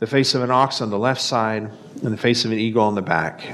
the 0.00 0.06
face 0.06 0.34
of 0.34 0.42
an 0.42 0.50
ox 0.50 0.80
on 0.80 0.90
the 0.90 0.98
left 0.98 1.20
side, 1.20 1.70
and 2.02 2.12
the 2.12 2.16
face 2.16 2.44
of 2.44 2.50
an 2.50 2.58
eagle 2.58 2.82
on 2.82 2.96
the 2.96 3.02
back. 3.02 3.44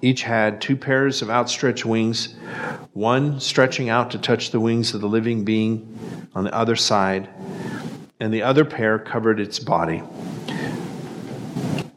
Each 0.00 0.22
had 0.22 0.60
two 0.60 0.76
pairs 0.76 1.20
of 1.20 1.28
outstretched 1.28 1.84
wings, 1.84 2.36
one 2.92 3.40
stretching 3.40 3.88
out 3.88 4.12
to 4.12 4.18
touch 4.18 4.52
the 4.52 4.60
wings 4.60 4.94
of 4.94 5.00
the 5.00 5.08
living 5.08 5.44
being 5.44 5.98
on 6.34 6.44
the 6.44 6.54
other 6.54 6.76
side, 6.76 7.28
and 8.20 8.32
the 8.32 8.42
other 8.42 8.64
pair 8.64 9.00
covered 9.00 9.40
its 9.40 9.58
body. 9.58 10.02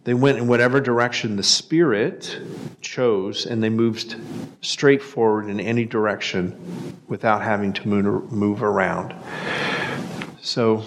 They 0.06 0.14
went 0.14 0.38
in 0.38 0.46
whatever 0.46 0.80
direction 0.80 1.36
the 1.36 1.42
Spirit 1.42 2.40
chose, 2.80 3.48
and 3.48 3.64
they 3.64 3.70
moved 3.70 4.16
straight 4.62 5.02
forward 5.02 5.50
in 5.50 5.60
any 5.60 5.84
direction 5.84 7.02
without 7.08 7.42
having 7.42 7.74
to 7.74 7.88
move 7.88 8.62
around. 8.62 9.16
So, 10.42 10.84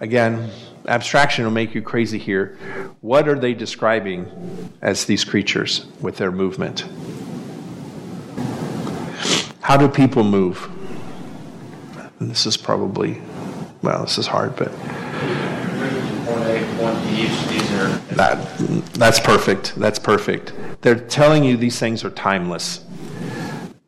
again, 0.00 0.50
abstraction 0.88 1.44
will 1.44 1.52
make 1.52 1.74
you 1.74 1.82
crazy 1.82 2.18
here. 2.18 2.56
What 3.02 3.28
are 3.28 3.38
they 3.38 3.52
describing 3.52 4.72
as 4.80 5.04
these 5.04 5.22
creatures 5.22 5.84
with 6.00 6.16
their 6.16 6.32
movement? 6.32 6.86
How 9.60 9.76
do 9.76 9.88
people 9.90 10.24
move? 10.24 10.70
And 12.18 12.30
this 12.30 12.46
is 12.46 12.56
probably, 12.56 13.20
well, 13.82 14.04
this 14.04 14.16
is 14.16 14.26
hard, 14.26 14.56
but 14.56 14.72
Point 16.26 16.42
A, 16.42 16.76
point 16.76 17.04
B, 17.04 17.28
these 17.48 17.72
are. 17.74 18.02
That, 18.16 18.58
that's 18.94 19.20
perfect. 19.20 19.74
That's 19.76 19.98
perfect. 19.98 20.52
They're 20.80 20.98
telling 20.98 21.44
you 21.44 21.56
these 21.56 21.78
things 21.78 22.04
are 22.04 22.10
timeless. 22.10 22.82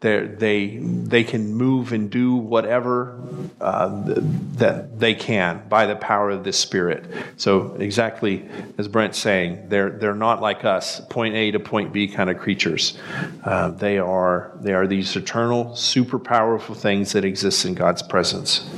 They're, 0.00 0.28
they 0.28 0.76
they 0.76 1.24
can 1.24 1.54
move 1.54 1.92
and 1.92 2.08
do 2.08 2.36
whatever 2.36 3.20
uh, 3.60 4.02
that 4.04 5.00
they 5.00 5.14
can 5.14 5.68
by 5.68 5.86
the 5.86 5.96
power 5.96 6.30
of 6.30 6.44
this 6.44 6.56
Spirit. 6.56 7.04
So 7.36 7.74
exactly 7.80 8.48
as 8.78 8.86
Brent's 8.86 9.18
saying, 9.18 9.68
they're 9.70 9.90
they're 9.90 10.14
not 10.14 10.40
like 10.40 10.64
us, 10.64 11.00
point 11.10 11.34
A 11.34 11.50
to 11.50 11.58
point 11.58 11.92
B 11.92 12.06
kind 12.06 12.30
of 12.30 12.38
creatures. 12.38 12.96
Uh, 13.44 13.70
they 13.70 13.98
are 13.98 14.52
they 14.60 14.72
are 14.72 14.86
these 14.86 15.16
eternal, 15.16 15.74
super 15.74 16.20
powerful 16.20 16.76
things 16.76 17.10
that 17.12 17.24
exist 17.24 17.64
in 17.64 17.74
God's 17.74 18.02
presence 18.02 18.70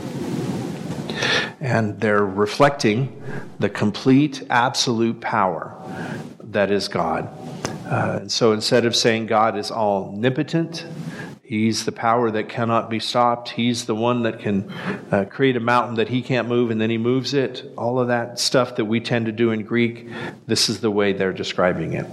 and 1.60 2.00
they're 2.00 2.24
reflecting 2.24 3.22
the 3.58 3.68
complete, 3.68 4.46
absolute 4.50 5.20
power 5.20 5.76
that 6.42 6.70
is 6.70 6.88
God. 6.88 7.28
Uh, 7.86 8.18
and 8.20 8.32
so 8.32 8.52
instead 8.52 8.84
of 8.84 8.94
saying 8.94 9.26
God 9.26 9.56
is 9.56 9.70
omnipotent, 9.70 10.86
He's 11.50 11.84
the 11.84 11.90
power 11.90 12.30
that 12.30 12.48
cannot 12.48 12.88
be 12.88 13.00
stopped. 13.00 13.48
He's 13.48 13.86
the 13.86 13.94
one 13.96 14.22
that 14.22 14.38
can 14.38 14.70
uh, 15.10 15.24
create 15.28 15.56
a 15.56 15.60
mountain 15.60 15.96
that 15.96 16.08
he 16.08 16.22
can't 16.22 16.46
move 16.46 16.70
and 16.70 16.80
then 16.80 16.90
he 16.90 16.96
moves 16.96 17.34
it. 17.34 17.72
All 17.76 17.98
of 17.98 18.06
that 18.06 18.38
stuff 18.38 18.76
that 18.76 18.84
we 18.84 19.00
tend 19.00 19.26
to 19.26 19.32
do 19.32 19.50
in 19.50 19.64
Greek, 19.64 20.08
this 20.46 20.68
is 20.68 20.80
the 20.80 20.92
way 20.92 21.12
they're 21.12 21.32
describing 21.32 21.94
it. 21.94 22.06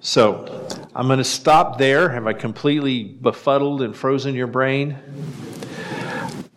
So 0.00 0.68
I'm 0.94 1.06
going 1.06 1.20
to 1.20 1.24
stop 1.24 1.78
there. 1.78 2.10
Have 2.10 2.26
I 2.26 2.34
completely 2.34 3.04
befuddled 3.04 3.80
and 3.80 3.96
frozen 3.96 4.34
your 4.34 4.46
brain? 4.46 4.98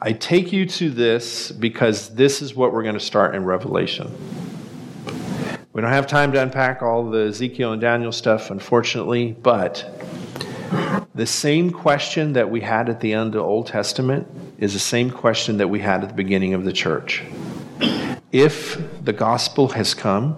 I 0.03 0.13
take 0.13 0.51
you 0.51 0.65
to 0.65 0.89
this 0.89 1.51
because 1.51 2.09
this 2.15 2.41
is 2.41 2.55
what 2.55 2.73
we're 2.73 2.81
going 2.81 2.95
to 2.95 2.99
start 2.99 3.35
in 3.35 3.45
Revelation. 3.45 4.11
We 5.73 5.81
don't 5.81 5.91
have 5.91 6.07
time 6.07 6.31
to 6.31 6.41
unpack 6.41 6.81
all 6.81 7.11
the 7.11 7.27
Ezekiel 7.27 7.73
and 7.73 7.79
Daniel 7.79 8.11
stuff, 8.11 8.49
unfortunately, 8.49 9.33
but 9.43 9.87
the 11.13 11.27
same 11.27 11.69
question 11.69 12.33
that 12.33 12.49
we 12.49 12.61
had 12.61 12.89
at 12.89 12.99
the 12.99 13.13
end 13.13 13.27
of 13.27 13.33
the 13.33 13.39
Old 13.41 13.67
Testament 13.67 14.27
is 14.57 14.73
the 14.73 14.79
same 14.79 15.11
question 15.11 15.57
that 15.57 15.67
we 15.67 15.79
had 15.79 16.01
at 16.01 16.09
the 16.09 16.15
beginning 16.15 16.55
of 16.55 16.65
the 16.65 16.73
church. 16.73 17.23
If 18.31 18.81
the 19.05 19.13
gospel 19.13 19.67
has 19.69 19.93
come, 19.93 20.35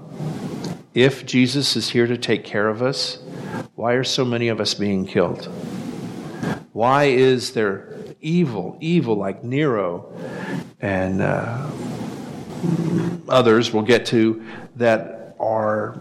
if 0.93 1.26
Jesus 1.26 1.78
is 1.78 1.89
here 1.89 2.07
to 2.07 2.18
take 2.18 2.43
care 2.43 2.68
of 2.68 2.82
us, 2.82 3.20
why 3.76 3.93
are 3.93 4.03
so 4.03 4.26
many 4.26 4.49
of 4.49 4.59
us 4.59 4.74
being 4.74 5.05
killed? 5.05 5.45
Why 6.74 7.05
is 7.05 7.53
there 7.53 7.93
evil, 8.24 8.78
evil 8.80 9.15
like 9.15 9.43
Nero 9.43 10.11
and 10.82 11.21
uh, 11.21 11.69
others 13.30 13.71
we'll 13.71 13.84
get 13.84 14.05
to 14.07 14.43
that 14.78 15.36
are 15.39 15.99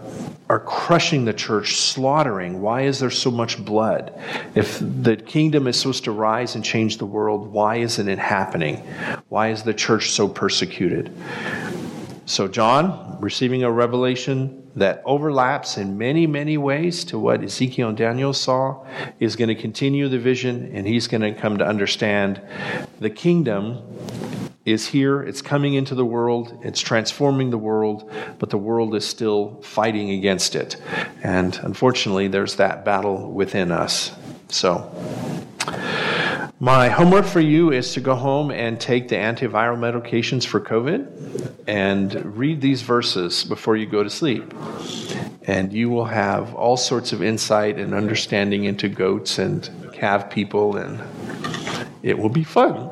are 0.48 0.60
crushing 0.60 1.24
the 1.24 1.32
church, 1.32 1.76
slaughtering. 1.76 2.60
Why 2.60 2.82
is 2.82 3.00
there 3.00 3.10
so 3.10 3.30
much 3.30 3.64
blood? 3.64 4.12
If 4.54 4.78
the 4.80 5.16
kingdom 5.16 5.66
is 5.66 5.78
supposed 5.78 6.04
to 6.04 6.12
rise 6.12 6.54
and 6.54 6.62
change 6.62 6.98
the 6.98 7.06
world, 7.06 7.50
why 7.50 7.76
isn't 7.76 8.06
it 8.06 8.18
happening? 8.18 8.76
Why 9.30 9.48
is 9.48 9.62
the 9.62 9.72
church 9.72 10.10
so 10.10 10.28
persecuted? 10.28 11.10
So, 12.24 12.46
John, 12.46 13.18
receiving 13.20 13.64
a 13.64 13.70
revelation 13.70 14.70
that 14.76 15.02
overlaps 15.04 15.76
in 15.76 15.98
many, 15.98 16.26
many 16.26 16.56
ways 16.56 17.04
to 17.04 17.18
what 17.18 17.42
Ezekiel 17.42 17.88
and 17.88 17.98
Daniel 17.98 18.32
saw, 18.32 18.86
is 19.18 19.34
going 19.34 19.48
to 19.48 19.54
continue 19.54 20.08
the 20.08 20.18
vision 20.18 20.70
and 20.72 20.86
he's 20.86 21.08
going 21.08 21.20
to 21.22 21.32
come 21.32 21.58
to 21.58 21.66
understand 21.66 22.40
the 23.00 23.10
kingdom 23.10 23.82
is 24.64 24.86
here, 24.86 25.20
it's 25.22 25.42
coming 25.42 25.74
into 25.74 25.94
the 25.96 26.04
world, 26.04 26.56
it's 26.62 26.80
transforming 26.80 27.50
the 27.50 27.58
world, 27.58 28.08
but 28.38 28.50
the 28.50 28.58
world 28.58 28.94
is 28.94 29.04
still 29.04 29.60
fighting 29.62 30.10
against 30.10 30.54
it. 30.54 30.76
And 31.24 31.58
unfortunately, 31.62 32.28
there's 32.28 32.54
that 32.56 32.84
battle 32.84 33.32
within 33.32 33.72
us. 33.72 34.12
So, 34.48 34.88
My 36.62 36.88
homework 36.88 37.24
for 37.24 37.40
you 37.40 37.72
is 37.72 37.92
to 37.94 38.00
go 38.00 38.14
home 38.14 38.52
and 38.52 38.80
take 38.80 39.08
the 39.08 39.16
antiviral 39.16 39.76
medications 39.76 40.46
for 40.46 40.60
COVID 40.60 41.56
and 41.66 42.36
read 42.38 42.60
these 42.60 42.82
verses 42.82 43.42
before 43.42 43.74
you 43.74 43.84
go 43.84 44.04
to 44.04 44.08
sleep. 44.08 44.54
And 45.42 45.72
you 45.72 45.90
will 45.90 46.04
have 46.04 46.54
all 46.54 46.76
sorts 46.76 47.12
of 47.12 47.20
insight 47.20 47.78
and 47.78 47.92
understanding 47.92 48.62
into 48.62 48.88
goats 48.88 49.40
and 49.40 49.68
calf 49.92 50.30
people, 50.30 50.76
and 50.76 51.02
it 52.04 52.16
will 52.16 52.28
be 52.28 52.44
fun. 52.44 52.88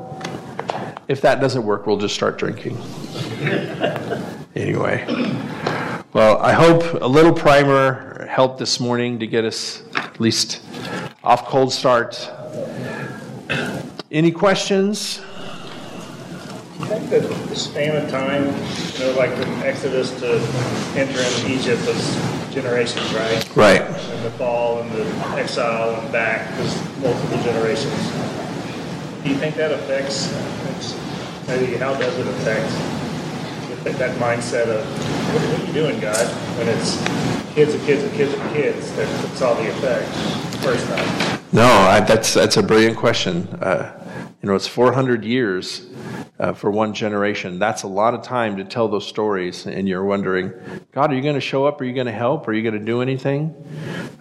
If 1.07 1.21
that 1.21 1.41
doesn't 1.41 1.63
work, 1.63 1.87
we'll 1.87 1.97
just 1.97 2.17
start 2.17 2.39
drinking. 2.39 2.77
anyway, 4.57 5.07
well, 6.13 6.39
I 6.39 6.55
hope 6.55 7.01
a 7.01 7.07
little 7.07 7.33
primer 7.33 8.27
helped 8.29 8.59
this 8.59 8.81
morning 8.81 9.21
to 9.21 9.29
get 9.29 9.45
us 9.45 9.85
at 9.95 10.19
least 10.19 10.61
off 11.23 11.47
cold 11.47 11.73
start 11.73 12.29
any 14.11 14.33
questions? 14.33 15.21
I 16.81 16.87
think 16.87 17.11
that 17.11 17.23
the 17.23 17.57
span 17.57 17.97
of 18.03 18.11
time, 18.11 18.47
you 18.47 18.99
know, 19.01 19.15
like 19.17 19.33
from 19.35 19.51
Exodus 19.63 20.11
to 20.21 20.41
enter 20.99 21.21
into 21.21 21.53
Egypt 21.53 21.87
was 21.87 22.17
generations, 22.53 23.13
right? 23.15 23.57
Right. 23.57 23.83
And 23.83 24.25
the 24.25 24.31
fall 24.33 24.81
and 24.81 24.91
the 24.93 25.05
exile 25.39 26.01
and 26.01 26.13
back 26.13 26.51
was 26.59 26.75
multiple 26.99 27.39
generations. 27.43 27.95
Do 29.23 29.29
you 29.29 29.37
think 29.37 29.55
that 29.57 29.71
affects, 29.71 30.33
maybe 31.47 31.77
how 31.77 31.95
does 31.95 32.19
it 32.19 32.27
affect 32.27 32.71
that 33.99 34.17
mindset 34.19 34.69
of, 34.69 34.85
what, 35.33 35.43
what 35.43 35.61
are 35.61 35.67
you 35.67 35.73
doing, 35.73 36.01
God? 36.01 36.27
When 36.59 36.69
it's 36.69 36.97
kids 37.55 37.75
and 37.75 37.83
kids 37.85 38.03
and 38.03 38.13
kids 38.15 38.33
and 38.35 38.53
kids 38.53 38.93
that 38.97 39.09
saw 39.37 39.55
the 39.55 39.69
effect 39.69 40.09
first 40.63 40.87
time. 40.89 41.41
No, 41.53 41.67
I, 41.67 42.01
that's 42.01 42.35
that's 42.35 42.57
a 42.59 42.63
brilliant 42.63 42.97
question. 42.97 43.49
Uh, 43.61 44.00
you 44.43 44.49
know, 44.49 44.55
it's 44.55 44.67
400 44.67 45.25
years 45.25 45.87
uh, 46.39 46.55
for 46.55 46.71
one 46.71 46.95
generation. 46.95 47.59
That's 47.59 47.83
a 47.83 47.87
lot 47.87 48.15
of 48.15 48.23
time 48.23 48.57
to 48.57 48.65
tell 48.65 48.89
those 48.89 49.07
stories, 49.07 49.67
and 49.67 49.87
you're 49.87 50.05
wondering, 50.05 50.53
God, 50.93 51.13
are 51.13 51.15
you 51.15 51.21
going 51.21 51.35
to 51.35 51.41
show 51.43 51.67
up? 51.67 51.81
Are 51.81 51.85
you 51.85 51.93
going 51.93 52.07
to 52.07 52.13
help? 52.13 52.49
Are 52.49 52.55
you 52.55 52.63
going 52.63 52.79
to 52.79 52.85
do 52.85 53.03
anything? 53.03 53.55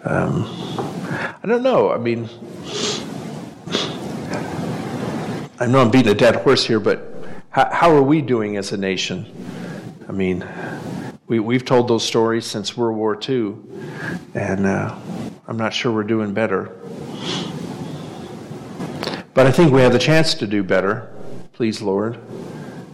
Um, 0.03 0.45
I 1.41 1.43
don't 1.45 1.63
know. 1.63 1.91
I 1.91 1.97
mean, 1.97 2.30
I 5.61 5.67
know 5.67 5.80
I'm 5.80 5.89
beating 5.89 6.11
a 6.11 6.15
dead 6.15 6.36
horse 6.38 6.65
here, 6.65 6.82
but 6.82 7.13
how, 7.49 7.70
how 7.72 7.95
are 7.95 8.03
we 8.03 8.22
doing 8.22 8.57
as 8.57 8.74
a 8.74 8.78
nation? 8.78 9.26
I 10.09 10.11
mean, 10.11 10.45
we, 11.28 11.39
we've 11.39 11.63
told 11.63 11.88
those 11.88 12.03
stories 12.03 12.45
since 12.45 12.76
World 12.76 12.97
War 12.97 13.17
II, 13.17 13.55
and 14.34 14.65
uh, 14.65 14.97
I'm 15.47 15.57
not 15.57 15.74
sure 15.74 15.93
we're 15.93 16.03
doing 16.03 16.34
better. 16.34 16.76
But 19.40 19.48
I 19.48 19.52
think 19.52 19.72
we 19.72 19.80
have 19.80 19.94
the 19.94 20.00
chance 20.00 20.34
to 20.34 20.46
do 20.46 20.64
better, 20.64 21.08
please, 21.54 21.82
Lord, 21.82 22.20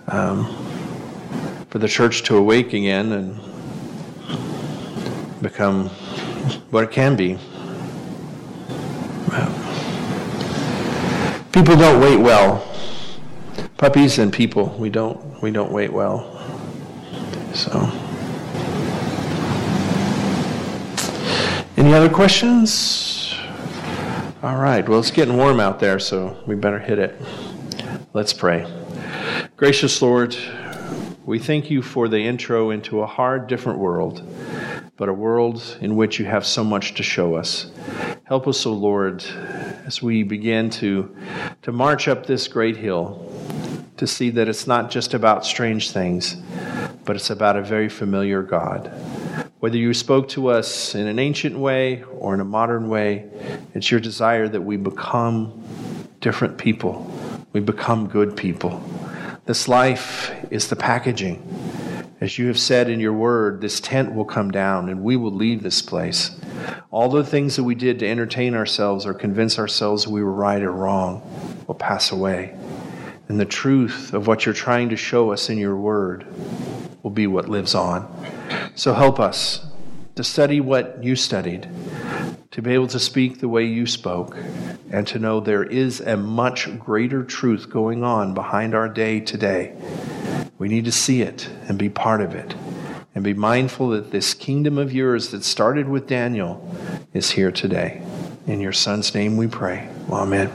um, 0.08 0.46
for 1.72 1.80
the 1.80 1.88
church 1.88 2.22
to 2.26 2.38
awake 2.38 2.72
again 2.72 3.14
and 3.14 3.40
become 5.42 5.90
what 6.70 6.84
it 6.84 6.92
can 6.92 7.16
be. 7.16 7.40
People 11.52 11.78
don't 11.78 12.00
wait 12.00 12.18
well. 12.18 12.64
Puppies 13.78 14.20
and 14.20 14.32
people, 14.32 14.68
we 14.78 14.92
don't 14.92 15.42
we 15.42 15.50
don't 15.50 15.72
wait 15.72 15.92
well. 15.92 16.30
So 17.56 17.72
Any 21.76 21.92
other 21.96 22.10
questions? 22.10 23.25
All 24.46 24.58
right, 24.58 24.88
well, 24.88 25.00
it's 25.00 25.10
getting 25.10 25.38
warm 25.38 25.60
out 25.60 25.80
there, 25.80 25.98
so 25.98 26.38
we 26.46 26.54
better 26.54 26.78
hit 26.78 27.00
it. 27.00 27.20
Let's 28.14 28.32
pray. 28.32 28.72
Gracious 29.58 30.00
Lord, 30.04 30.38
we 31.26 31.40
thank 31.40 31.72
you 31.72 31.82
for 31.82 32.08
the 32.08 32.20
intro 32.20 32.70
into 32.70 33.02
a 33.02 33.08
hard, 33.08 33.48
different 33.48 33.80
world, 33.80 34.22
but 34.98 35.10
a 35.10 35.14
world 35.14 35.80
in 35.82 35.96
which 35.96 36.20
you 36.20 36.26
have 36.26 36.46
so 36.46 36.64
much 36.64 36.94
to 36.94 37.02
show 37.02 37.34
us. 37.34 37.72
Help 38.26 38.48
us, 38.48 38.68
O 38.68 38.70
oh 38.70 38.74
Lord, 38.76 39.26
as 39.88 40.04
we 40.04 40.22
begin 40.22 40.70
to, 40.70 41.18
to 41.64 41.72
march 41.72 42.08
up 42.08 42.28
this 42.28 42.48
great 42.48 42.78
hill, 42.78 43.28
to 43.98 44.06
see 44.06 44.30
that 44.30 44.48
it's 44.48 44.68
not 44.68 44.92
just 44.92 45.16
about 45.16 45.44
strange 45.44 45.90
things, 45.90 46.36
but 47.04 47.16
it's 47.16 47.32
about 47.32 47.56
a 47.56 47.64
very 47.64 47.90
familiar 47.90 48.44
God. 48.44 48.92
Whether 49.66 49.78
you 49.78 49.96
spoke 49.96 50.30
to 50.30 50.50
us 50.50 50.94
in 50.94 51.08
an 51.08 51.18
ancient 51.18 51.58
way 51.58 52.04
or 52.20 52.36
in 52.36 52.40
a 52.40 52.46
modern 52.46 52.88
way, 52.88 53.28
it's 53.74 53.90
your 53.90 54.00
desire 54.00 54.48
that 54.48 54.62
we 54.62 54.78
become 54.78 55.64
different 56.22 56.60
people. 56.60 57.12
We 57.52 57.62
become 57.62 58.08
good 58.08 58.38
people. 58.38 58.80
This 59.46 59.68
life 59.68 60.32
is 60.52 60.68
the 60.68 60.76
packaging. 60.76 61.42
As 62.22 62.38
you 62.38 62.46
have 62.46 62.60
said 62.60 62.92
in 62.92 63.00
your 63.00 63.14
word, 63.14 63.60
this 63.60 63.80
tent 63.80 64.14
will 64.14 64.24
come 64.24 64.52
down 64.52 64.88
and 64.88 65.02
we 65.02 65.18
will 65.18 65.34
leave 65.34 65.64
this 65.64 65.82
place. 65.82 66.40
All 66.92 67.10
the 67.10 67.24
things 67.24 67.56
that 67.56 67.64
we 67.64 67.74
did 67.74 67.98
to 67.98 68.08
entertain 68.08 68.54
ourselves 68.54 69.04
or 69.08 69.16
convince 69.16 69.58
ourselves 69.58 70.08
we 70.08 70.22
were 70.22 70.32
right 70.32 70.62
or 70.62 70.74
wrong 70.74 71.24
will 71.66 71.74
pass 71.74 72.12
away. 72.12 72.56
And 73.30 73.40
the 73.40 73.46
truth 73.46 74.14
of 74.14 74.28
what 74.28 74.46
you're 74.46 74.54
trying 74.54 74.90
to 74.90 74.96
show 74.96 75.32
us 75.32 75.50
in 75.50 75.58
your 75.58 75.76
word 75.76 76.28
will 77.06 77.12
be 77.12 77.28
what 77.28 77.48
lives 77.48 77.76
on. 77.76 78.12
So 78.74 78.96
help 78.96 79.20
us 79.20 79.64
to 80.16 80.24
study 80.24 80.60
what 80.60 81.04
you 81.04 81.16
studied, 81.16 81.70
to 82.50 82.64
be 82.64 82.74
able 82.74 82.88
to 82.88 83.00
speak 83.00 83.40
the 83.40 83.48
way 83.48 83.64
you 83.64 83.86
spoke, 83.86 84.36
and 84.90 85.06
to 85.06 85.20
know 85.20 85.40
there 85.40 85.64
is 85.64 86.02
a 86.02 86.18
much 86.18 86.80
greater 86.80 87.24
truth 87.24 87.70
going 87.70 88.04
on 88.04 88.34
behind 88.34 88.74
our 88.74 88.90
day 88.90 89.20
today. 89.20 89.76
We 90.58 90.68
need 90.68 90.86
to 90.86 90.92
see 90.92 91.22
it 91.22 91.48
and 91.68 91.78
be 91.78 91.90
part 91.90 92.22
of 92.22 92.34
it, 92.34 92.56
and 93.14 93.24
be 93.24 93.36
mindful 93.36 93.90
that 93.90 94.10
this 94.10 94.34
kingdom 94.34 94.80
of 94.80 94.92
yours 94.92 95.30
that 95.30 95.44
started 95.44 95.88
with 95.88 96.08
Daniel 96.08 96.68
is 97.14 97.30
here 97.30 97.52
today. 97.52 98.02
In 98.48 98.60
your 98.60 98.74
Son's 98.74 99.14
name 99.14 99.38
we 99.38 99.46
pray. 99.46 99.88
Amen. 100.10 100.50